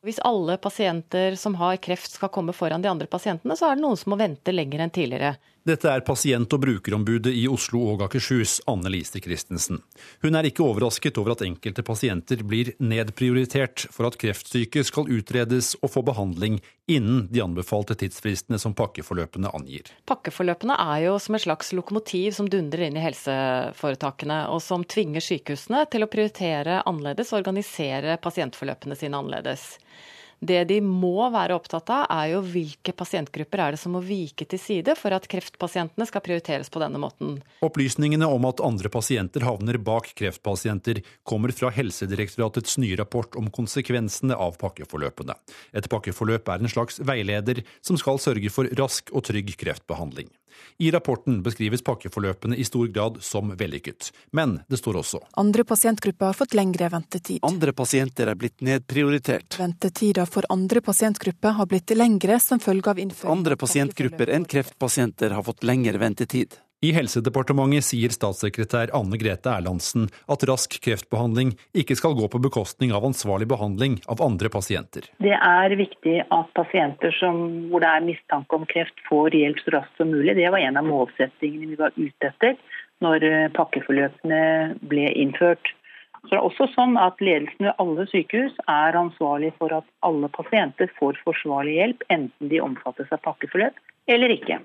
Hvis 0.00 0.18
alle 0.24 0.56
pasienter 0.56 1.34
som 1.36 1.54
har 1.60 1.76
kreft 1.76 2.14
skal 2.14 2.30
komme 2.32 2.54
foran 2.56 2.80
de 2.80 2.88
andre 2.88 3.08
pasientene, 3.10 3.52
så 3.56 3.68
er 3.68 3.76
det 3.76 3.84
noen 3.84 3.98
som 4.00 4.14
må 4.14 4.16
vente 4.16 4.54
lenger 4.54 4.80
enn 4.80 4.92
tidligere. 4.94 5.34
Dette 5.68 5.90
er 5.92 6.00
pasient- 6.00 6.52
og 6.56 6.62
brukerombudet 6.62 7.34
i 7.36 7.42
Oslo 7.50 7.82
og 7.92 8.06
Akershus, 8.06 8.62
Anne 8.70 8.88
Lise 8.88 9.20
Christensen. 9.20 9.82
Hun 10.22 10.36
er 10.38 10.48
ikke 10.48 10.64
overrasket 10.64 11.18
over 11.20 11.34
at 11.34 11.42
enkelte 11.44 11.84
pasienter 11.84 12.40
blir 12.48 12.72
nedprioritert 12.80 13.84
for 13.92 14.08
at 14.08 14.16
kreftsyke 14.20 14.80
skal 14.88 15.10
utredes 15.12 15.74
og 15.82 15.92
få 15.92 16.02
behandling 16.06 16.62
innen 16.88 17.26
de 17.30 17.42
anbefalte 17.44 17.94
tidsfristene 18.00 18.58
som 18.58 18.72
pakkeforløpene 18.78 19.52
angir. 19.52 19.90
Pakkeforløpene 20.08 20.78
er 20.80 21.04
jo 21.04 21.18
som 21.20 21.36
et 21.36 21.44
slags 21.44 21.74
lokomotiv 21.76 22.32
som 22.38 22.48
dundrer 22.48 22.88
inn 22.88 22.96
i 22.96 23.04
helseforetakene, 23.04 24.46
og 24.48 24.62
som 24.64 24.86
tvinger 24.88 25.20
sykehusene 25.24 25.84
til 25.92 26.06
å 26.06 26.10
prioritere 26.10 26.80
annerledes 26.88 27.34
og 27.34 27.42
organisere 27.42 28.16
pasientforløpene 28.24 28.96
sine 28.96 29.20
annerledes. 29.20 29.74
Det 30.40 30.62
de 30.70 30.78
må 30.80 31.26
være 31.32 31.52
opptatt 31.52 31.90
av, 31.92 32.06
er 32.08 32.30
jo 32.32 32.40
hvilke 32.40 32.94
pasientgrupper 32.96 33.60
er 33.60 33.74
det 33.76 33.80
som 33.82 33.92
må 33.92 34.00
vike 34.04 34.46
til 34.48 34.60
side 34.60 34.94
for 34.96 35.12
at 35.12 35.28
kreftpasientene 35.28 36.06
skal 36.08 36.24
prioriteres 36.24 36.72
på 36.72 36.80
denne 36.80 37.00
måten. 37.02 37.38
Opplysningene 37.66 38.24
om 38.24 38.48
at 38.48 38.62
andre 38.64 38.88
pasienter 38.92 39.44
havner 39.44 39.76
bak 39.76 40.08
kreftpasienter, 40.16 41.02
kommer 41.28 41.52
fra 41.52 41.68
Helsedirektoratets 41.76 42.78
nye 42.80 42.96
rapport 42.96 43.36
om 43.36 43.52
konsekvensene 43.52 44.32
av 44.32 44.56
pakkeforløpene. 44.64 45.36
Et 45.76 45.92
pakkeforløp 45.92 46.48
er 46.48 46.64
en 46.64 46.72
slags 46.72 47.02
veileder 47.04 47.60
som 47.84 48.00
skal 48.00 48.22
sørge 48.22 48.48
for 48.54 48.70
rask 48.80 49.12
og 49.12 49.28
trygg 49.28 49.52
kreftbehandling. 49.60 50.32
I 50.78 50.90
rapporten 50.94 51.40
beskrives 51.42 51.84
pakkeforløpene 51.86 52.56
i 52.56 52.64
stor 52.64 52.88
grad 52.92 53.20
som 53.24 53.52
vellykket. 53.56 54.10
Men 54.36 54.60
det 54.68 54.80
står 54.80 55.00
også 55.02 55.22
Andre 55.40 55.64
pasientgrupper 55.64 56.30
har 56.30 56.38
fått 56.38 56.54
lengre 56.58 56.88
ventetid. 56.92 57.40
Andre 57.46 57.74
pasienter 57.76 58.30
er 58.32 58.38
blitt 58.40 58.60
nedprioritert. 58.64 59.58
Ventetida 59.60 60.26
for 60.26 60.46
andre 60.50 60.82
pasientgrupper 60.84 61.56
har 61.58 61.70
blitt 61.70 61.94
lengre 61.96 62.40
som 62.40 62.62
følge 62.62 62.94
av 62.94 62.98
innføring. 63.02 63.38
Andre 63.38 63.56
pasientgrupper 63.60 64.32
enn 64.34 64.48
kreftpasienter 64.48 65.36
har 65.36 65.46
fått 65.46 65.64
lengre 65.66 66.00
ventetid. 66.00 66.58
I 66.80 66.94
Helsedepartementet 66.96 67.84
sier 67.84 68.12
statssekretær 68.14 68.88
Anne 68.96 69.18
Grete 69.20 69.50
Erlandsen 69.52 70.06
at 70.32 70.46
rask 70.48 70.78
kreftbehandling 70.80 71.50
ikke 71.76 71.92
skal 71.98 72.14
gå 72.16 72.24
på 72.32 72.40
bekostning 72.40 72.94
av 72.96 73.04
ansvarlig 73.04 73.50
behandling 73.50 73.98
av 74.08 74.22
andre 74.24 74.48
pasienter. 74.48 75.10
Det 75.20 75.34
er 75.36 75.74
viktig 75.76 76.14
at 76.24 76.54
pasienter 76.56 77.12
som, 77.18 77.42
hvor 77.68 77.84
det 77.84 77.90
er 77.90 78.06
mistanke 78.06 78.56
om 78.56 78.64
kreft, 78.70 78.96
får 79.10 79.36
hjelp 79.36 79.60
så 79.60 79.74
raskt 79.76 80.00
som 80.00 80.08
mulig. 80.08 80.38
Det 80.40 80.48
var 80.48 80.64
en 80.64 80.80
av 80.80 80.88
målsettingene 80.88 81.68
vi 81.74 81.78
var 81.82 81.92
ute 82.00 82.32
etter 82.32 82.56
når 83.04 83.28
eh, 83.28 83.52
pakkeforløpene 83.60 84.40
ble 84.88 85.12
innført. 85.20 85.74
Så 86.24 86.32
det 86.32 86.40
er 86.40 86.48
også 86.48 86.72
sånn 86.72 86.96
at 87.00 87.20
Ledelsen 87.20 87.68
ved 87.68 87.76
alle 87.84 88.08
sykehus 88.08 88.56
er 88.64 88.96
ansvarlig 88.96 89.52
for 89.60 89.76
at 89.76 89.84
alle 90.00 90.32
pasienter 90.32 90.88
får 90.96 91.20
forsvarlig 91.28 91.76
hjelp, 91.76 92.08
enten 92.08 92.48
de 92.48 92.64
omfattes 92.64 93.12
av 93.12 93.20
pakkeforløp 93.28 93.76
eller 94.08 94.32
ikke. 94.40 94.62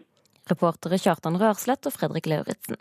Reportere 0.49 0.99
Kjartan 1.01 1.39
Rørslett 1.41 1.87
og 1.89 1.93
Fredrik 1.95 2.27
Lauritzen. 2.29 2.77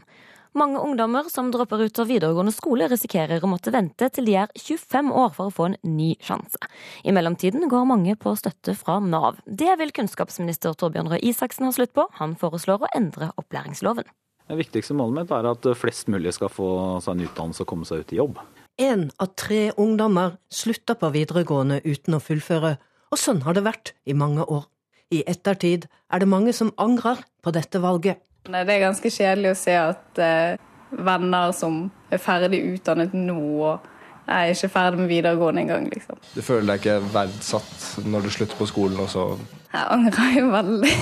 Mange 0.55 0.79
ungdommer 0.79 1.27
som 1.33 1.49
dropper 1.51 1.81
ut 1.83 1.99
av 1.99 2.07
videregående 2.07 2.53
skole, 2.55 2.87
risikerer 2.87 3.43
å 3.43 3.49
måtte 3.51 3.73
vente 3.75 4.07
til 4.15 4.29
de 4.29 4.37
er 4.45 4.53
25 4.55 5.09
år 5.11 5.33
for 5.35 5.51
å 5.51 5.55
få 5.55 5.67
en 5.67 5.79
ny 5.97 6.13
sjanse. 6.23 6.61
I 7.03 7.15
mellomtiden 7.17 7.67
går 7.73 7.89
mange 7.91 8.15
på 8.21 8.37
støtte 8.39 8.77
fra 8.79 9.01
Nav. 9.03 9.41
Det 9.47 9.73
vil 9.81 9.91
kunnskapsminister 9.97 10.77
Torbjørn 10.79 11.11
Røe 11.11 11.23
Isaksen 11.27 11.67
ha 11.67 11.73
slutt 11.75 11.91
på. 11.97 12.05
Han 12.21 12.37
foreslår 12.39 12.87
å 12.87 12.93
endre 12.95 13.33
opplæringsloven. 13.41 14.07
Det 14.45 14.61
viktigste 14.61 14.95
målet 14.95 15.25
mitt 15.25 15.33
er 15.35 15.49
at 15.49 15.67
flest 15.81 16.07
mulig 16.13 16.37
skal 16.37 16.53
få 16.53 16.69
seg 17.03 17.17
en 17.17 17.27
utdannelse 17.27 17.65
og 17.65 17.71
komme 17.73 17.89
seg 17.89 18.05
ut 18.05 18.15
i 18.15 18.21
jobb. 18.21 18.39
Én 18.79 19.09
av 19.23 19.33
tre 19.41 19.73
ungdommer 19.81 20.37
slutter 20.53 21.01
på 21.01 21.11
videregående 21.17 21.81
uten 21.83 22.15
å 22.15 22.23
fullføre, 22.23 22.77
og 23.11 23.19
sånn 23.19 23.43
har 23.43 23.57
det 23.57 23.67
vært 23.67 23.95
i 24.07 24.15
mange 24.15 24.47
år. 24.47 24.69
I 25.13 25.23
ettertid 25.29 25.89
er 26.13 26.23
det 26.23 26.29
mange 26.29 26.53
som 26.57 26.73
angrer 26.81 27.21
på 27.45 27.53
dette 27.55 27.81
valget. 27.83 28.23
Det 28.45 28.61
er 28.61 28.83
ganske 28.83 29.11
kjedelig 29.11 29.55
å 29.55 29.59
se 29.59 29.75
at 29.79 30.21
eh, 30.21 30.57
venner 30.93 31.53
som 31.57 31.85
er 32.13 32.21
ferdig 32.23 32.61
utdannet 32.75 33.15
nå, 33.17 33.37
og 33.65 34.29
er 34.29 34.53
ikke 34.53 34.71
ferdig 34.73 35.01
med 35.01 35.11
videregående 35.13 35.65
engang. 35.65 35.89
Liksom. 35.93 36.21
Du 36.35 36.43
føler 36.45 36.75
deg 36.75 36.83
ikke 36.83 37.15
verdsatt 37.15 38.05
når 38.09 38.27
du 38.27 38.35
slutter 38.35 38.61
på 38.61 38.69
skolen, 38.69 39.01
og 39.01 39.09
så 39.13 39.27
Jeg 39.73 39.87
angrer 39.97 40.37
jo 40.39 40.51
veldig. 40.53 40.93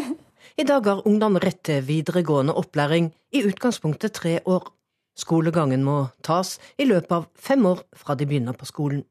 I 0.60 0.68
dag 0.68 0.86
har 0.86 1.06
ungdom 1.08 1.40
rett 1.40 1.62
til 1.64 1.84
videregående 1.86 2.54
opplæring, 2.54 3.12
i 3.32 3.44
utgangspunktet 3.48 4.12
tre 4.12 4.38
år. 4.44 4.68
Skolegangen 5.16 5.84
må 5.84 5.96
tas 6.24 6.58
i 6.80 6.84
løpet 6.88 7.12
av 7.12 7.26
fem 7.36 7.64
år 7.68 7.82
fra 7.96 8.16
de 8.16 8.28
begynner 8.28 8.56
på 8.56 8.68
skolen. 8.68 9.02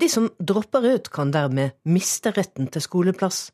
De 0.00 0.08
som 0.08 0.28
dropper 0.40 0.84
ut, 0.94 1.08
kan 1.12 1.32
dermed 1.32 1.76
miste 1.84 2.32
retten 2.36 2.68
til 2.68 2.84
skoleplass. 2.84 3.50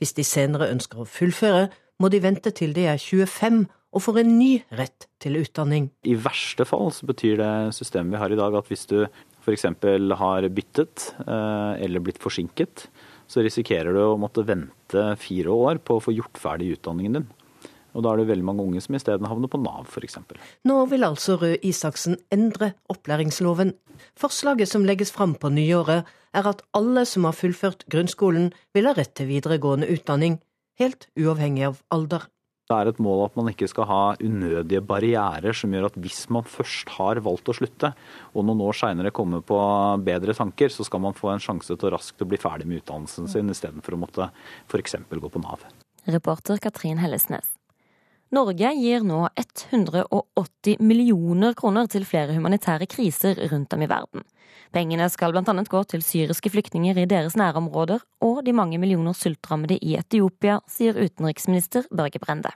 Hvis 0.00 0.14
de 0.16 0.24
senere 0.26 0.70
ønsker 0.72 1.02
å 1.02 1.08
fullføre, 1.08 1.68
må 2.00 2.10
de 2.12 2.22
vente 2.22 2.52
til 2.56 2.74
de 2.76 2.88
er 2.90 3.00
25 3.00 3.64
og 3.92 4.00
får 4.00 4.22
en 4.22 4.32
ny 4.38 4.52
rett 4.78 5.06
til 5.20 5.36
utdanning. 5.42 5.90
I 6.08 6.16
verste 6.16 6.64
fall 6.68 6.90
så 6.96 7.06
betyr 7.10 7.36
det 7.40 7.52
systemet 7.76 8.16
vi 8.16 8.22
har 8.22 8.32
i 8.32 8.38
dag 8.40 8.56
at 8.56 8.70
hvis 8.70 8.86
du 8.88 9.02
f.eks. 9.42 9.66
har 9.68 10.48
byttet 10.54 11.08
eh, 11.26 11.84
eller 11.84 12.04
blitt 12.04 12.20
forsinket, 12.22 12.86
så 13.28 13.44
risikerer 13.44 13.94
du 13.94 14.00
å 14.04 14.20
måtte 14.20 14.44
vente 14.46 15.04
fire 15.20 15.52
år 15.52 15.80
på 15.84 15.98
å 15.98 16.04
få 16.04 16.14
gjort 16.14 16.40
ferdig 16.40 16.74
utdanningen 16.76 17.20
din. 17.20 17.30
Og 17.92 18.04
da 18.04 18.12
er 18.12 18.22
det 18.22 18.30
veldig 18.30 18.46
mange 18.48 18.64
unge 18.64 18.82
som 18.84 18.96
isteden 18.96 19.28
havner 19.28 19.50
på 19.52 19.60
Nav, 19.60 19.86
f.eks. 19.90 20.18
Nå 20.68 20.78
vil 20.90 21.06
altså 21.06 21.36
Røe 21.40 21.60
Isaksen 21.60 22.18
endre 22.32 22.72
opplæringsloven. 22.92 23.74
Forslaget 24.18 24.70
som 24.70 24.86
legges 24.88 25.12
fram 25.14 25.36
på 25.38 25.52
nyåret, 25.52 26.08
er 26.32 26.48
at 26.48 26.62
alle 26.72 27.04
som 27.08 27.28
har 27.28 27.36
fullført 27.36 27.84
grunnskolen, 27.92 28.52
vil 28.72 28.88
ha 28.88 28.96
rett 28.96 29.12
til 29.18 29.28
videregående 29.28 29.90
utdanning, 29.92 30.38
helt 30.80 31.10
uavhengig 31.20 31.66
av 31.68 31.82
alder. 31.92 32.24
Det 32.70 32.78
er 32.78 32.88
et 32.88 33.00
mål 33.02 33.26
at 33.26 33.34
man 33.36 33.50
ikke 33.50 33.66
skal 33.68 33.84
ha 33.90 34.02
unødige 34.22 34.80
barrierer 34.86 35.56
som 35.56 35.74
gjør 35.74 35.90
at 35.90 35.96
hvis 36.00 36.22
man 36.32 36.46
først 36.48 36.94
har 36.94 37.20
valgt 37.20 37.50
å 37.52 37.56
slutte, 37.58 37.90
og 38.32 38.46
noen 38.48 38.62
år 38.64 38.78
seinere 38.78 39.12
kommer 39.12 39.42
på 39.44 39.58
bedre 40.06 40.32
tanker, 40.38 40.72
så 40.72 40.86
skal 40.88 41.02
man 41.04 41.18
få 41.18 41.34
en 41.34 41.42
sjanse 41.42 41.76
til 41.76 41.92
raskt 41.92 42.22
å 42.22 42.28
bli 42.30 42.40
ferdig 42.40 42.70
med 42.70 42.80
utdannelsen 42.80 43.28
sin, 43.28 43.52
istedenfor 43.52 43.98
å 43.98 44.02
måtte 44.06 44.30
f.eks. 44.70 44.96
gå 45.10 45.32
på 45.34 45.42
Nav. 45.42 45.66
Reporter 46.08 46.62
Katrin 46.62 47.02
Hellesnes. 47.02 47.50
Norge 48.32 48.70
gir 48.72 49.02
nå 49.04 49.26
180 49.36 50.78
millioner 50.80 51.52
kroner 51.52 51.88
til 51.92 52.06
flere 52.08 52.32
humanitære 52.32 52.86
kriser 52.88 53.36
rundt 53.50 53.74
om 53.76 53.82
i 53.84 53.88
verden. 53.90 54.24
Pengene 54.72 55.04
skal 55.12 55.34
bl.a. 55.34 55.52
gå 55.68 55.82
til 55.90 56.00
syriske 56.00 56.48
flyktninger 56.54 56.96
i 56.96 57.04
deres 57.04 57.36
nærområder 57.36 58.00
og 58.24 58.40
de 58.46 58.54
mange 58.56 58.78
millioner 58.80 59.12
sultrammede 59.12 59.76
i 59.76 59.98
Etiopia, 60.00 60.62
sier 60.64 60.96
utenriksminister 60.96 61.84
Børge 61.92 62.22
Brende. 62.22 62.54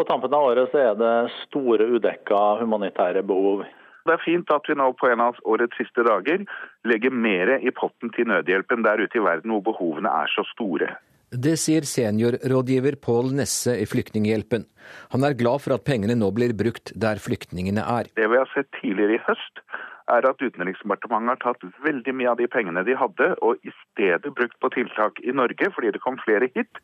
På 0.00 0.06
tampen 0.08 0.32
av 0.32 0.46
året 0.48 0.72
så 0.72 0.80
er 0.80 0.96
det 0.96 1.12
store 1.42 1.84
udekka 1.98 2.40
humanitære 2.62 3.26
behov. 3.28 3.66
Det 4.08 4.14
er 4.14 4.24
fint 4.24 4.48
at 4.54 4.64
vi 4.64 4.78
nå 4.80 4.86
på 4.96 5.10
en 5.12 5.26
av 5.26 5.36
årets 5.44 5.76
siste 5.76 6.06
dager 6.08 6.46
legger 6.88 7.12
mer 7.12 7.58
i 7.60 7.74
potten 7.82 8.16
til 8.16 8.32
nødhjelpen 8.32 8.86
der 8.86 9.04
ute 9.04 9.20
i 9.20 9.26
verden 9.28 9.52
hvor 9.52 9.66
behovene 9.68 10.08
er 10.22 10.32
så 10.32 10.46
store. 10.54 10.88
Det 11.28 11.58
sier 11.60 11.84
seniorrådgiver 11.84 12.96
Pål 13.04 13.34
Nesse 13.36 13.74
i 13.76 13.84
Flyktninghjelpen. 13.86 14.64
Han 15.12 15.24
er 15.26 15.36
glad 15.36 15.60
for 15.60 15.76
at 15.76 15.84
pengene 15.84 16.16
nå 16.16 16.30
blir 16.32 16.54
brukt 16.56 16.94
der 16.96 17.20
flyktningene 17.20 17.84
er. 17.84 18.08
Det 18.16 18.28
vi 18.32 18.40
har 18.40 18.48
sett 18.54 18.70
tidligere 18.80 19.18
i 19.18 19.24
høst, 19.26 19.60
er 20.08 20.24
at 20.24 20.40
Utenriksdepartementet 20.40 21.44
har 21.44 21.52
tatt 21.52 21.80
veldig 21.84 22.14
mye 22.16 22.30
av 22.32 22.40
de 22.40 22.48
pengene 22.48 22.80
de 22.86 22.96
hadde, 22.96 23.34
og 23.44 23.60
i 23.60 23.74
stedet 23.76 24.32
brukt 24.40 24.56
på 24.56 24.72
tiltak 24.72 25.20
i 25.20 25.34
Norge, 25.36 25.68
fordi 25.76 25.92
det 25.92 26.00
kom 26.00 26.16
flere 26.24 26.48
hit. 26.54 26.80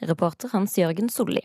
Reporter 0.00 0.48
Hans 0.56 0.78
Jørgen 0.80 1.12
Solli. 1.12 1.44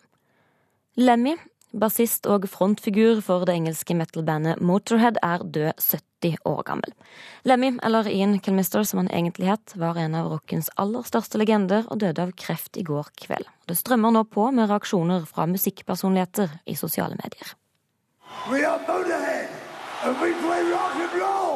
Lemmy, 0.96 1.36
bassist 1.72 2.28
og 2.30 2.48
frontfigur 2.50 3.22
for 3.26 3.46
det 3.48 3.56
engelske 3.60 3.96
metal-bandet 3.98 4.62
Motorhead, 4.62 5.20
er 5.24 5.44
død 5.44 5.74
70 5.78 6.38
år 6.50 6.64
gammel. 6.68 6.94
Lemmy, 7.48 7.72
eller 7.84 8.10
Ian 8.10 8.40
Kilmister 8.40 8.84
som 8.84 9.04
han 9.04 9.12
egentlig 9.12 9.52
het, 9.52 9.76
var 9.76 9.98
en 9.98 10.16
av 10.16 10.32
rockens 10.32 10.72
aller 10.76 11.06
største 11.08 11.42
legender 11.42 11.86
og 11.88 12.02
døde 12.04 12.26
av 12.26 12.34
kreft 12.34 12.78
i 12.78 12.86
går 12.88 13.12
kveld. 13.22 13.48
Det 13.70 13.78
strømmer 13.78 14.16
nå 14.16 14.26
på 14.32 14.50
med 14.52 14.70
reaksjoner 14.72 15.28
fra 15.30 15.48
musikkpersonligheter 15.50 16.60
i 16.66 16.76
sosiale 16.76 17.20
medier. 17.24 17.56
We 18.50 18.64
are 18.66 18.80
Motorhead, 18.80 19.50
and 20.04 20.16
we 20.22 20.34
play 20.42 20.64
rock 20.72 20.96
and 20.96 21.22
roll! 21.22 21.49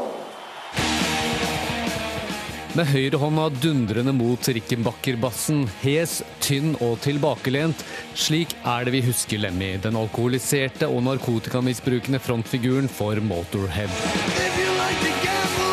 Med 2.73 2.87
høyrehånda 2.89 3.51
dundrende 3.61 4.15
mot 4.17 4.47
Rickenbacker-bassen, 4.49 5.67
hes, 5.83 6.15
tynn 6.41 6.71
og 6.81 6.95
tilbakelent. 7.05 7.83
Slik 8.17 8.55
er 8.65 8.87
det 8.87 8.95
vi 8.95 9.03
husker 9.05 9.43
Lemmy, 9.43 9.75
den 9.83 9.99
alkoholiserte 9.99 10.89
og 10.89 11.03
narkotikamisbrukende 11.05 12.21
frontfiguren 12.23 12.89
for 12.89 13.21
Motorhead. 13.21 13.93
If 13.93 14.57
you 14.57 14.73
like 14.81 15.05
to 15.05 15.72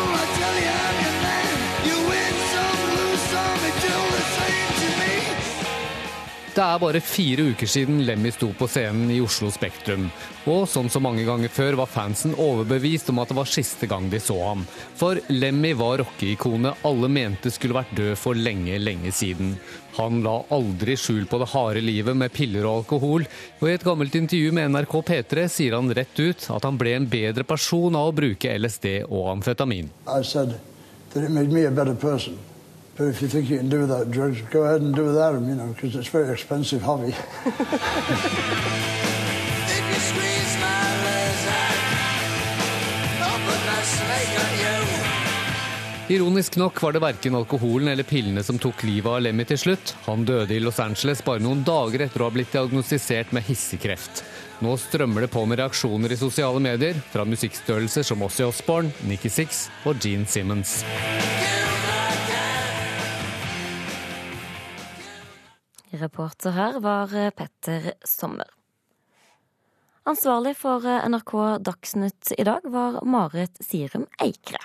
Det 6.51 6.59
er 6.59 6.79
bare 6.83 6.99
fire 6.99 7.45
uker 7.53 7.69
siden 7.69 8.01
Lemmy 8.03 8.27
sto 8.35 8.49
på 8.59 8.67
scenen 8.67 9.07
i 9.13 9.21
Oslo 9.23 9.47
Spektrum. 9.55 10.09
Og 10.51 10.65
som 10.67 10.89
så 10.91 10.99
mange 10.99 11.23
ganger 11.23 11.47
før 11.47 11.77
var 11.79 11.87
fansen 11.87 12.33
overbevist 12.35 13.07
om 13.13 13.21
at 13.23 13.31
det 13.31 13.37
var 13.37 13.47
siste 13.47 13.87
gang 13.87 14.09
de 14.11 14.19
så 14.19 14.35
ham. 14.49 14.65
For 14.99 15.21
Lemmy 15.31 15.71
var 15.79 16.01
rockeikonet 16.01 16.83
alle 16.89 17.07
mente 17.07 17.53
skulle 17.55 17.79
vært 17.79 17.95
død 17.95 18.19
for 18.19 18.35
lenge, 18.35 18.81
lenge 18.83 19.15
siden. 19.15 19.55
Han 19.95 20.19
la 20.27 20.41
aldri 20.51 20.97
skjul 20.99 21.23
på 21.31 21.39
det 21.39 21.49
harde 21.53 21.85
livet 21.87 22.19
med 22.19 22.35
piller 22.35 22.67
og 22.67 22.81
alkohol, 22.81 23.29
og 23.61 23.65
i 23.69 23.77
et 23.77 23.87
gammelt 23.87 24.19
intervju 24.19 24.51
med 24.59 24.75
NRK 24.75 24.99
P3 25.07 25.47
sier 25.55 25.79
han 25.79 25.95
rett 25.95 26.19
ut 26.19 26.51
at 26.51 26.67
han 26.67 26.83
ble 26.83 26.97
en 26.99 27.07
bedre 27.15 27.47
person 27.47 27.95
av 27.95 28.11
å 28.11 28.17
bruke 28.19 28.59
LSD 28.59 29.05
og 29.07 29.37
amfetamin. 29.37 29.87
I 30.03 30.19
said 30.19 30.59
that 31.13 31.23
it 31.23 31.31
made 31.31 31.47
me 31.47 31.63
a 31.63 31.71
better 31.71 31.95
person. 31.95 32.35
But 33.01 33.07
if 33.07 33.21
you 33.23 33.27
think 33.29 33.49
you 33.49 33.57
can 33.57 33.67
do 33.67 33.79
without 33.79 34.11
drugs, 34.11 34.43
go 34.51 34.61
ahead 34.61 34.81
and 34.81 34.93
do 34.93 35.05
without 35.05 35.31
them, 35.31 35.49
you 35.49 35.55
know, 35.55 35.73
because 35.73 35.95
it's 35.95 36.07
a 36.07 36.11
very 36.11 36.31
expensive 36.31 36.83
hobby. 36.83 37.15
You. 46.11 46.15
Ironisk 46.15 46.55
nok 46.55 46.81
var 46.83 46.91
det 46.91 46.99
verken 46.99 47.35
alkoholen 47.35 47.87
eller 47.87 48.03
pillene 48.03 48.43
som 48.43 48.57
tok 48.59 48.83
livet 48.83 49.07
av 49.07 49.21
Lemmy 49.23 49.45
til 49.47 49.57
slutt. 49.61 49.93
Han 50.05 50.25
døde 50.27 50.51
i 50.51 50.59
Los 50.59 50.79
Angeles 50.83 51.21
bare 51.23 51.39
noen 51.39 51.61
dager 51.63 52.03
etter 52.03 52.19
å 52.19 52.27
ha 52.27 52.33
blitt 52.35 52.51
diagnostisert 52.51 53.31
med 53.31 53.47
hissekreft. 53.47 54.19
Nå 54.59 54.75
strømmer 54.75 55.23
det 55.23 55.31
på 55.31 55.45
med 55.47 55.61
reaksjoner 55.61 56.11
i 56.11 56.19
sosiale 56.19 56.59
medier 56.59 56.99
fra 57.13 57.23
musikkstørrelser 57.23 58.03
som 58.11 58.27
Ossie 58.27 58.49
Osborne, 58.49 58.91
Nikki 59.07 59.31
Six 59.31 59.69
og 59.87 60.03
Gene 60.03 60.27
Simmons. 60.27 60.81
Reporter 65.91 66.51
her 66.51 66.79
var 66.79 67.15
eh, 67.15 67.29
Petter 67.29 67.91
Sommer. 68.03 68.47
Ansvarlig 70.03 70.55
for 70.57 70.85
eh, 70.87 71.07
NRK 71.09 71.33
Dagsnytt 71.59 72.31
i 72.37 72.43
dag 72.47 72.63
var 72.63 73.01
Marit 73.03 73.59
Sirum 73.59 74.07
Eikre. 74.23 74.61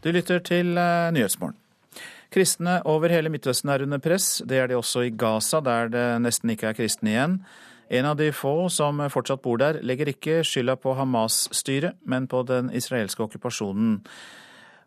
Du 0.00 0.12
lytter 0.12 0.40
til 0.40 0.76
eh, 0.78 1.12
Nyhetsmorgen. 1.12 1.58
Kristne 2.32 2.80
over 2.88 3.12
hele 3.12 3.30
Midtøsten 3.32 3.70
er 3.70 3.84
under 3.84 4.00
press. 4.02 4.42
Det 4.44 4.58
er 4.60 4.72
de 4.72 4.76
også 4.80 5.04
i 5.06 5.12
Gaza, 5.12 5.60
der 5.60 5.92
det 5.92 6.08
nesten 6.24 6.50
ikke 6.52 6.72
er 6.72 6.76
kristne 6.78 7.12
igjen. 7.12 7.40
En 7.90 8.04
av 8.04 8.16
de 8.16 8.32
få 8.34 8.68
som 8.72 8.98
fortsatt 9.10 9.42
bor 9.44 9.60
der, 9.62 9.78
legger 9.86 10.10
ikke 10.10 10.40
skylda 10.46 10.74
på 10.82 10.96
Hamas-styret, 10.98 11.94
men 12.02 12.26
på 12.26 12.42
den 12.42 12.72
israelske 12.74 13.22
okkupasjonen. 13.22 14.00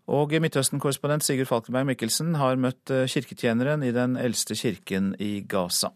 Og 0.09 0.33
Midtøsten-korrespondent 0.41 1.23
Sigurd 1.23 1.47
Falkenberg 1.47 1.85
Mikkelsen 1.85 2.33
har 2.35 2.57
møtt 2.59 2.89
eh, 2.91 3.05
kirketjeneren 3.07 3.83
i 3.85 3.91
den 3.95 4.17
eldste 4.17 4.55
kirken 4.57 5.13
i 5.21 5.45
Gaza. 5.47 5.93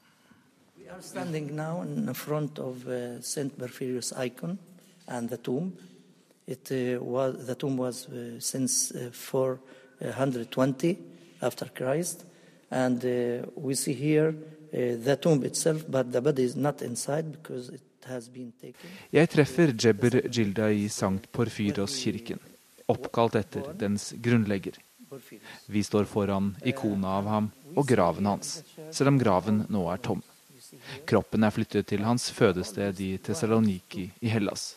We 0.77 0.87
are 0.91 1.01
standing 1.01 1.55
now 1.55 1.83
front 2.13 2.59
of 2.59 2.87
uh, 2.87 3.19
St. 3.21 3.57
Porphyrius 3.57 4.13
icon 4.15 4.59
and 5.07 5.29
the 5.29 5.37
tomb. 5.37 5.73
It, 6.47 6.71
uh, 6.71 7.03
was, 7.03 7.45
the 7.47 7.55
tomb 7.55 7.77
was 7.77 8.07
uh, 8.07 8.39
since 8.39 8.91
uh, 8.91 9.09
420 9.11 10.97
after 11.41 11.65
Christ. 11.65 12.25
And 12.69 13.03
we 13.55 13.75
see 13.75 13.93
here 13.93 14.33
the 14.73 15.15
tomb 15.15 15.43
itself, 15.45 15.85
but 15.87 16.11
the 16.11 16.21
body 16.21 16.43
is 16.43 16.55
not 16.55 16.81
inside 16.81 17.31
because 17.31 17.69
it 17.69 17.81
has 18.09 18.29
been 18.29 18.51
taken. 18.61 18.89
Jeg 19.13 19.29
treffer 19.29 19.73
Jebber 19.77 20.21
Gilda 20.27 20.71
i 20.71 20.87
Sankt 20.89 21.29
Porfyros-kirken, 21.31 22.41
oppkalt 22.89 23.37
etter 23.37 23.69
dens 23.79 24.11
grunnlegger. 24.17 24.79
Vi 25.69 25.83
står 25.85 26.09
foran 26.09 26.55
ikonet 26.65 27.05
av 27.05 27.27
ham 27.29 27.49
og 27.75 27.85
graven 27.87 28.25
hans, 28.25 28.63
selv 28.91 29.13
om 29.13 29.19
graven 29.21 29.65
nå 29.69 29.85
er 29.93 30.01
tom. 30.01 30.23
Kroppen 31.05 31.45
er 31.45 31.53
flyttet 31.53 31.91
til 31.91 32.01
hans 32.01 32.31
fødested 32.33 32.99
i 33.03 33.11
Tessaloniki 33.21 34.07
i 34.25 34.31
Hellas. 34.33 34.73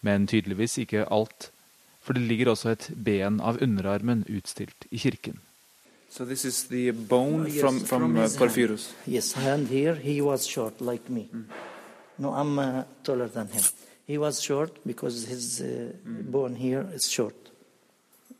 Men 0.00 0.24
tydeligvis 0.30 0.78
ikke 0.80 1.04
alt, 1.12 1.50
for 2.00 2.16
det 2.16 2.24
ligger 2.24 2.54
også 2.54 2.72
et 2.72 2.88
ben 2.96 3.40
av 3.44 3.60
underarmen 3.64 4.24
utstilt 4.32 4.88
i 4.90 5.00
kirken. 5.04 5.42
So 6.14 6.24
this 6.24 6.44
is 6.44 6.64
the 6.68 6.92
bone 6.92 7.46
Yes, 7.48 7.60
from, 7.60 7.80
from, 7.80 8.16
uh, 8.16 8.22
his 8.22 8.36
hand. 8.36 8.78
Yes, 9.04 9.32
hand 9.32 9.66
here, 9.66 9.96
he 9.96 10.20
was 10.22 10.46
short 10.46 10.80
like 10.80 11.10
me. 11.10 11.28
No, 12.18 12.32
I'm 12.32 12.56
uh, 12.56 12.84
taller 13.02 13.26
than 13.26 13.48
him. 13.48 13.62
He 14.06 14.16
was 14.16 14.40
short 14.40 14.70
because 14.86 15.26
his 15.26 15.60
uh, 15.60 15.90
bone 16.04 16.54
here 16.54 16.86
is 16.94 17.10
short. 17.10 17.34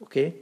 Okay? 0.05 0.35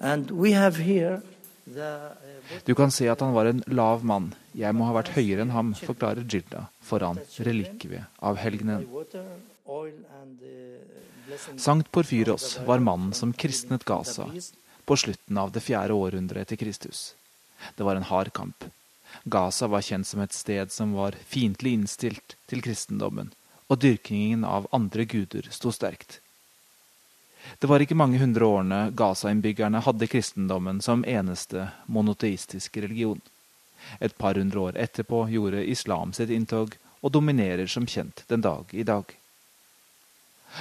And 0.00 0.28
we 0.32 0.50
have 0.58 0.76
here 0.76 1.22
the 1.68 2.18
uh, 2.18 2.64
Du 2.64 2.74
kan 2.74 2.90
se 2.90 3.06
at 3.08 3.20
han 3.20 3.32
var 3.32 3.46
en 3.46 3.62
lav 3.66 4.04
mann. 4.04 4.34
Jeg 4.52 4.74
må 4.74 4.84
ha 4.88 4.96
vært 4.96 5.12
høyere 5.14 5.46
enn 5.46 5.54
ham, 5.54 5.74
forklarer 5.78 6.26
Gilda 6.26 6.64
foran 6.82 7.20
relikviet 7.38 8.10
av 8.18 8.42
helgenen. 8.42 8.88
uh. 8.90 9.22
Sankt 11.56 11.92
Porfyros 11.92 12.58
var 12.66 12.82
mannen 12.82 13.14
som 13.14 13.32
kristnet 13.32 13.84
Gaza 13.84 14.26
på 14.84 14.96
slutten 14.96 15.38
av 15.38 15.52
det 15.52 15.62
fjerde 15.64 15.94
århundret 15.94 16.46
etter 16.46 16.56
Kristus. 16.56 17.14
Det 17.76 17.84
var 17.86 17.96
en 17.96 18.08
hard 18.08 18.32
kamp. 18.32 18.64
Gaza 19.24 19.66
var 19.66 19.84
kjent 19.84 20.06
som 20.06 20.20
et 20.20 20.32
sted 20.32 20.72
som 20.72 20.92
var 20.96 21.16
fiendtlig 21.28 21.76
innstilt 21.76 22.36
til 22.50 22.62
kristendommen, 22.64 23.30
og 23.68 23.80
dyrkingen 23.84 24.44
av 24.44 24.68
andre 24.72 25.04
guder 25.04 25.48
sto 25.50 25.72
sterkt. 25.72 26.20
Det 27.58 27.66
var 27.66 27.82
ikke 27.82 27.98
mange 27.98 28.20
hundre 28.22 28.46
årene 28.46 28.80
Gaza-innbyggerne 28.94 29.82
hadde 29.82 30.08
kristendommen 30.10 30.80
som 30.80 31.04
eneste 31.04 31.68
monoteistiske 31.86 32.84
religion. 32.84 33.20
Et 33.98 34.14
par 34.18 34.38
hundre 34.38 34.68
år 34.68 34.78
etterpå 34.78 35.24
gjorde 35.32 35.64
islam 35.66 36.12
sitt 36.14 36.30
inntog 36.30 36.76
og 37.02 37.12
dominerer 37.12 37.66
som 37.66 37.86
kjent 37.86 38.22
den 38.30 38.44
dag 38.46 38.70
i 38.70 38.86
dag. 38.86 39.04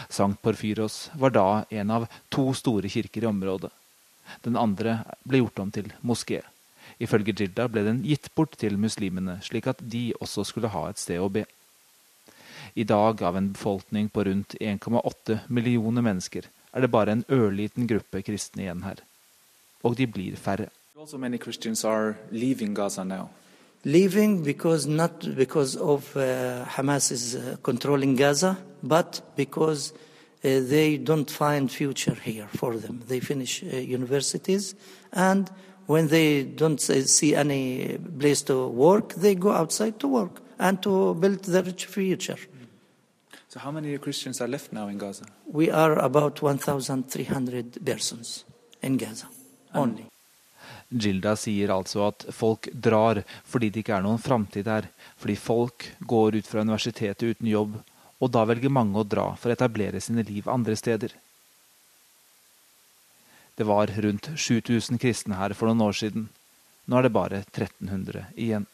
Sankt 0.09 0.41
Porfyros 0.41 1.11
var 1.13 1.36
da 1.36 1.63
en 1.69 1.91
av 1.91 2.07
to 2.30 2.49
store 2.57 2.89
kirker 2.89 3.24
i 3.28 3.30
området. 3.30 3.72
Den 4.45 4.57
andre 4.59 5.01
ble 5.28 5.41
gjort 5.41 5.59
om 5.63 5.72
til 5.72 5.91
moské. 6.03 6.41
Ifølge 7.01 7.34
Gilda 7.34 7.67
ble 7.72 7.84
den 7.86 8.03
gitt 8.05 8.30
bort 8.36 8.57
til 8.61 8.78
muslimene, 8.78 9.39
slik 9.41 9.67
at 9.67 9.82
de 9.82 10.11
også 10.22 10.45
skulle 10.45 10.72
ha 10.74 10.88
et 10.89 11.01
sted 11.01 11.22
å 11.22 11.32
be. 11.34 11.45
I 12.76 12.86
dag, 12.88 13.22
av 13.22 13.36
en 13.36 13.51
befolkning 13.51 14.07
på 14.13 14.24
rundt 14.28 14.55
1,8 14.61 15.41
millioner 15.49 16.05
mennesker, 16.05 16.47
er 16.72 16.82
det 16.82 16.91
bare 16.91 17.17
en 17.17 17.26
ørliten 17.28 17.89
gruppe 17.89 18.22
kristne 18.24 18.63
igjen 18.67 18.86
her. 18.86 19.01
Og 19.84 19.97
de 19.97 20.07
blir 20.07 20.38
færre. 20.39 20.69
Also, 20.95 21.17
many 21.17 21.38
Christians 21.41 21.84
are 21.84 22.15
leaving 22.32 22.76
Gaza 22.78 23.03
now. 23.03 23.30
leaving 23.84 24.43
because 24.43 24.88
not 24.88 25.36
because 25.36 25.76
of 25.76 26.15
uh, 26.15 26.65
Hamas 26.65 27.11
is 27.11 27.36
uh, 27.36 27.57
controlling 27.63 28.15
Gaza, 28.15 28.57
but 28.84 29.22
because 29.36 29.93
they 30.42 30.98
don't 30.98 31.30
find 31.30 31.72
future 31.72 32.16
here 32.16 32.48
for 32.56 32.76
them. 32.78 33.02
They 33.08 33.20
finish 33.20 33.64
uh, 33.64 33.78
universities, 33.78 34.76
and 35.14 35.50
when 35.86 36.08
they 36.08 36.44
don't 36.44 36.80
see 36.80 37.36
any 37.36 37.98
place 38.20 38.42
to 38.44 38.68
work, 38.68 39.14
they 39.16 39.36
go 39.36 39.52
outside 39.52 40.00
to 40.00 40.08
work 40.08 40.42
and 40.60 40.82
to 40.82 41.14
build 41.16 41.44
their 41.44 41.64
future. 41.64 42.38
So, 43.50 43.60
how 43.60 43.72
many 43.72 43.98
Christians 43.98 44.39
are 44.39 44.48
left 44.48 44.72
now 44.72 44.88
in 44.88 44.98
Gaza? 44.98 45.26
We 45.46 45.70
are 45.70 46.00
about 46.00 46.42
1,300 46.42 47.86
persons 47.86 48.46
in 48.82 48.98
Gaza 48.98 49.28
only. 49.74 50.06
Gilda 50.92 51.36
sier 51.39 51.72
altså 51.72 52.06
at 52.10 52.26
folk 52.36 52.68
drar 52.74 53.22
fordi 53.48 53.70
det 53.72 53.84
ikke 53.84 53.96
er 53.96 54.04
noen 54.04 54.20
framtid 54.20 54.68
her, 54.68 54.88
fordi 55.18 55.36
folk 55.39 55.88
går 56.08 56.39
ut 56.39 56.48
fra 56.48 56.64
universitetet 56.66 57.36
uten 57.36 57.48
jobb, 57.48 57.78
og 58.22 58.32
da 58.34 58.45
velger 58.45 58.74
mange 58.74 59.01
å 59.01 59.07
dra 59.07 59.32
for 59.39 59.49
å 59.49 59.55
etablere 59.55 60.01
sine 60.01 60.24
liv 60.28 60.49
andre 60.49 60.78
steder. 60.78 61.13
Det 63.57 63.65
var 63.67 63.91
rundt 64.05 64.30
7000 64.38 65.01
kristne 65.01 65.39
her 65.39 65.55
for 65.57 65.69
noen 65.69 65.84
år 65.89 65.97
siden. 65.97 66.30
Nå 66.86 66.97
er 66.97 67.07
det 67.07 67.15
bare 67.15 67.41
1300 67.43 68.30
igjen. 68.36 68.67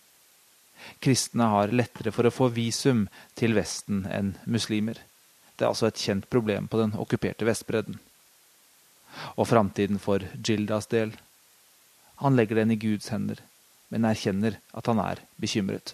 Kristne 1.03 1.47
har 1.49 1.73
lettere 1.73 2.13
for 2.13 2.27
å 2.27 2.33
få 2.33 2.49
visum 2.53 3.07
til 3.39 3.55
Vesten 3.57 4.03
enn 4.13 4.35
muslimer. 4.45 4.99
Det 5.57 5.65
er 5.65 5.71
altså 5.71 5.89
et 5.89 6.03
kjent 6.03 6.27
problem 6.29 6.67
på 6.69 6.79
den 6.83 6.93
okkuperte 6.99 7.47
Vestbredden. 7.47 7.97
Og 9.35 9.47
framtiden 9.49 9.97
for 9.99 10.21
Gildas 10.37 10.91
del 10.91 11.15
han 12.21 12.37
legger 12.37 12.61
den 12.61 12.73
i 12.73 12.79
Guds 12.81 13.09
hender, 13.13 13.41
men 13.93 14.05
erkjenner 14.05 14.57
at 14.73 14.87
han 14.89 15.01
er 15.01 15.21
bekymret. 15.41 15.93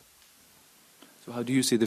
So 1.23 1.31
how 1.31 1.43
do 1.43 1.53
you 1.53 1.63
see? 1.63 1.77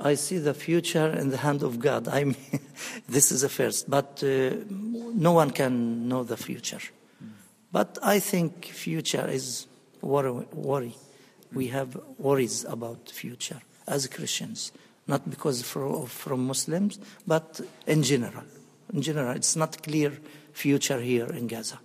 I 0.00 0.14
see 0.14 0.38
the 0.38 0.54
future 0.54 1.08
in 1.08 1.30
the 1.30 1.36
hand 1.36 1.62
of 1.62 1.78
God. 1.78 2.08
I 2.08 2.24
mean, 2.24 2.36
this 3.08 3.30
is 3.30 3.42
the 3.42 3.48
first, 3.48 3.88
but 3.88 4.22
uh, 4.22 4.56
no 4.68 5.32
one 5.32 5.50
can 5.50 6.08
know 6.08 6.24
the 6.24 6.36
future. 6.36 6.80
But 7.72 7.98
I 8.02 8.18
think 8.20 8.66
future 8.66 9.26
is 9.28 9.66
worry. 10.00 10.46
worry. 10.52 10.96
We 11.52 11.68
have 11.68 11.98
worries 12.18 12.64
about 12.64 13.10
future 13.10 13.60
as 13.86 14.06
Christians, 14.06 14.72
not 15.06 15.28
because 15.28 15.62
from 15.62 16.46
Muslims, 16.46 16.98
but 17.26 17.60
in 17.86 18.02
general. 18.02 18.44
In 18.92 19.02
general, 19.02 19.36
it's 19.36 19.56
not 19.56 19.82
clear 19.82 20.12
future 20.52 21.00
here 21.00 21.26
in 21.26 21.46
Gaza. 21.46 21.78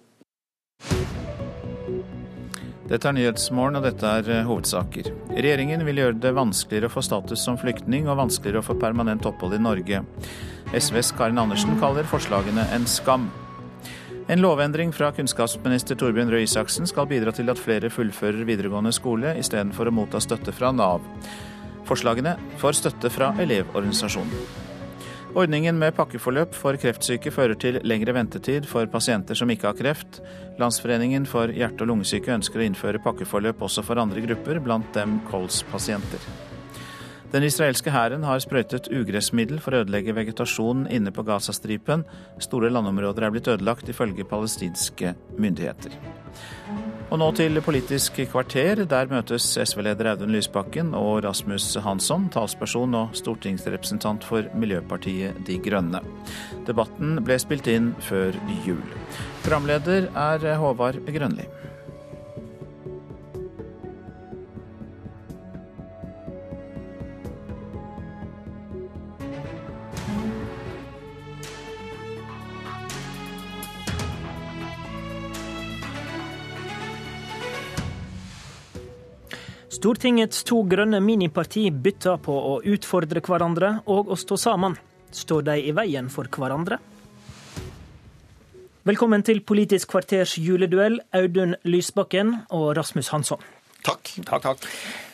Dette 2.90 3.06
er 3.06 3.14
Nyhetsmorgen, 3.14 3.78
og 3.78 3.84
dette 3.86 4.12
er 4.18 4.30
eh, 4.34 4.48
hovedsaker. 4.48 5.12
Regjeringen 5.36 5.84
vil 5.86 6.02
gjøre 6.02 6.18
det 6.24 6.32
vanskeligere 6.34 6.90
å 6.90 6.94
få 6.96 7.04
status 7.06 7.44
som 7.46 7.58
flyktning 7.62 8.08
og 8.10 8.18
vanskeligere 8.18 8.64
å 8.64 8.66
få 8.66 8.76
permanent 8.82 9.28
opphold 9.30 9.54
i 9.54 9.62
Norge. 9.62 10.00
SVs 10.74 11.12
Karin 11.18 11.38
Andersen 11.38 11.78
kaller 11.82 12.10
forslagene 12.10 12.66
en 12.74 12.88
skam. 12.90 13.28
En 14.30 14.42
lovendring 14.42 14.90
fra 14.94 15.12
kunnskapsminister 15.14 15.98
Torbjørn 16.02 16.34
Røe 16.34 16.48
Isaksen 16.48 16.90
skal 16.90 17.10
bidra 17.10 17.34
til 17.34 17.50
at 17.54 17.62
flere 17.62 17.90
fullfører 17.94 18.42
videregående 18.50 18.94
skole, 18.94 19.36
istedenfor 19.38 19.90
å 19.90 19.94
motta 20.02 20.22
støtte 20.22 20.54
fra 20.54 20.74
Nav. 20.74 21.06
Forslagene 21.90 22.36
får 22.62 22.82
støtte 22.82 23.14
fra 23.14 23.36
Elevorganisasjonen. 23.42 24.69
Ordningen 25.38 25.78
med 25.78 25.94
pakkeforløp 25.94 26.56
for 26.58 26.78
kreftsyke 26.82 27.30
fører 27.30 27.58
til 27.62 27.78
lengre 27.86 28.16
ventetid 28.18 28.66
for 28.66 28.90
pasienter 28.90 29.38
som 29.38 29.52
ikke 29.54 29.68
har 29.70 29.78
kreft. 29.78 30.18
Landsforeningen 30.58 31.28
for 31.30 31.54
hjerte- 31.54 31.86
og 31.86 31.92
lungesyke 31.92 32.34
ønsker 32.34 32.64
å 32.64 32.66
innføre 32.66 33.02
pakkeforløp 33.04 33.62
også 33.62 33.84
for 33.86 34.02
andre 34.02 34.24
grupper, 34.26 34.58
blant 34.66 34.90
dem 34.98 35.20
kolspasienter. 35.30 36.24
Den 37.30 37.46
israelske 37.46 37.94
hæren 37.94 38.26
har 38.26 38.42
sprøytet 38.42 38.90
ugressmiddel 38.90 39.62
for 39.62 39.78
å 39.78 39.84
ødelegge 39.84 40.16
vegetasjonen 40.18 40.88
inne 40.90 41.14
på 41.14 41.22
Gazastripen. 41.28 42.08
Store 42.42 42.74
landområder 42.74 43.28
er 43.28 43.36
blitt 43.36 43.52
ødelagt, 43.54 43.92
ifølge 43.94 44.26
palestinske 44.26 45.14
myndigheter. 45.38 45.94
Og 47.10 47.18
nå 47.18 47.28
til 47.34 47.58
Politisk 47.66 48.20
kvarter. 48.30 48.84
Der 48.86 49.10
møtes 49.10 49.48
SV-leder 49.58 50.12
Audun 50.12 50.30
Lysbakken 50.30 50.92
og 50.94 51.24
Rasmus 51.26 51.72
Hansson, 51.82 52.28
talsperson 52.30 52.94
og 52.94 53.16
stortingsrepresentant 53.18 54.28
for 54.30 54.46
Miljøpartiet 54.54 55.40
De 55.48 55.58
Grønne. 55.66 56.04
Debatten 56.70 57.18
ble 57.26 57.40
spilt 57.42 57.70
inn 57.74 57.96
før 58.06 58.38
jul. 58.68 58.84
Programleder 59.42 60.12
er 60.14 60.62
Håvard 60.62 61.02
Grønli. 61.10 61.50
Stortingets 79.70 80.42
to 80.50 80.64
grønne 80.66 80.98
miniparti 80.98 81.68
bytter 81.70 82.18
på 82.26 82.34
å 82.34 82.56
utfordre 82.66 83.22
hverandre 83.22 83.76
og 83.94 84.08
å 84.10 84.16
stå 84.18 84.38
sammen. 84.42 84.74
Står 85.14 85.44
de 85.46 85.60
i 85.62 85.74
veien 85.78 86.08
for 86.10 86.26
hverandre? 86.26 86.80
Velkommen 88.90 89.22
til 89.22 89.44
Politisk 89.46 89.92
kvarters 89.92 90.34
juleduell, 90.42 90.98
Audun 91.14 91.54
Lysbakken 91.70 92.34
og 92.50 92.72
Rasmus 92.80 93.12
Hansson. 93.14 93.46
Takk. 93.86 94.10
takk, 94.26 94.48
takk. 94.48 94.66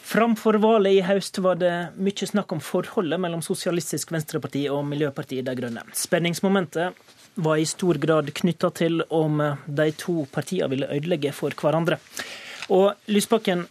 Framfor 0.05 0.61
valget 0.63 1.01
i 1.01 1.03
høst 1.03 1.41
var 1.43 1.59
det 1.59 1.73
mye 1.99 2.31
snakk 2.31 2.55
om 2.55 2.63
forholdet 2.63 3.19
mellom 3.19 3.43
Sosialistisk 3.43 4.15
Venstreparti 4.15 4.69
og 4.71 4.85
Miljøpartiet 4.87 5.43
De 5.43 5.59
Grønne. 5.59 5.83
Spenningsmomentet 5.91 6.95
var 7.43 7.59
i 7.59 7.67
stor 7.67 7.99
grad 7.99 8.31
knytta 8.31 8.71
til 8.71 9.03
om 9.11 9.43
de 9.67 9.91
to 9.99 10.21
partiene 10.31 10.71
ville 10.71 10.93
ødelegge 10.95 11.35
for 11.35 11.51
hverandre. 11.59 11.99
Og 12.71 12.93
Lysbakken, 13.11 13.67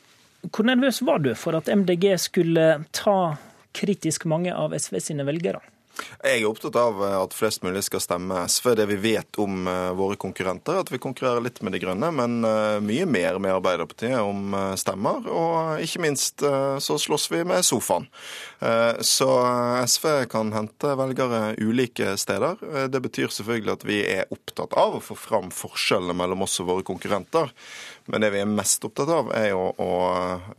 hvor 0.51 0.67
nervøs 0.69 1.03
var 1.07 1.23
du 1.25 1.33
for 1.39 1.57
at 1.59 1.71
MDG 1.73 2.15
skulle 2.21 2.67
ta 2.93 3.19
kritisk 3.75 4.27
mange 4.31 4.55
av 4.55 4.75
SV 4.77 5.01
sine 5.03 5.27
velgere? 5.27 5.63
Jeg 6.25 6.41
er 6.41 6.49
opptatt 6.49 6.75
av 6.79 6.99
at 7.05 7.35
flest 7.37 7.63
mulig 7.63 7.85
skal 7.87 8.03
stemme 8.03 8.41
SV. 8.51 8.73
Det 8.79 8.87
vi 8.91 8.97
vet 8.99 9.39
om 9.41 9.69
eh, 9.71 9.91
våre 9.95 10.17
konkurrenter, 10.21 10.75
er 10.75 10.83
at 10.83 10.91
vi 10.91 11.01
konkurrerer 11.03 11.45
litt 11.45 11.61
med 11.63 11.75
De 11.77 11.81
grønne, 11.83 12.09
men 12.17 12.39
eh, 12.49 12.79
mye 12.83 13.07
mer 13.07 13.39
med 13.43 13.55
Arbeiderpartiet 13.55 14.17
om 14.19 14.57
eh, 14.57 14.73
stemmer. 14.81 15.29
Og 15.31 15.85
ikke 15.85 16.03
minst 16.03 16.43
så 16.45 16.97
slåss 16.99 17.29
vi 17.31 17.43
med 17.47 17.63
sofaen. 17.67 18.07
Så 19.05 19.29
SV 19.87 20.07
kan 20.33 20.51
hente 20.55 20.95
velgere 20.99 21.55
ulike 21.61 22.15
steder. 22.21 22.59
Det 22.91 23.01
betyr 23.05 23.33
selvfølgelig 23.33 23.73
at 23.75 23.85
vi 23.87 23.99
er 24.17 24.33
opptatt 24.35 24.75
av 24.81 24.97
å 24.99 25.03
få 25.05 25.17
fram 25.19 25.51
forskjellene 25.55 26.17
mellom 26.17 26.45
oss 26.47 26.57
og 26.63 26.71
våre 26.71 26.87
konkurrenter. 26.87 27.53
Men 28.07 28.21
det 28.21 28.35
vi 28.35 28.41
er 28.43 28.49
mest 28.51 28.85
opptatt 28.85 29.09
av, 29.09 29.31
er 29.33 29.51
jo 29.55 29.69
å 29.81 29.93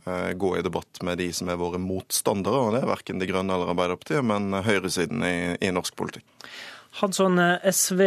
eh, 0.02 0.32
gå 0.34 0.56
i 0.58 0.64
debatt 0.66 1.02
med 1.06 1.20
de 1.22 1.28
som 1.36 1.50
er 1.50 1.60
våre 1.60 1.78
motstandere. 1.78 2.62
Og 2.62 2.74
det 2.74 2.82
er 2.82 2.90
verken 2.90 3.22
De 3.22 3.28
Grønne 3.30 3.54
eller 3.54 3.74
Arbeiderpartiet, 3.74 4.24
men 4.26 4.50
høyresiden 4.66 5.22
i, 5.26 5.36
i 5.62 5.74
norsk 5.74 5.94
politikk. 5.98 6.26
Hansson, 6.96 7.36
SV 7.60 8.00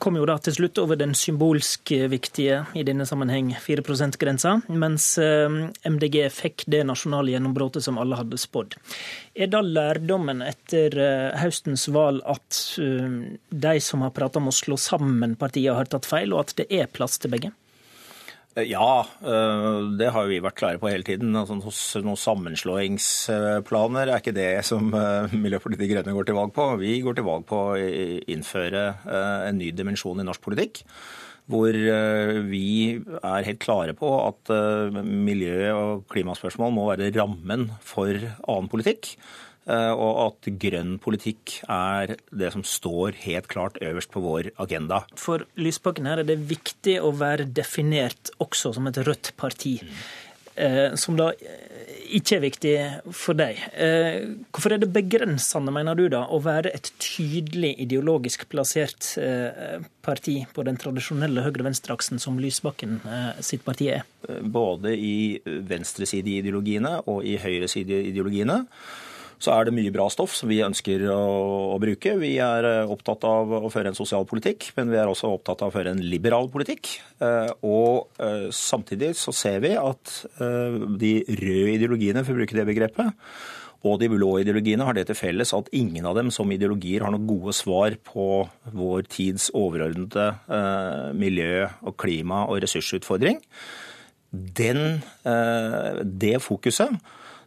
kom 0.00 0.16
jo 0.16 0.24
da 0.24 0.38
til 0.40 0.54
slutt 0.56 0.78
over 0.80 0.96
den 0.96 1.12
symbolsk 1.18 1.92
viktige 2.08 2.62
i 2.72 2.84
denne 2.88 3.04
sammenheng 3.04 3.50
4 3.60 3.84
%-grensa, 3.84 4.54
mens 4.80 5.10
eh, 5.20 5.58
MDG 5.84 6.22
fikk 6.32 6.64
det 6.72 6.80
nasjonale 6.88 7.34
gjennombruddet 7.34 7.84
som 7.84 8.00
alle 8.00 8.16
hadde 8.16 8.40
spådd. 8.40 8.78
Er 9.36 9.52
da 9.52 9.60
lærdommen 9.60 10.40
etter 10.46 10.96
eh, 10.96 11.38
høstens 11.44 11.84
valg 11.92 12.24
at 12.24 12.64
de 12.80 13.78
som 13.84 14.08
har 14.08 14.16
prata 14.16 14.40
om 14.40 14.48
å 14.48 14.56
slå 14.56 14.80
sammen 14.80 15.36
partiene, 15.36 15.76
har 15.76 15.92
tatt 15.92 16.08
feil, 16.08 16.32
og 16.32 16.48
at 16.48 16.56
det 16.62 16.70
er 16.72 16.88
plass 16.90 17.20
til 17.20 17.36
begge? 17.36 17.52
Eh, 18.56 18.66
ja, 18.66 19.06
eh, 19.22 19.78
det 19.98 20.10
har 20.10 20.26
vi 20.26 20.40
vært 20.42 20.58
klare 20.58 20.80
på 20.82 20.90
hele 20.90 21.06
tiden. 21.06 21.36
Altså, 21.38 21.54
noen 22.02 22.18
sammenslåingsplaner 22.18 24.10
er 24.10 24.18
ikke 24.18 24.34
det 24.34 24.64
som 24.66 24.90
eh, 24.90 25.30
Miljøpartiet 25.44 25.84
De 25.84 25.90
Grønne 25.92 26.14
går 26.16 26.26
til 26.26 26.38
valg 26.38 26.54
på. 26.56 26.66
Vi 26.82 26.98
går 27.04 27.18
til 27.18 27.28
valg 27.28 27.46
på 27.46 27.64
å 27.70 27.78
innføre 27.78 28.84
en 29.46 29.60
ny 29.60 29.70
dimensjon 29.76 30.22
i 30.22 30.26
norsk 30.26 30.42
politikk. 30.42 30.82
Hvor 31.50 31.74
vi 32.46 32.66
er 32.94 33.46
helt 33.46 33.58
klare 33.58 33.94
på 33.98 34.06
at 34.22 34.52
miljø- 35.02 35.72
og 35.74 36.04
klimaspørsmål 36.12 36.70
må 36.76 36.84
være 36.92 37.08
rammen 37.16 37.72
for 37.82 38.14
annen 38.14 38.70
politikk. 38.70 39.16
Eh, 39.68 39.92
og 39.92 40.20
at 40.24 40.48
grønn 40.62 40.96
politikk 41.02 41.58
er 41.68 42.16
det 42.32 42.52
som 42.54 42.64
står 42.66 43.18
helt 43.26 43.50
klart 43.52 43.76
øverst 43.84 44.12
på 44.14 44.22
vår 44.24 44.52
agenda. 44.62 45.02
For 45.20 45.44
Lysbakken 45.60 46.08
her 46.08 46.22
er 46.22 46.30
det 46.30 46.40
viktig 46.48 46.96
å 47.04 47.12
være 47.16 47.50
definert 47.50 48.32
også 48.40 48.74
som 48.76 48.88
et 48.90 49.02
rødt 49.04 49.34
parti. 49.40 49.78
Mm. 49.84 50.00
Som 50.98 51.14
da 51.16 51.30
ikke 52.10 52.34
er 52.36 52.42
viktig 52.42 52.72
for 53.16 53.38
deg. 53.38 53.56
Eh, 53.72 54.26
hvorfor 54.50 54.74
er 54.74 54.80
det 54.82 54.90
begrensende, 54.92 55.72
mener 55.72 55.96
du, 55.96 56.02
da, 56.12 56.24
å 56.28 56.40
være 56.42 56.72
et 56.76 56.90
tydelig 57.00 57.70
ideologisk 57.80 58.44
plassert 58.50 59.12
eh, 59.22 59.78
parti 60.04 60.40
på 60.52 60.64
den 60.66 60.76
tradisjonelle 60.80 61.46
høyre-venstre-aksen 61.46 62.20
som 62.20 62.40
Lysbakken 62.42 62.98
sitt 63.46 63.64
parti 63.64 63.88
er? 63.94 64.04
Både 64.42 64.92
i 64.92 65.38
venstresideideologiene 65.46 66.98
og 67.08 67.22
i 67.24 67.38
høyresideideologiene 67.40 68.60
så 69.40 69.54
er 69.54 69.66
det 69.66 69.74
mye 69.74 69.92
bra 69.92 70.06
stoff 70.12 70.34
som 70.36 70.50
vi 70.50 70.60
ønsker 70.64 71.06
å, 71.08 71.20
å, 71.74 71.76
bruke. 71.80 72.12
Vi 72.20 72.34
er 72.44 72.66
eh, 72.68 72.90
opptatt 72.92 73.24
av 73.28 73.54
å 73.56 73.70
føre 73.72 73.92
en 73.92 73.96
sosial 73.96 74.26
politikk, 74.28 74.68
men 74.76 74.92
vi 74.92 74.98
er 75.00 75.08
også 75.08 75.30
opptatt 75.32 75.64
av 75.64 75.70
å 75.70 75.74
føre 75.74 75.94
en 75.94 76.02
liberal 76.04 76.50
politikk. 76.52 76.92
Eh, 77.24 77.48
og 77.64 78.20
eh, 78.20 78.50
samtidig 78.52 79.14
så 79.18 79.32
ser 79.36 79.62
vi 79.64 79.72
at 79.80 80.12
de 81.00 81.14
røde 81.40 81.72
ideologiene, 81.78 82.24
for 82.26 82.36
å 82.36 82.40
bruke 82.40 82.58
det 82.58 82.66
begrepet, 82.68 83.30
og 83.88 83.96
de 84.02 84.10
blå 84.12 84.34
ideologiene 84.42 84.84
har 84.84 84.96
det 84.96 85.06
til 85.08 85.16
felles 85.16 85.54
at 85.56 85.70
ingen 85.76 86.04
av 86.04 86.18
dem 86.18 86.28
som 86.34 86.50
ideologier 86.52 87.06
har 87.06 87.14
noen 87.14 87.28
gode 87.28 87.54
svar 87.56 87.96
på 88.04 88.26
vår 88.76 89.06
tids 89.08 89.48
overordnede 89.56 90.26
miljø- 91.16 91.70
og 91.80 91.96
klima- 92.00 92.42
og 92.50 92.60
ressursutfordring. 92.60 93.40
Den, 94.30 95.00
det 96.20 96.36
fokuset 96.44 97.00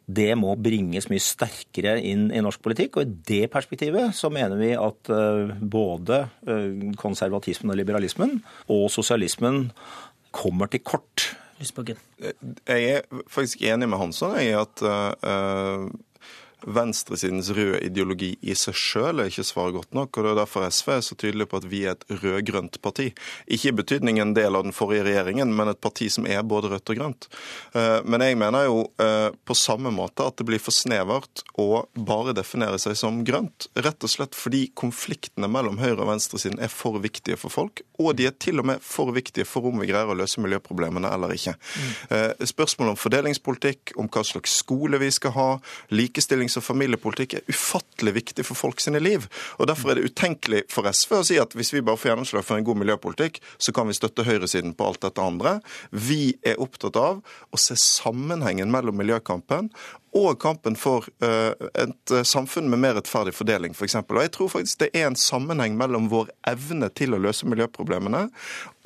det 0.05 0.33
må 0.35 0.55
bringes 0.59 1.07
mye 1.11 1.23
sterkere 1.23 1.95
inn 2.03 2.27
i 2.33 2.41
norsk 2.43 2.63
politikk. 2.63 2.99
Og 2.99 3.05
i 3.05 3.19
det 3.29 3.51
perspektivet 3.53 4.15
så 4.17 4.31
mener 4.33 4.59
vi 4.59 4.73
at 4.75 5.11
eh, 5.13 5.53
både 5.59 6.25
eh, 6.47 6.89
konservatismen 6.99 7.71
og 7.71 7.79
liberalismen 7.79 8.41
og 8.67 8.89
sosialismen 8.93 9.69
kommer 10.33 10.71
til 10.71 10.83
kort. 10.83 11.29
Jeg 12.67 12.89
er 12.97 13.21
faktisk 13.31 13.61
enig 13.63 13.87
med 13.87 14.01
Hansson 14.01 14.33
i 14.41 14.49
at 14.57 14.81
uh, 14.83 15.85
venstresidens 16.65 17.49
røde 17.55 17.81
ideologi 17.85 18.33
i 18.41 18.55
seg 18.57 18.75
sjøl 18.77 19.21
er 19.21 19.31
ikke 19.31 19.45
svaret 19.47 19.77
godt 19.77 19.95
nok. 19.97 20.17
og 20.17 20.23
Det 20.23 20.31
er 20.31 20.39
derfor 20.41 20.67
SV 20.69 20.91
er 20.95 21.03
så 21.05 21.17
tydelig 21.19 21.47
på 21.51 21.59
at 21.59 21.67
vi 21.69 21.83
er 21.85 21.97
et 21.97 22.05
rød-grønt 22.23 22.79
parti. 22.81 23.09
Ikke 23.47 23.71
i 23.71 23.75
betydning 23.75 24.19
en 24.21 24.33
del 24.37 24.55
av 24.55 24.65
den 24.65 24.75
forrige 24.75 25.05
regjeringen, 25.07 25.53
men 25.55 25.71
et 25.71 25.81
parti 25.83 26.09
som 26.13 26.27
er 26.29 26.43
både 26.43 26.71
rødt 26.73 26.93
og 26.93 26.99
grønt. 26.99 27.27
Eh, 27.75 27.99
men 28.05 28.25
jeg 28.25 28.39
mener 28.39 28.67
jo 28.67 28.79
eh, 29.03 29.29
på 29.45 29.57
samme 29.57 29.91
måte 29.93 30.25
at 30.27 30.39
det 30.39 30.47
blir 30.47 30.61
for 30.63 30.75
snevert 30.75 31.43
å 31.59 31.85
bare 31.93 32.35
definere 32.37 32.79
seg 32.81 32.97
som 32.99 33.21
grønt. 33.27 33.67
Rett 33.75 34.03
og 34.03 34.11
slett 34.11 34.37
fordi 34.37 34.65
konfliktene 34.79 35.49
mellom 35.51 35.79
høyre- 35.81 36.01
og 36.01 36.11
venstresiden 36.13 36.61
er 36.63 36.71
for 36.71 36.99
viktige 37.03 37.37
for 37.39 37.53
folk, 37.53 37.83
og 37.99 38.15
de 38.17 38.27
er 38.29 38.37
til 38.39 38.61
og 38.61 38.69
med 38.71 38.83
for 38.83 39.13
viktige 39.15 39.47
for 39.47 39.69
om 39.69 39.81
vi 39.81 39.89
greier 39.91 40.09
å 40.09 40.17
løse 40.17 40.41
miljøproblemene 40.43 41.11
eller 41.13 41.33
ikke. 41.35 41.53
Mm. 41.53 42.47
Spørsmål 42.49 42.91
om 42.91 42.99
fordelingspolitikk, 42.99 43.93
om 44.01 44.09
hva 44.11 44.23
slags 44.25 44.55
skole 44.61 44.99
vi 45.01 45.09
skal 45.13 45.33
ha, 45.37 45.47
likestillings- 45.93 46.52
likestillings- 46.53 46.57
og 46.57 46.63
familiepolitikk 46.63 47.33
er 47.33 47.47
ufattelig 47.49 48.13
viktig 48.13 48.45
for 48.45 48.55
folk 48.55 48.79
sine 48.79 48.99
liv. 48.99 49.27
Og 49.59 49.67
Derfor 49.67 49.91
er 49.91 49.95
det 49.95 50.11
utenkelig 50.11 50.63
for 50.69 50.83
SV 50.83 51.13
å 51.17 51.25
si 51.25 51.37
at 51.39 51.53
hvis 51.53 51.73
vi 51.73 51.81
bare 51.81 51.97
får 51.97 52.13
gjennomslag 52.13 52.43
for 52.43 52.57
en 52.57 52.63
god 52.63 52.77
miljøpolitikk, 52.77 53.41
så 53.57 53.73
kan 53.73 53.87
vi 53.87 53.93
støtte 53.93 54.25
høyresiden 54.25 54.75
på 54.75 54.85
alt 54.85 55.01
dette 55.01 55.21
andre. 55.21 55.61
Vi 55.91 56.37
er 56.43 56.59
opptatt 56.59 56.95
av 56.95 57.21
å 57.51 57.57
se 57.57 57.75
sammenhengen 57.75 58.71
mellom 58.71 58.97
miljøkampen 58.97 59.71
og 60.13 60.37
kampen 60.41 60.75
for 60.77 61.07
eh, 61.25 61.53
et 61.81 62.13
eh, 62.13 62.25
samfunn 62.27 62.69
med 62.69 62.81
mer 62.83 62.97
rettferdig 62.99 63.33
fordeling, 63.35 63.73
f.eks. 63.73 63.97
For 64.05 64.19
og 64.19 64.27
jeg 64.27 64.33
tror 64.35 64.51
faktisk 64.53 64.83
det 64.83 64.91
er 64.93 65.09
en 65.09 65.17
sammenheng 65.19 65.77
mellom 65.79 66.09
vår 66.11 66.29
evne 66.49 66.91
til 66.93 67.15
å 67.15 67.21
løse 67.21 67.49
miljøproblemene 67.49 68.27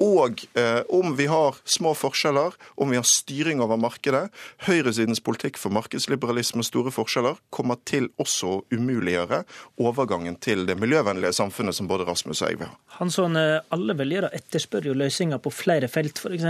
og 0.03 0.43
eh, 0.53 0.83
om 0.93 1.15
vi 1.17 1.25
har 1.25 1.57
små 1.65 1.95
forskjeller, 1.97 2.53
om 2.77 2.91
vi 2.93 2.99
har 2.99 3.05
styring 3.07 3.63
over 3.65 3.79
markedet. 3.81 4.27
Høyresidens 4.67 5.23
politikk 5.25 5.57
for 5.57 5.73
markedsliberalisme 5.73 6.61
og 6.61 6.67
store 6.67 6.93
forskjeller 6.93 7.39
kommer 7.49 7.79
til 7.89 8.11
også 8.21 8.51
å 8.51 8.59
umuliggjøre 8.69 9.41
overgangen 9.81 10.37
til 10.43 10.67
det 10.69 10.77
miljøvennlige 10.77 11.33
samfunnet 11.33 11.75
som 11.75 11.89
både 11.89 12.05
Rasmus 12.05 12.43
og 12.43 12.51
jeg 12.51 12.59
vil 12.61 12.69
ha. 12.69 12.77
Hansson, 12.99 13.37
alle 13.37 13.97
velgere 13.97 14.29
etterspør 14.37 14.91
jo 14.91 14.95
løsninger 14.97 15.41
på 15.41 15.53
flere 15.53 15.89
felt, 15.89 16.21
f.eks. 16.21 16.45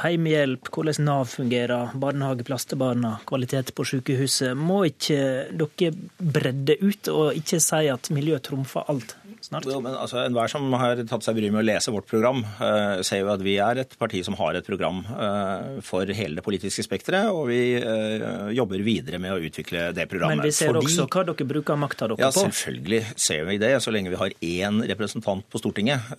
heimehjelp, 0.00 0.72
hvordan 0.72 1.04
Nav 1.04 1.28
fungerer, 1.34 1.92
barnehageplass 2.00 2.68
til 2.70 2.80
barna, 2.80 3.18
kvalitet 3.28 3.74
på 3.76 3.83
sykehuset. 3.88 4.56
Må 4.56 4.84
ikke 4.88 5.18
dere 5.50 5.92
bredde 6.18 6.78
ut 6.82 7.10
og 7.12 7.38
ikke 7.38 7.60
si 7.62 7.84
at 7.92 8.10
miljø 8.14 8.38
trumfer 8.42 8.90
alt? 8.92 9.16
Snart? 9.54 9.68
Jo, 9.70 9.80
men 9.84 9.94
altså, 9.96 10.20
Enhver 10.24 10.50
som 10.50 10.66
har 10.80 11.00
tatt 11.08 11.26
seg 11.26 11.36
bryet 11.38 11.54
med 11.54 11.62
å 11.62 11.66
lese 11.66 11.92
vårt 11.94 12.08
program, 12.10 12.42
uh, 12.60 13.00
ser 13.06 13.22
jo 13.22 13.30
at 13.32 13.44
vi 13.44 13.56
er 13.62 13.82
et 13.84 13.96
parti 14.00 14.22
som 14.26 14.36
har 14.38 14.58
et 14.58 14.66
program 14.66 15.02
uh, 15.08 15.80
for 15.84 16.08
hele 16.08 16.38
det 16.38 16.44
politiske 16.46 16.84
spekteret, 16.86 17.30
og 17.32 17.48
vi 17.50 17.76
uh, 17.78 18.50
jobber 18.54 18.82
videre 18.84 19.20
med 19.22 19.34
å 19.34 19.40
utvikle 19.42 19.90
det 19.96 20.08
programmet. 20.10 20.42
Men 20.42 20.48
vi 20.50 20.54
ser 20.56 20.72
Fordi, 20.72 20.84
også 20.90 21.08
hva 21.08 21.26
dere 21.30 21.48
bruker 21.54 21.80
makta 21.80 22.08
deres 22.10 22.22
ja, 22.22 22.30
på? 22.30 22.44
Ja, 22.44 22.50
selvfølgelig 22.50 23.02
ser 23.26 23.48
vi 23.50 23.58
det. 23.62 23.72
Så 23.84 23.94
lenge 23.94 24.12
vi 24.12 24.20
har 24.20 24.34
én 24.44 24.82
representant 24.88 25.46
på 25.50 25.60
Stortinget, 25.60 26.14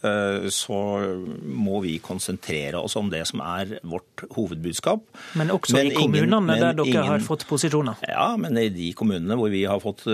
så 0.54 0.78
må 1.44 1.80
vi 1.84 1.96
konsentrere 2.04 2.80
oss 2.80 2.96
om 3.00 3.10
det 3.12 3.24
som 3.30 3.42
er 3.44 3.78
vårt 3.86 4.26
hovedbudskap. 4.36 5.04
Men 5.40 5.54
også 5.54 5.78
men 5.78 5.92
i 5.92 5.96
kommunene 5.98 6.40
ingen, 6.42 6.62
der 6.62 6.78
dere 6.78 6.88
ingen, 6.92 7.10
har 7.10 7.26
fått 7.26 7.46
posisjoner? 7.50 8.02
Ja, 8.10 8.28
men 8.40 8.58
i 8.60 8.68
de 8.74 8.92
kommunene 8.98 9.38
hvor 9.40 9.52
vi 9.54 9.64
har 9.68 9.82
fått 9.84 10.06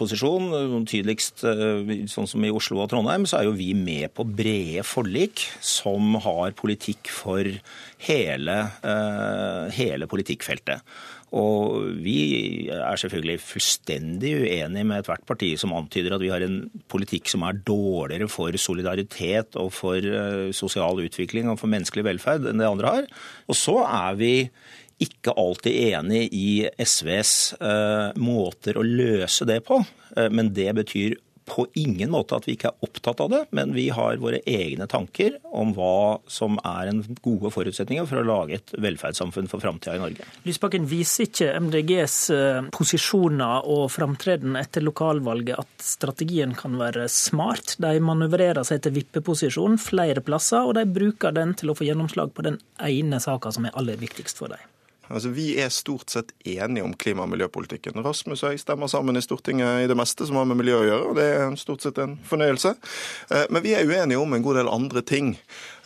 posisjon, 0.00 0.84
tydeligst 0.90 1.44
sånn 1.44 2.30
som 2.30 2.44
i 2.46 2.52
Oslo 2.52 2.59
og 2.60 2.90
Trondheim, 2.90 3.24
så 3.28 3.40
er 3.40 3.46
jo 3.48 3.56
vi 3.56 3.72
med 3.76 4.12
på 4.14 4.26
brede 4.26 4.84
forlik 4.86 5.46
som 5.64 6.18
har 6.20 6.52
politikk 6.58 7.08
for 7.12 7.46
hele, 8.06 8.56
uh, 8.84 9.70
hele 9.74 10.08
politikkfeltet. 10.10 10.84
Og 11.36 11.94
vi 12.02 12.68
er 12.74 12.98
selvfølgelig 12.98 13.38
fullstendig 13.44 14.32
uenige 14.40 14.86
med 14.88 14.98
ethvert 14.98 15.22
parti 15.28 15.52
som 15.60 15.72
antyder 15.78 16.16
at 16.16 16.24
vi 16.24 16.32
har 16.32 16.42
en 16.42 16.64
politikk 16.90 17.30
som 17.30 17.46
er 17.46 17.62
dårligere 17.62 18.26
for 18.30 18.56
solidaritet 18.58 19.56
og 19.60 19.70
for 19.76 19.98
uh, 20.02 20.50
sosial 20.56 21.02
utvikling 21.06 21.48
og 21.50 21.60
for 21.62 21.70
menneskelig 21.70 22.08
velferd 22.10 22.50
enn 22.50 22.60
det 22.60 22.68
andre 22.68 22.94
har. 22.98 23.10
Og 23.48 23.58
så 23.58 23.78
er 23.86 24.20
vi 24.20 24.34
ikke 25.00 25.32
alltid 25.40 25.96
enig 25.96 26.26
i 26.36 26.50
SVs 26.76 27.34
uh, 27.62 28.12
måter 28.20 28.76
å 28.76 28.84
løse 28.84 29.46
det 29.48 29.62
på, 29.64 29.80
men 30.34 30.50
det 30.52 30.72
betyr 30.74 31.14
på 31.50 31.66
ingen 31.78 32.12
måte 32.14 32.38
at 32.38 32.46
vi 32.46 32.54
ikke 32.56 32.70
er 32.70 32.86
opptatt 32.86 33.20
av 33.24 33.30
det, 33.32 33.40
men 33.56 33.74
vi 33.74 33.88
har 33.94 34.20
våre 34.22 34.40
egne 34.48 34.86
tanker 34.90 35.38
om 35.56 35.72
hva 35.76 36.20
som 36.30 36.58
er 36.62 36.90
en 36.92 37.02
gode 37.24 37.50
forutsetninger 37.54 38.06
for 38.08 38.20
å 38.20 38.26
lage 38.26 38.58
et 38.60 38.74
velferdssamfunn 38.78 39.50
for 39.50 39.62
framtida 39.62 39.96
i 39.98 40.02
Norge. 40.02 40.26
Lysbakken, 40.46 40.86
viser 40.90 41.26
ikke 41.26 41.50
MDGs 41.66 42.18
eh, 42.36 42.70
posisjoner 42.74 43.66
og 43.70 43.88
framtreden 43.92 44.58
etter 44.60 44.84
lokalvalget 44.86 45.60
at 45.60 45.84
strategien 45.84 46.54
kan 46.58 46.78
være 46.80 47.08
smart? 47.12 47.76
De 47.82 47.94
manøvrerer 48.04 48.62
seg 48.66 48.84
til 48.84 48.96
vippeposisjon 49.00 49.78
flere 49.80 50.22
plasser, 50.24 50.66
og 50.66 50.76
de 50.78 50.86
bruker 50.86 51.34
den 51.36 51.56
til 51.58 51.72
å 51.72 51.78
få 51.78 51.88
gjennomslag 51.88 52.34
på 52.36 52.46
den 52.46 52.60
ene 52.86 53.20
saka 53.22 53.52
som 53.54 53.66
er 53.66 53.76
aller 53.78 53.98
viktigst 54.00 54.38
for 54.38 54.54
dem. 54.54 54.70
Altså, 55.10 55.28
Vi 55.34 55.56
er 55.58 55.68
stort 55.74 56.10
sett 56.10 56.30
enige 56.44 56.84
om 56.84 56.94
klima- 56.94 57.22
og 57.22 57.32
miljøpolitikken. 57.32 57.98
Rasmus 58.04 58.44
og 58.44 58.52
jeg 58.52 58.62
stemmer 58.62 58.86
sammen 58.86 59.18
i 59.18 59.22
Stortinget 59.24 59.84
i 59.84 59.88
det 59.90 59.96
meste 59.98 60.26
som 60.26 60.38
har 60.38 60.46
med 60.46 60.60
miljø 60.60 60.76
å 60.78 60.86
gjøre, 60.86 61.08
og 61.10 61.18
det 61.18 61.26
er 61.34 61.56
stort 61.58 61.82
sett 61.82 61.98
en 61.98 62.16
fornøyelse. 62.28 62.74
Eh, 63.30 63.46
men 63.50 63.64
vi 63.64 63.74
er 63.74 63.88
uenige 63.88 64.20
om 64.20 64.32
en 64.34 64.44
god 64.44 64.60
del 64.60 64.70
andre 64.70 65.02
ting. 65.02 65.34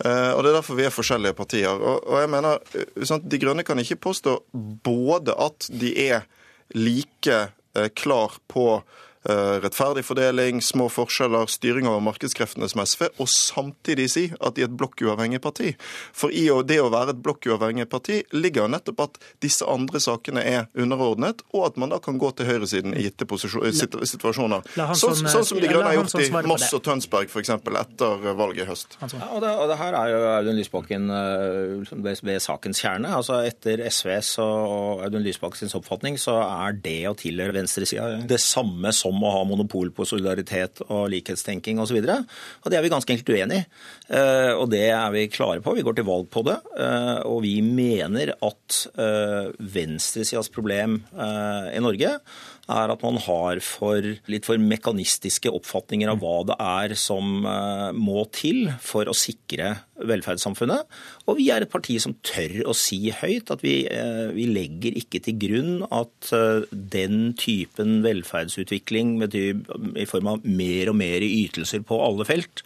Eh, 0.05 0.33
og 0.35 0.43
Det 0.45 0.51
er 0.51 0.59
derfor 0.61 0.77
vi 0.77 0.85
er 0.85 0.93
forskjellige 0.93 1.39
partier. 1.39 1.73
Og 1.73 2.21
jeg 2.21 2.31
mener, 2.31 2.59
eh, 2.75 3.19
De 3.19 3.39
Grønne 3.39 3.65
kan 3.65 3.79
ikke 3.79 3.97
påstå 3.97 4.43
både 4.53 5.33
at 5.39 5.69
de 5.73 5.95
er 6.11 6.27
like 6.75 7.49
klar 7.95 8.33
på 8.49 8.83
rettferdig 9.25 10.05
fordeling, 10.05 10.61
små 10.63 10.89
forskjeller, 10.93 11.49
styring 11.51 11.89
over 11.89 12.03
markedskreftene 12.05 12.69
som 12.69 12.83
SV, 12.85 13.07
og 13.23 13.31
samtidig 13.31 14.09
si 14.13 14.25
at 14.37 14.57
de 14.57 14.65
er 14.65 14.69
et 14.69 14.77
blokkuavhengig 14.77 15.41
parti. 15.45 15.75
For 16.13 16.33
i 16.35 16.47
det 16.69 16.81
å 16.83 16.91
være 16.93 17.15
et 17.15 17.23
blokkuavhengig 17.25 17.89
parti 17.93 18.21
ligger 18.35 18.65
jo 18.65 18.73
nettopp 18.75 19.05
at 19.07 19.21
disse 19.45 19.67
andre 19.69 20.01
sakene 20.03 20.45
er 20.45 20.69
underordnet, 20.77 21.45
og 21.55 21.69
at 21.71 21.81
man 21.81 21.95
da 21.95 22.01
kan 22.05 22.19
gå 22.21 22.31
til 22.37 22.49
høyresiden 22.51 22.97
i 22.99 23.07
gitte 23.07 23.27
situasjoner. 23.35 24.67
Sånn, 24.75 25.17
sånn 25.25 25.47
som 25.47 25.61
De 25.61 25.71
Grønne 25.71 25.91
har 25.93 25.99
gjort 25.99 26.19
i 26.21 26.29
Moss 26.49 26.69
og 26.77 26.85
Tønsberg 26.85 27.33
f.eks. 27.33 27.53
etter 27.55 28.29
valget 28.37 28.65
i 28.65 28.69
høst. 28.69 28.99
Ja, 29.01 29.09
og, 29.31 29.41
det, 29.45 29.53
og 29.53 29.71
det 29.71 29.79
her 29.81 29.99
er 29.99 30.13
jo 30.13 30.21
Audun 30.35 30.59
Lysbakken 30.59 31.09
eh, 31.15 31.95
ved, 32.05 32.23
ved 32.27 32.43
sakens 32.45 32.83
kjerne. 32.83 33.13
Altså 33.17 33.41
Etter 33.47 33.83
SVs 33.89 34.35
og 34.45 35.05
Audun 35.07 35.25
Lysbakkens 35.25 35.77
oppfatning 35.79 36.19
så 36.21 36.37
er 36.45 36.77
det 36.85 36.99
å 37.11 37.17
tilhøre 37.19 37.57
venstresida 37.57 38.11
det 38.29 38.41
samme 38.43 38.93
som 38.95 39.14
om 39.15 39.25
å 39.25 39.33
ha 39.39 39.43
monopol 39.49 39.93
på 39.95 40.07
solidaritet 40.09 40.83
og 40.89 41.09
likhetstenking 41.13 41.81
osv. 41.83 42.01
Og, 42.03 42.09
så 42.11 42.65
og 42.65 42.73
det 42.73 42.79
er 42.79 42.85
vi 42.85 42.93
ganske 42.93 43.15
enkelt 43.15 43.33
uenig 43.35 43.61
i. 43.63 43.67
Eh, 44.19 44.53
og 44.59 44.69
det 44.73 44.85
er 44.91 45.15
vi 45.15 45.29
klare 45.33 45.63
på. 45.65 45.77
Vi 45.77 45.85
går 45.87 45.99
til 45.99 46.09
valg 46.09 46.29
på 46.33 46.45
det. 46.47 46.59
Eh, 46.77 47.21
og 47.31 47.43
vi 47.47 47.57
mener 47.65 48.35
at 48.35 48.81
eh, 48.99 49.53
venstresidas 49.75 50.51
problem 50.53 51.01
i 51.15 51.81
Norge 51.83 52.11
er 52.71 52.93
at 52.93 53.03
man 53.05 53.19
har 53.21 53.61
for, 53.65 54.07
litt 54.31 54.47
for 54.49 54.61
mekanistiske 54.61 55.53
oppfatninger 55.53 56.11
av 56.13 56.23
hva 56.23 56.37
det 56.49 56.59
er 56.65 56.95
som 56.99 57.45
må 57.97 58.25
til 58.35 58.71
for 58.81 59.11
å 59.11 59.17
sikre 59.17 59.75
velferdssamfunnet. 60.03 60.89
Og 61.29 61.39
vi 61.39 61.49
er 61.53 61.65
et 61.65 61.73
parti 61.73 61.97
som 62.03 62.17
tør 62.27 62.65
å 62.71 62.75
si 62.77 62.99
høyt 63.15 63.53
at 63.55 63.63
vi, 63.65 63.77
eh, 63.87 64.27
vi 64.35 64.49
legger 64.51 64.97
ikke 64.99 65.23
til 65.25 65.39
grunn 65.45 65.73
at 65.87 66.33
eh, 66.35 66.67
den 66.73 67.35
typen 67.39 68.03
velferdsutvikling 68.05 69.17
i 69.25 70.09
form 70.11 70.35
av 70.35 70.45
mer 70.45 70.91
og 70.93 70.99
mer 70.99 71.25
ytelser 71.27 71.85
på 71.87 72.01
alle 72.03 72.27
felt 72.29 72.65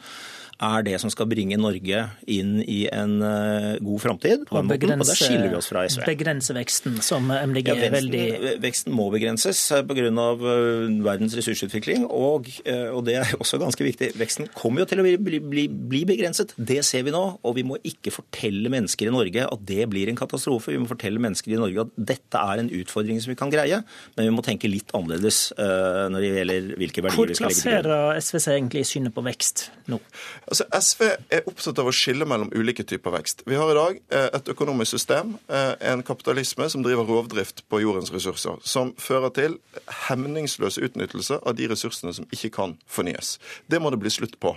er 0.59 0.85
det 0.87 0.97
som 0.99 1.11
skal 1.13 1.29
bringe 1.31 1.57
Norge 1.61 2.01
inn 2.27 2.59
i 2.65 2.81
en 2.91 3.19
uh, 3.23 3.79
god 3.85 4.03
framtid. 4.03 4.45
Og, 4.51 4.59
og 4.59 4.71
der 4.75 5.19
skiller 5.19 5.47
vi 5.53 5.59
oss 5.59 5.71
fra 5.71 5.85
SV. 5.87 6.03
Begrense 6.09 6.55
veksten, 6.57 6.99
som 7.05 7.31
MDG 7.31 7.71
ja, 7.71 7.77
er 7.87 7.95
veldig 7.95 8.25
Veksten 8.63 8.95
må 8.95 9.09
begrenses 9.15 9.61
eh, 9.75 9.85
pga. 9.87 10.09
Verdens 10.09 11.37
ressursutvikling, 11.39 12.07
og, 12.07 12.49
og, 12.67 13.01
det 13.07 13.19
er 13.21 13.33
også 13.39 13.61
ganske 13.61 13.85
viktig. 13.85 14.11
Veksten 14.19 14.49
kommer 14.57 14.83
jo 14.83 14.89
til 14.91 15.03
å 15.03 15.07
bli, 15.07 15.39
bli, 15.39 15.67
bli, 15.69 16.03
begrenset. 16.09 16.55
Det 16.57 16.81
ser 16.87 17.07
vi 17.07 17.15
nå. 17.15 17.23
Og 17.47 17.57
vi 17.59 17.65
må 17.67 17.79
ikke 17.87 18.13
fortelle 18.15 18.71
mennesker 18.73 19.09
i 19.09 19.15
Norge 19.15 19.47
at 19.47 19.65
det 19.69 19.87
blir 19.93 20.11
en 20.11 20.19
katastrofe. 20.19 20.75
Vi 20.75 20.81
må 20.83 20.91
fortelle 20.91 21.23
mennesker 21.23 21.55
i 21.55 21.61
Norge 21.61 21.87
at 21.87 21.95
dette 22.15 22.43
er 22.43 22.65
en 22.65 22.73
utfordring 22.81 23.23
som 23.23 23.33
vi 23.33 23.39
kan 23.39 23.53
greie, 23.53 23.81
men 24.17 24.29
vi 24.31 24.35
må 24.35 24.45
tenke 24.47 24.71
litt 24.71 24.91
annerledes 24.97 25.53
når 25.59 26.19
det 26.19 26.33
gjelder 26.33 26.69
hvilke 26.81 27.05
verdier 27.05 27.31
vi 27.33 27.39
skal 27.39 27.51
legge 27.51 27.61
til 27.61 27.71
grunn. 27.71 27.87
Hvor 27.87 27.93
plasserer 27.93 28.23
SV 28.25 28.41
seg 28.43 28.59
egentlig 28.59 28.85
i 28.85 28.89
synet 28.89 29.15
på 29.15 29.25
vekst 29.27 29.69
nå? 29.93 30.01
Altså, 30.49 30.65
SV 30.73 31.03
er 31.05 31.49
opptatt 31.49 31.81
av 31.83 31.91
å 31.91 31.93
skille 31.93 32.25
mellom 32.29 32.49
ulike 32.57 32.85
typer 32.89 33.13
vekst. 33.13 33.43
Vi 33.49 33.57
har 33.59 33.69
i 33.69 33.77
dag 33.77 33.99
eh, 34.17 34.29
et 34.39 34.49
økonomisk 34.49 34.97
system, 34.97 35.35
eh, 35.53 35.75
en 35.93 36.05
kapitalisme 36.07 36.71
som 36.73 36.85
driver 36.85 37.09
rovdrift 37.09 37.67
på 37.69 37.83
jordens 37.83 38.13
ressurser, 38.15 38.57
som 38.65 38.95
fører 39.01 39.35
til 39.37 39.59
hemningsløs 40.07 40.81
utnyttelse 40.81 41.43
av 41.43 41.59
de 41.59 41.69
ressursene 41.69 42.15
som 42.17 42.29
ikke 42.33 42.55
kan 42.57 42.79
fornyes. 42.89 43.37
Det 43.69 43.83
må 43.83 43.93
det 43.93 44.01
bli 44.01 44.15
slutt 44.15 44.41
på. 44.41 44.57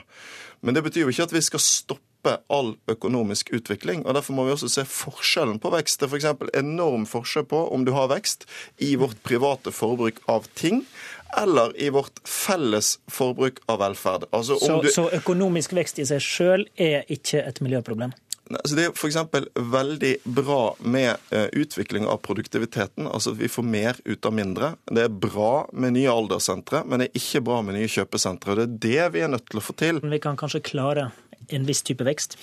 Men 0.61 0.77
det 0.77 0.85
betyr 0.85 1.03
jo 1.03 1.11
ikke 1.11 1.27
at 1.27 1.35
vi 1.35 1.43
skal 1.43 1.63
stoppe 1.63 2.37
all 2.53 2.75
økonomisk 2.91 3.49
utvikling. 3.57 4.05
og 4.05 4.13
Derfor 4.13 4.37
må 4.37 4.45
vi 4.45 4.53
også 4.53 4.69
se 4.69 4.85
forskjellen 4.85 5.57
på 5.59 5.71
vekst. 5.73 5.99
Det 5.99 6.07
er 6.07 6.13
f.eks. 6.13 6.53
enorm 6.59 7.07
forskjell 7.09 7.47
på 7.49 7.63
om 7.73 7.83
du 7.83 7.91
har 7.97 8.11
vekst 8.13 8.45
i 8.77 8.93
vårt 9.01 9.17
private 9.25 9.73
forbruk 9.73 10.21
av 10.29 10.45
ting, 10.55 10.85
eller 11.37 11.73
i 11.81 11.89
vårt 11.89 12.21
felles 12.27 12.97
forbruk 13.11 13.61
av 13.71 13.79
velferd. 13.79 14.27
Altså, 14.31 14.57
så, 14.59 14.81
du... 14.81 14.89
så, 14.91 15.07
økonomisk 15.15 15.75
vekst 15.77 16.01
i 16.01 16.07
seg 16.09 16.23
sjøl 16.23 16.67
er 16.75 17.07
ikke 17.11 17.43
et 17.45 17.61
miljøproblem? 17.63 18.13
Altså 18.51 18.75
det 18.75 18.85
er 18.89 18.95
f.eks. 18.97 19.17
veldig 19.71 20.11
bra 20.35 20.73
med 20.83 21.13
uh, 21.31 21.47
utvikling 21.55 22.03
av 22.09 22.19
produktiviteten. 22.25 23.07
altså 23.07 23.31
Vi 23.39 23.47
får 23.47 23.63
mer 23.63 24.01
ut 24.03 24.27
av 24.27 24.35
mindre. 24.35 24.73
Det 24.91 25.05
er 25.07 25.13
bra 25.13 25.69
med 25.71 25.95
nye 25.95 26.11
alderssentre, 26.11 26.83
men 26.83 26.99
det 26.99 27.07
er 27.09 27.21
ikke 27.21 27.43
bra 27.47 27.61
med 27.63 27.79
nye 27.79 27.91
kjøpesentre. 27.91 28.57
Det 28.57 28.65
er 28.65 28.75
det 28.87 29.07
vi 29.15 29.23
er 29.23 29.31
nødt 29.31 29.47
til 29.47 29.61
å 29.61 29.63
få 29.63 29.77
til. 29.79 30.03
Vi 30.03 30.19
kan 30.23 30.39
kanskje 30.39 30.63
klare 30.67 31.11
en 31.47 31.67
viss 31.67 31.83
type 31.87 32.05
vekst? 32.07 32.35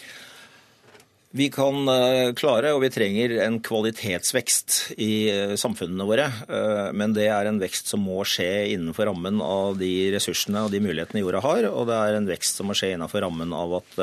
Vi 1.36 1.50
kan 1.52 1.84
eh, 1.92 2.30
klare, 2.32 2.70
og 2.72 2.80
vi 2.80 2.88
trenger, 2.88 3.34
en 3.44 3.58
kvalitetsvekst 3.60 4.94
i 4.96 5.28
eh, 5.28 5.54
samfunnene 5.60 6.06
våre. 6.08 6.24
Eh, 6.48 6.88
men 6.96 7.12
det 7.12 7.26
er 7.28 7.50
en 7.50 7.60
vekst 7.60 7.92
som 7.92 8.00
må 8.00 8.22
skje 8.24 8.70
innenfor 8.72 9.10
rammen 9.10 9.42
av 9.44 9.76
de 9.76 10.08
ressursene 10.14 10.62
og 10.64 10.72
de 10.72 10.80
mulighetene 10.80 11.20
jorda 11.20 11.42
har. 11.44 11.68
Og 11.68 11.84
det 11.90 11.98
er 12.00 12.16
en 12.16 12.30
vekst 12.30 12.56
som 12.56 12.70
må 12.70 12.76
skje 12.78 12.94
innenfor 12.94 13.26
rammen 13.26 13.52
av 13.52 13.76
at 13.82 13.98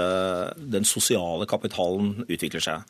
den 0.61 0.85
sosiale 0.85 1.49
kapitalen 1.49 2.27
utvikler 2.27 2.61
seg. 2.61 2.85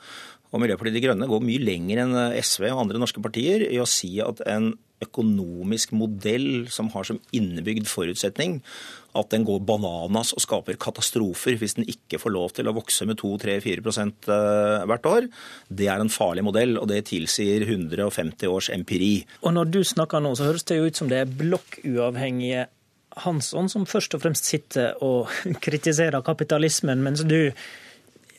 Og 0.52 0.60
Miljøpartiet 0.64 1.00
De 1.00 1.06
Grønne 1.08 1.32
går 1.32 1.44
mye 1.44 1.64
lenger 1.64 2.04
enn 2.04 2.20
SV 2.36 2.68
og 2.74 2.84
andre 2.84 3.00
norske 3.00 3.24
partier 3.24 3.64
i 3.70 3.80
å 3.80 3.88
si 3.88 4.18
at 4.24 4.44
en 4.52 4.74
økonomisk 5.04 5.96
modell 5.96 6.68
som 6.72 6.92
har 6.94 7.08
som 7.08 7.24
innebygd 7.36 7.88
forutsetning 7.92 8.60
at 9.16 9.32
den 9.32 9.46
går 9.48 9.64
bananas 9.68 10.34
og 10.36 10.44
skaper 10.44 10.80
katastrofer 10.82 11.58
hvis 11.60 11.78
den 11.80 11.88
ikke 11.90 12.20
får 12.22 12.34
lov 12.36 12.56
til 12.58 12.70
å 12.70 12.76
vokse 12.76 13.08
med 13.08 13.20
2-3-4 13.22 13.80
eh, 13.80 14.86
hvert 14.90 15.10
år, 15.10 15.30
det 15.70 15.90
er 15.92 16.04
en 16.04 16.12
farlig 16.12 16.46
modell, 16.48 16.78
og 16.82 16.90
det 16.92 17.06
tilsier 17.12 17.66
150 17.66 18.52
års 18.52 18.72
empiri. 18.76 19.26
Og 19.44 19.56
Når 19.56 19.72
du 19.72 19.82
snakker 19.88 20.24
nå, 20.24 20.36
så 20.36 20.50
høres 20.50 20.68
det 20.68 20.80
jo 20.80 20.90
ut 20.90 21.00
som 21.00 21.12
det 21.12 21.24
er 21.24 21.38
blokkuavhengige 21.42 22.68
Hansson 23.24 23.70
som 23.72 23.88
først 23.88 24.18
og 24.18 24.26
fremst 24.26 24.48
sitter 24.50 24.98
og 25.06 25.32
kritiserer 25.66 26.24
kapitalismen, 26.26 27.04
mens 27.06 27.24
du 27.24 27.54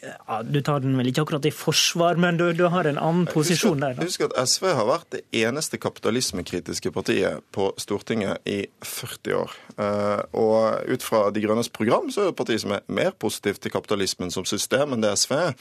ja, 0.03 0.43
Du 0.43 0.61
tar 0.61 0.81
den 0.85 0.97
vel 0.99 1.11
ikke 1.11 1.25
akkurat 1.27 1.47
i 1.49 1.53
forsvar, 1.55 2.19
men 2.21 2.39
du, 2.41 2.47
du 2.57 2.67
har 2.73 2.89
en 2.89 2.99
annen 2.99 3.29
posisjon 3.31 3.83
der? 3.83 3.97
Da. 3.97 4.07
Husk 4.07 4.27
at 4.29 4.37
SV 4.49 4.69
har 4.79 4.89
vært 4.89 5.09
det 5.15 5.23
eneste 5.45 5.81
kapitalismekritiske 5.83 6.93
partiet 6.95 7.45
på 7.57 7.71
Stortinget 7.81 8.43
i 8.49 8.63
40 8.85 9.39
år. 9.43 9.55
Eh, 9.77 10.25
og 10.39 10.91
ut 10.91 11.07
fra 11.07 11.27
De 11.35 11.45
Grønnes 11.45 11.73
program 11.73 12.11
så 12.11 12.23
er 12.25 12.31
det 12.31 12.37
et 12.37 12.43
parti 12.43 12.59
som 12.63 12.77
er 12.77 12.85
mer 12.87 13.15
positivt 13.17 13.65
til 13.65 13.75
kapitalismen 13.75 14.35
som 14.35 14.47
system 14.49 14.97
enn 14.97 15.05
det 15.05 15.17
SV 15.21 15.39
er. 15.39 15.57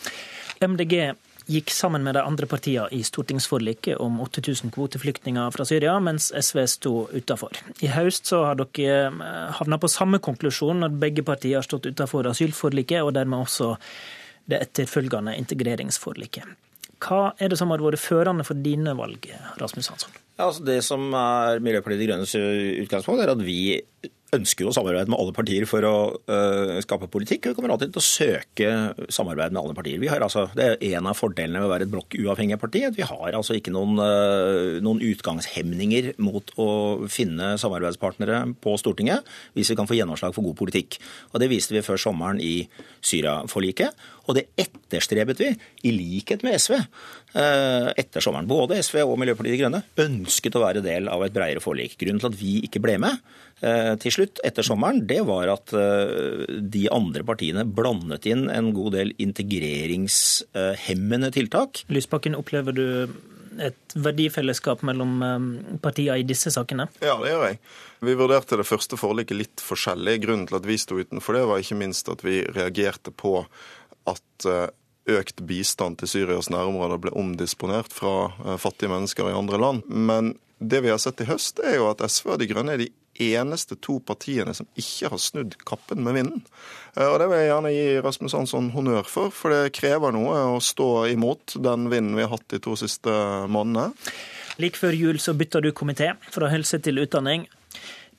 MDG 0.65 0.99
gikk 1.45 1.69
sammen 1.69 2.03
med 2.03 2.15
de 2.17 2.23
andre 2.25 2.47
partiene 2.49 2.88
i 2.95 3.03
stortingsforliket 3.05 3.99
om 4.01 4.17
8000 4.23 4.73
kvoteflyktninger 4.73 5.53
fra 5.53 5.65
Syria, 5.67 5.93
mens 6.01 6.31
SV 6.33 6.63
sto 6.69 6.93
utafor. 7.13 7.59
I 7.86 7.91
høst 7.93 8.31
så 8.31 8.41
har 8.47 8.59
dere 8.59 8.99
eh, 9.13 9.55
havna 9.59 9.79
på 9.81 9.91
samme 9.91 10.19
konklusjon 10.23 10.81
når 10.81 10.99
begge 11.01 11.25
partier 11.25 11.59
har 11.59 11.67
stått 11.67 11.89
utafor 11.91 12.31
asylforliket, 12.31 13.03
og 13.03 13.13
dermed 13.17 13.45
også 13.45 13.75
det 14.51 14.61
etterfølgende 14.67 15.35
integreringsforliket. 15.39 16.45
Hva 17.05 17.33
er 17.41 17.51
det 17.51 17.57
som 17.59 17.73
har 17.73 17.83
vært 17.83 18.01
førende 18.01 18.45
for 18.47 18.57
dine 18.57 18.95
valg, 18.97 19.27
Rasmus 19.59 19.91
Hansson? 19.91 20.13
Ja, 20.35 20.49
altså 20.49 20.65
det 20.67 20.81
som 20.83 21.13
er 21.15 21.61
Miljøpartiet 21.63 22.01
De 22.01 22.07
Grønnes 22.09 22.35
utgangspunkt, 22.85 23.23
er 23.23 23.31
at 23.31 23.43
vi 23.43 23.59
ønsker 24.35 24.65
jo 24.65 24.73
samarbeid 24.75 25.09
med 25.11 25.19
alle 25.19 25.33
partier 25.35 25.65
for 25.69 25.85
å 25.87 25.95
uh, 26.27 26.75
skape 26.83 27.09
politikk. 27.11 27.45
Og 27.45 27.53
Vi 27.53 27.57
kommer 27.59 27.75
alltid 27.75 27.93
til 27.93 28.01
å 28.01 28.05
søke 28.05 28.71
samarbeid 29.13 29.53
med 29.53 29.61
alle 29.61 29.75
partier. 29.77 30.01
Altså, 30.15 30.47
det 30.57 30.65
er 30.65 30.97
en 30.97 31.09
av 31.11 31.17
fordelene 31.19 31.61
ved 31.61 31.69
å 31.69 31.73
være 31.73 31.87
et 31.87 31.93
blokkuavhengig 31.93 32.59
parti. 32.61 32.83
at 32.87 32.97
Vi 32.97 33.07
har 33.07 33.37
altså 33.37 33.57
ikke 33.57 33.73
noen, 33.75 33.99
uh, 34.01 34.81
noen, 34.83 35.03
utgangshemninger 35.05 36.13
mot 36.23 36.51
å 36.61 36.69
finne 37.11 37.53
samarbeidspartnere 37.61 38.41
på 38.63 38.75
Stortinget 38.81 39.27
hvis 39.55 39.71
vi 39.71 39.77
kan 39.79 39.89
få 39.89 39.97
gjennomslag 39.99 40.35
for 40.35 40.47
god 40.47 40.57
politikk. 40.59 40.99
Og 41.33 41.41
Det 41.43 41.51
viste 41.51 41.75
vi 41.75 41.85
før 41.85 42.01
sommeren 42.01 42.41
i 42.41 42.67
Syria-forliket. 43.05 43.93
Og 44.26 44.38
det 44.38 44.47
etterstrebet 44.59 45.41
vi, 45.41 45.51
i 45.86 45.93
likhet 45.95 46.45
med 46.45 46.57
SV, 46.61 46.78
uh, 47.38 47.89
etter 47.95 48.23
sommeren. 48.23 48.49
Både 48.49 48.80
SV 48.82 49.01
og 49.03 49.17
Miljøpartiet 49.21 49.57
De 49.57 49.63
Grønne 49.63 49.84
ønsket 50.05 50.57
å 50.57 50.65
være 50.65 50.86
del 50.86 51.09
av 51.11 51.26
et 51.26 51.36
bredere 51.36 51.63
forlik. 51.63 51.97
Grunnen 52.01 52.23
til 52.23 52.32
at 52.32 52.39
vi 52.39 52.55
ikke 52.65 52.84
ble 52.84 52.97
med, 53.05 53.21
Eh, 53.63 53.93
til 54.03 54.11
slutt 54.11 54.41
etter 54.43 54.65
sommeren, 54.67 55.05
det 55.07 55.21
var 55.28 55.47
at 55.53 55.73
eh, 55.73 56.45
de 56.59 56.89
andre 56.91 57.23
partiene 57.23 57.63
blandet 57.63 58.26
inn 58.28 58.49
en 58.51 58.73
god 58.76 58.93
del 58.97 59.13
integreringshemmende 59.15 61.32
tiltak. 61.32 61.86
Lysbakken, 61.88 62.36
opplever 62.36 62.76
du 62.76 63.07
et 63.63 63.95
verdifellesskap 63.95 64.84
mellom 64.84 65.23
eh, 65.23 65.39
partiene 65.80 66.19
i 66.19 66.28
disse 66.28 66.51
sakene? 66.51 66.91
Ja, 66.99 67.15
det 67.23 67.32
gjør 67.32 67.47
jeg. 67.47 67.55
Vi 68.05 68.13
vurderte 68.19 68.59
det 68.59 68.67
første 68.67 68.99
forliket 68.99 69.39
litt 69.39 69.63
forskjellig. 69.63 70.19
Grunnen 70.28 70.51
til 70.51 70.59
at 70.59 70.67
vi 70.67 70.76
sto 70.82 70.99
utenfor 70.99 71.39
det, 71.39 71.47
var 71.47 71.63
ikke 71.63 71.80
minst 71.80 72.11
at 72.11 72.28
vi 72.28 72.43
reagerte 72.43 73.15
på 73.15 73.47
at 74.09 74.47
økt 75.05 75.43
bistand 75.45 75.99
til 76.01 76.09
Syrias 76.09 76.49
nærområder 76.49 76.99
ble 77.01 77.13
omdisponert 77.17 77.93
fra 77.93 78.57
fattige 78.61 78.89
mennesker 78.89 79.29
i 79.29 79.37
andre 79.37 79.59
land. 79.61 79.83
Men 79.89 80.33
det 80.59 80.81
vi 80.81 80.89
har 80.89 81.01
sett 81.01 81.21
i 81.21 81.27
høst, 81.29 81.59
er 81.61 81.77
jo 81.79 81.89
at 81.91 82.03
SV 82.09 82.35
og 82.35 82.39
De 82.41 82.47
Grønne 82.49 82.75
er 82.75 82.81
de 82.85 82.89
eneste 83.19 83.77
to 83.79 83.97
partiene 84.03 84.53
som 84.55 84.67
ikke 84.79 85.09
har 85.13 85.21
snudd 85.21 85.55
kappen 85.67 86.03
med 86.03 86.17
vinden. 86.17 86.45
Eh, 86.95 87.07
og 87.07 87.19
Det 87.19 87.29
vil 87.31 87.39
jeg 87.39 87.51
gjerne 87.51 87.73
gi 87.73 87.85
Rasmus 88.03 88.35
Hansson 88.35 88.71
honnør 88.75 89.07
for, 89.07 89.31
for 89.31 89.55
det 89.55 89.75
krever 89.77 90.15
noe 90.15 90.39
å 90.55 90.63
stå 90.63 91.07
imot 91.13 91.57
den 91.63 91.89
vinden 91.91 92.15
vi 92.17 92.25
har 92.25 92.33
hatt 92.35 92.47
de 92.51 92.61
to 92.63 92.75
siste 92.79 93.11
månedene. 93.47 93.93
Like 94.61 94.79
før 94.79 94.95
jul 94.95 95.19
så 95.19 95.35
bytta 95.35 95.59
du 95.63 95.73
komité, 95.75 96.13
fra 96.31 96.47
helse 96.51 96.79
til 96.79 97.01
utdanning. 97.03 97.47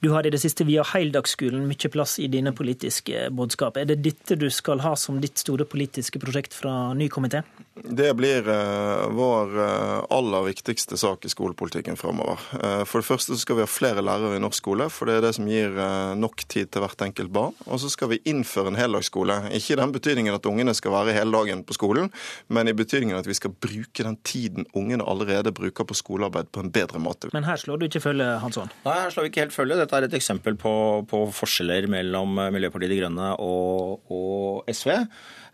Du 0.00 0.10
har 0.10 0.26
i 0.26 0.30
det 0.30 0.38
siste 0.42 0.64
via 0.68 0.82
Heildagsskolen 0.84 1.62
mye 1.64 1.88
plass 1.88 2.18
i 2.20 2.26
dine 2.28 2.52
politiske 2.52 3.30
budskap. 3.32 3.78
Er 3.80 3.88
det 3.88 4.02
dette 4.04 4.36
du 4.36 4.50
skal 4.52 4.82
ha 4.84 4.92
som 4.96 5.22
ditt 5.22 5.40
store 5.40 5.64
politiske 5.64 6.20
prosjekt 6.20 6.52
fra 6.54 6.92
ny 6.92 7.08
komité? 7.08 7.40
Det 7.76 8.10
blir 8.16 8.44
uh, 8.48 9.06
vår 9.12 9.56
uh, 9.56 10.04
aller 10.12 10.44
viktigste 10.48 10.96
sak 11.00 11.24
i 11.24 11.30
skolepolitikken 11.32 11.96
fremover. 11.96 12.40
Uh, 12.52 12.84
for 12.88 13.00
det 13.00 13.08
første 13.08 13.38
skal 13.40 13.58
vi 13.58 13.64
ha 13.64 13.68
flere 13.68 14.04
lærere 14.04 14.36
i 14.36 14.42
norsk 14.42 14.60
skole, 14.60 14.88
for 14.92 15.08
det 15.08 15.16
er 15.16 15.24
det 15.26 15.32
som 15.38 15.48
gir 15.48 15.72
nok 16.16 16.44
tid 16.48 16.70
til 16.72 16.84
hvert 16.84 17.04
enkelt 17.04 17.32
barn. 17.32 17.56
Og 17.64 17.80
så 17.80 17.90
skal 17.92 18.12
vi 18.12 18.20
innføre 18.28 18.72
en 18.72 18.80
heldagsskole. 18.80 19.38
Ikke 19.56 19.76
i 19.76 19.80
den 19.80 19.96
betydningen 19.96 20.36
at 20.36 20.48
ungene 20.48 20.76
skal 20.76 20.92
være 20.92 21.16
hele 21.16 21.32
dagen 21.32 21.64
på 21.64 21.76
skolen, 21.76 22.12
men 22.52 22.68
i 22.68 22.76
betydningen 22.76 23.16
at 23.16 23.28
vi 23.28 23.36
skal 23.36 23.52
bruke 23.52 24.04
den 24.04 24.20
tiden 24.24 24.68
ungene 24.76 25.04
allerede 25.04 25.52
bruker 25.56 25.88
på 25.88 25.96
skolearbeid, 25.96 26.52
på 26.52 26.64
en 26.64 26.72
bedre 26.72 27.00
måte. 27.00 27.32
Men 27.36 27.48
her 27.48 27.60
slår 27.60 27.80
du 27.80 27.88
ikke 27.88 28.04
følge, 28.04 28.28
Hansson? 28.44 28.72
Nei, 28.84 28.98
her 29.04 29.12
slår 29.12 29.28
vi 29.28 29.32
ikke 29.32 29.46
helt 29.46 29.56
følge 29.56 29.85
dette 29.86 30.02
er 30.02 30.08
et 30.10 30.18
eksempel 30.18 30.58
på, 30.60 30.74
på 31.08 31.24
forskjeller 31.34 31.88
mellom 31.90 32.36
Miljøpartiet 32.52 32.92
De 32.92 33.00
Grønne 33.00 33.32
og, 33.42 34.12
og 34.12 34.70
SV. 34.74 34.92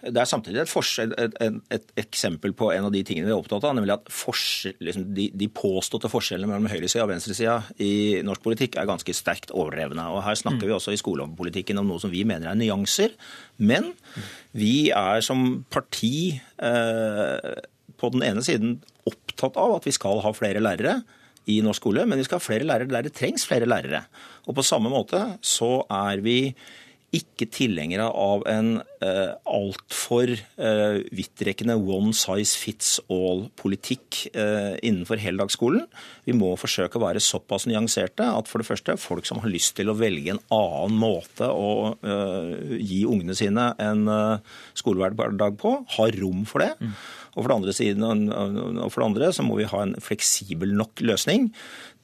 Det 0.02 0.18
er 0.18 0.26
samtidig 0.26 0.58
et, 0.64 1.12
et, 1.38 1.58
et, 1.70 1.90
eksempel 2.02 2.50
på 2.58 2.72
en 2.74 2.88
av 2.88 2.90
de 2.90 3.04
tingene 3.06 3.28
vi 3.28 3.34
er 3.34 3.38
opptatt 3.38 3.62
av, 3.68 3.76
nemlig 3.78 3.94
at 3.94 4.08
liksom 4.82 5.04
de, 5.14 5.28
de, 5.38 5.48
påståtte 5.54 6.10
forskjellene 6.10 6.50
mellom 6.50 6.66
høyresida 6.72 7.04
og 7.04 7.12
venstresida 7.12 7.60
i 7.78 8.18
norsk 8.26 8.42
politikk 8.42 8.80
er 8.80 8.88
ganske 8.90 9.14
sterkt 9.14 9.54
overdrevne. 9.54 10.08
Og 10.10 10.24
Her 10.26 10.40
snakker 10.40 10.64
mm. 10.64 10.68
vi 10.72 10.74
også 10.74 10.96
i 10.96 10.98
skolepolitikken 10.98 11.78
om 11.78 11.92
noe 11.92 12.02
som 12.02 12.10
vi 12.10 12.24
mener 12.26 12.50
er 12.50 12.58
nyanser. 12.58 13.14
Men 13.62 13.92
vi 14.58 14.90
er 14.90 15.22
som 15.22 15.62
parti 15.70 16.40
eh, 16.58 17.52
på 18.02 18.10
den 18.16 18.26
ene 18.26 18.42
siden 18.42 18.80
opptatt 19.06 19.54
av 19.60 19.78
at 19.78 19.86
vi 19.86 19.94
skal 19.94 20.18
ha 20.24 20.34
flere 20.34 20.62
lærere 20.62 20.98
i 21.50 21.58
norsk 21.64 21.82
skole, 21.82 22.06
men 22.06 22.20
vi 22.20 22.26
skal 22.28 22.38
ha 22.38 22.44
flere 22.44 22.68
lærere 22.68 22.92
der 22.92 23.08
det 23.08 23.16
trengs 23.18 23.46
flere 23.48 23.66
lærere. 23.66 24.04
Og 24.46 24.54
på 24.58 24.66
samme 24.66 24.92
måte 24.92 25.24
så 25.42 25.80
er 25.90 26.22
vi 26.22 26.38
ikke 27.12 27.44
tilhengere 27.52 28.06
av 28.08 28.44
en 28.48 28.70
eh, 29.04 29.32
altfor 29.44 30.30
eh, 30.32 31.00
vidtrekkende 31.12 31.76
one 31.76 32.14
size 32.16 32.56
fits 32.56 32.94
all-politikk 33.12 34.22
eh, 34.32 34.78
innenfor 34.80 35.20
heldagsskolen. 35.20 35.84
Vi 36.24 36.32
må 36.36 36.54
forsøke 36.56 36.96
å 36.96 37.04
være 37.04 37.20
såpass 37.20 37.68
nyanserte 37.68 38.24
at 38.24 38.48
for 38.48 38.62
det 38.62 38.68
første, 38.70 38.96
folk 39.00 39.28
som 39.28 39.42
har 39.44 39.52
lyst 39.52 39.76
til 39.76 39.92
å 39.92 39.96
velge 39.98 40.32
en 40.32 40.40
annen 40.56 40.96
måte 41.02 41.50
å 41.52 41.92
eh, 42.00 42.78
gi 42.80 43.02
ungene 43.04 43.36
sine 43.36 43.72
en 43.82 44.08
skolehverdag 44.78 45.60
på, 45.60 45.76
har 45.98 46.16
rom 46.22 46.46
for 46.48 46.64
det. 46.64 46.72
Mm. 46.80 46.96
Og 47.32 47.46
for, 47.46 47.70
siden, 47.72 48.28
og 48.28 48.92
for 48.92 49.00
det 49.00 49.08
andre 49.08 49.32
så 49.32 49.40
må 49.46 49.54
vi 49.56 49.64
ha 49.70 49.78
en 49.86 49.94
fleksibel 50.04 50.74
nok 50.76 51.00
løsning 51.00 51.48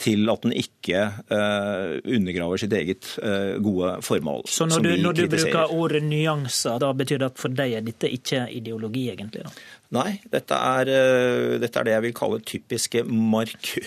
til 0.00 0.24
at 0.30 0.42
den 0.46 0.52
ikke 0.56 1.02
uh, 1.28 2.00
undergraver 2.06 2.56
sitt 2.62 2.72
eget 2.72 3.18
uh, 3.18 3.60
gode 3.60 4.02
formål. 4.06 4.42
Så 4.48 4.64
når 4.70 4.80
du, 4.86 4.96
når 5.02 5.12
du 5.18 5.28
bruker 5.32 5.72
ordet 5.74 6.02
nyanser, 6.06 6.78
da 6.80 6.92
betyr 6.96 7.18
det 7.20 7.28
at 7.32 7.38
for 7.42 7.48
deg 7.52 7.72
er 7.76 7.82
dette 7.84 8.08
ikke 8.14 8.48
ideologi, 8.54 9.10
egentlig? 9.12 9.42
da? 9.44 9.50
Nei, 9.98 10.20
dette 10.32 10.54
er, 10.54 10.84
uh, 10.88 11.58
dette 11.60 11.78
er 11.80 11.84
det 11.88 11.94
jeg 11.96 12.04
vil 12.06 12.18
kalle 12.22 12.48
typiske 12.54 12.98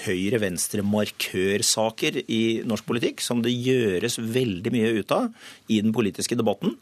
høyre-venstre-markørsaker 0.06 2.14
i 2.28 2.62
norsk 2.68 2.86
politikk, 2.92 3.18
som 3.24 3.42
det 3.46 3.54
gjøres 3.56 4.20
veldig 4.22 4.72
mye 4.76 4.92
ut 5.00 5.12
av 5.16 5.26
i 5.72 5.82
den 5.82 5.94
politiske 5.96 6.36
debatten, 6.38 6.76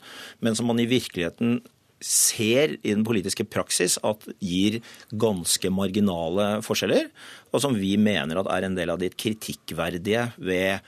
men 0.44 0.56
som 0.58 0.66
man 0.68 0.80
i 0.82 0.90
virkeligheten 0.90 1.62
ser 2.04 2.78
i 2.80 2.94
den 2.94 3.04
politiske 3.08 3.46
praksis 3.48 3.98
at 4.08 4.24
gir 4.40 4.80
ganske 5.12 5.72
marginale 5.74 6.60
forskjeller, 6.66 7.10
og 7.52 7.64
som 7.64 7.76
vi 7.76 7.96
mener 8.00 8.40
at 8.40 8.50
er 8.54 8.68
en 8.68 8.78
del 8.78 8.94
av 8.94 9.02
de 9.02 9.12
kritikkverdige 9.12 10.30
ved 10.38 10.86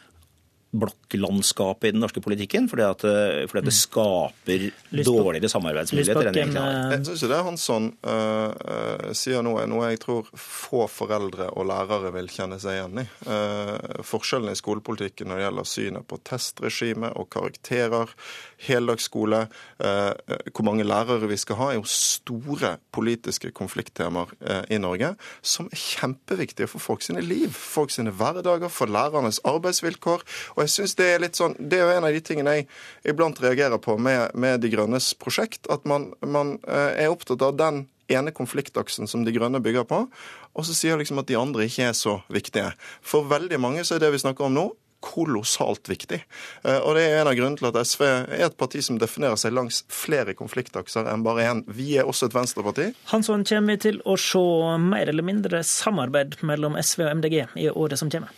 blokklandskapet 0.72 1.90
i 1.90 1.92
den 1.92 2.00
norske 2.00 2.22
politikken, 2.24 2.70
fordi, 2.72 2.84
at, 2.88 3.04
eh, 3.04 3.44
fordi 3.50 3.60
at 3.60 3.68
det 3.68 3.74
mm. 3.74 3.80
skaper 3.82 4.66
dårligere 5.04 5.50
samarbeidsmuligheter. 5.52 6.30
enn 6.32 6.56
eh, 6.56 6.94
Jeg 6.96 7.06
syns 7.10 7.26
det 7.28 7.40
Hansson 7.44 7.90
uh, 8.08 8.52
uh, 8.56 9.10
sier 9.18 9.44
nå, 9.44 9.58
er 9.60 9.68
noe 9.68 9.90
jeg 9.92 10.00
tror 10.06 10.30
få 10.32 10.86
foreldre 10.92 11.50
og 11.60 11.68
lærere 11.68 12.14
vil 12.16 12.32
kjenne 12.32 12.60
seg 12.64 12.78
igjen 12.78 13.04
i. 13.04 13.06
Uh, 13.28 14.00
forskjellene 14.08 14.56
i 14.56 14.62
skolepolitikken 14.62 15.28
når 15.28 15.42
det 15.42 15.46
gjelder 15.48 15.70
synet 15.74 16.08
på 16.08 16.22
testregime 16.28 17.12
og 17.20 17.28
karakterer, 17.36 18.16
heldagsskole, 18.62 19.40
hvor 19.82 20.66
mange 20.68 20.84
lærere 20.86 21.26
vi 21.26 21.38
skal 21.40 21.58
ha, 21.58 21.70
er 21.72 21.80
jo 21.80 21.88
store 21.90 22.76
politiske 22.94 23.50
konflikttemaer 23.58 24.30
i 24.70 24.78
Norge 24.82 25.16
som 25.42 25.66
er 25.72 25.82
kjempeviktige 25.82 26.70
for 26.70 26.84
folk 26.84 27.02
sine 27.02 27.24
liv, 27.26 27.50
folk 27.50 27.90
sine 27.94 28.14
hverdager, 28.14 28.70
for 28.70 28.92
lærernes 28.92 29.42
arbeidsvilkår. 29.50 30.22
og 30.56 30.61
og 30.62 30.68
jeg 30.68 30.76
synes 30.76 30.98
Det 31.00 31.08
er 31.10 31.24
litt 31.24 31.40
sånn, 31.40 31.56
det 31.58 31.80
er 31.80 31.88
jo 31.88 31.96
en 31.98 32.06
av 32.06 32.14
de 32.14 32.22
tingene 32.22 32.54
jeg 32.60 32.68
iblant 33.14 33.40
reagerer 33.42 33.82
på 33.82 33.98
med, 33.98 34.36
med 34.38 34.62
De 34.62 34.70
Grønnes 34.70 35.12
prosjekt. 35.18 35.66
At 35.74 35.88
man, 35.90 36.12
man 36.22 36.60
eh, 36.68 37.02
er 37.02 37.10
opptatt 37.14 37.42
av 37.42 37.58
den 37.58 37.88
ene 38.12 38.34
konfliktaksen 38.36 39.10
som 39.10 39.26
De 39.26 39.34
Grønne 39.34 39.62
bygger 39.64 39.88
på, 39.90 40.04
og 40.52 40.68
så 40.68 40.76
sier 40.76 41.00
liksom 41.00 41.22
at 41.22 41.30
de 41.32 41.40
andre 41.40 41.66
ikke 41.66 41.90
er 41.90 41.98
så 41.98 42.20
viktige. 42.30 42.74
For 43.02 43.26
veldig 43.26 43.58
mange 43.64 43.86
så 43.88 43.96
er 43.96 44.04
det 44.04 44.12
vi 44.14 44.22
snakker 44.22 44.50
om 44.50 44.58
nå, 44.58 44.68
kolossalt 45.02 45.90
viktig. 45.90 46.20
Eh, 46.62 46.78
og 46.78 46.94
det 46.94 47.08
er 47.08 47.24
en 47.24 47.32
av 47.32 47.38
grunnene 47.40 47.58
til 47.58 47.70
at 47.72 47.80
SV 47.90 48.04
er 48.06 48.46
et 48.46 48.58
parti 48.60 48.84
som 48.86 49.00
definerer 49.02 49.40
seg 49.40 49.56
langs 49.58 49.82
flere 49.90 50.36
konfliktakser 50.38 51.10
enn 51.10 51.26
bare 51.26 51.48
én. 51.50 51.64
Vi 51.66 51.96
er 51.98 52.06
også 52.06 52.30
et 52.30 52.38
venstreparti. 52.38 52.92
Hansson, 53.10 53.48
kommer 53.48 53.74
vi 53.74 53.88
til 53.90 54.00
å 54.06 54.20
se 54.22 54.46
mer 54.84 55.10
eller 55.10 55.26
mindre 55.26 55.64
samarbeid 55.66 56.38
mellom 56.46 56.78
SV 56.78 57.08
og 57.08 57.14
MDG 57.24 57.42
i 57.66 57.72
året 57.74 58.04
som 58.04 58.14
kommer? 58.14 58.30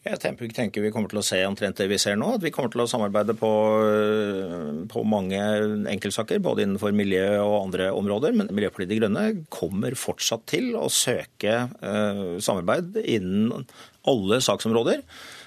Jeg 0.00 0.16
tenker 0.16 0.80
vi 0.80 0.90
kommer 0.94 1.10
til 1.12 1.20
å 1.20 1.24
se 1.24 1.42
omtrent 1.44 1.76
det 1.76 1.84
vi 1.90 1.98
ser 2.00 2.14
nå. 2.16 2.30
At 2.38 2.44
vi 2.44 2.52
kommer 2.54 2.72
til 2.72 2.80
å 2.80 2.88
samarbeide 2.88 3.34
på, 3.36 3.50
på 4.88 5.02
mange 5.04 5.40
enkeltsaker, 5.92 6.40
både 6.40 6.64
innenfor 6.64 6.94
miljø 6.96 7.26
og 7.42 7.56
andre 7.66 7.90
områder. 7.92 8.32
Men 8.32 8.48
Miljøpartiet 8.48 8.94
De 8.94 9.00
Grønne 9.02 9.24
kommer 9.52 9.96
fortsatt 10.00 10.46
til 10.48 10.72
å 10.80 10.86
søke 10.88 11.66
uh, 11.84 12.40
samarbeid 12.40 12.96
innen 13.02 13.68
alle 14.08 14.40
saksområder. 14.40 15.04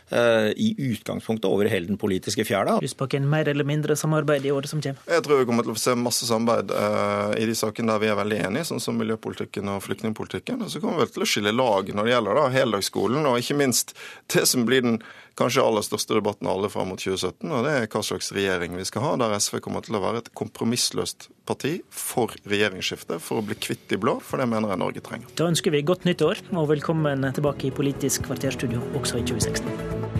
Eh, 0.10 0.52
i 0.56 0.76
utgangspunktet 0.78 1.46
over 1.50 1.66
hele 1.66 1.88
den 1.88 1.98
politiske 1.98 2.44
fjæra. 2.46 2.76
Lysbakken, 2.84 3.26
mer 3.30 3.48
eller 3.50 3.66
mindre 3.66 3.96
samarbeid 3.96 4.46
i 4.46 4.52
året 4.52 4.70
som 4.70 4.82
kommer? 4.84 5.00
Jeg 5.08 5.24
tror 5.26 5.40
vi 5.40 5.48
kommer 5.50 5.66
til 5.66 5.74
å 5.74 5.80
se 5.80 5.96
masse 5.98 6.28
samarbeid 6.28 6.74
uh, 6.76 7.32
i 7.40 7.48
de 7.50 7.56
sakene 7.58 7.96
der 7.96 8.04
vi 8.04 8.12
er 8.12 8.20
veldig 8.20 8.40
enige, 8.50 8.68
sånn 8.70 8.84
som 8.84 9.00
miljøpolitikken 9.00 9.72
og 9.74 9.82
flyktningpolitikken. 9.88 10.62
Og 10.62 10.70
så 10.70 10.84
kommer 10.84 11.00
vi 11.00 11.06
vel 11.08 11.14
til 11.16 11.26
å 11.26 11.30
skille 11.34 11.56
lag 11.56 11.90
når 11.90 12.10
det 12.10 12.14
gjelder 12.14 12.40
da, 12.40 12.46
heldagsskolen, 12.60 13.30
og 13.32 13.40
ikke 13.40 13.58
minst 13.64 13.96
det 14.36 14.46
som 14.50 14.68
blir 14.68 14.86
den 14.86 15.00
kanskje 15.40 15.64
aller 15.66 15.86
største 15.86 16.18
debatten 16.18 16.50
alle 16.50 16.70
fram 16.72 16.92
mot 16.92 17.02
2017, 17.02 17.50
og 17.50 17.66
det 17.66 17.74
er 17.76 17.88
hva 17.90 18.04
slags 18.06 18.32
regjering 18.36 18.78
vi 18.78 18.88
skal 18.88 19.06
ha, 19.06 19.14
der 19.22 19.36
SV 19.40 19.60
kommer 19.66 19.86
til 19.86 19.98
å 19.98 20.04
være 20.04 20.24
et 20.24 20.32
kompromissløst 20.38 21.30
parti 21.50 21.76
for 21.90 22.36
regjeringsskifte, 22.50 23.20
for 23.24 23.42
å 23.42 23.46
bli 23.48 23.58
kvitt 23.60 23.88
de 23.92 24.00
blå, 24.02 24.20
for 24.24 24.42
det 24.42 24.50
mener 24.52 24.74
jeg 24.74 24.84
Norge 24.84 25.06
trenger. 25.06 25.32
Da 25.40 25.50
ønsker 25.52 25.74
vi 25.74 25.86
godt 25.86 26.08
nytt 26.10 26.24
år, 26.26 26.44
og 26.54 26.70
velkommen 26.72 27.26
tilbake 27.34 27.70
i 27.70 27.76
Politisk 27.76 28.30
kvarterstudio 28.30 28.84
også 29.00 29.22
i 29.22 29.28
2016. 29.34 30.13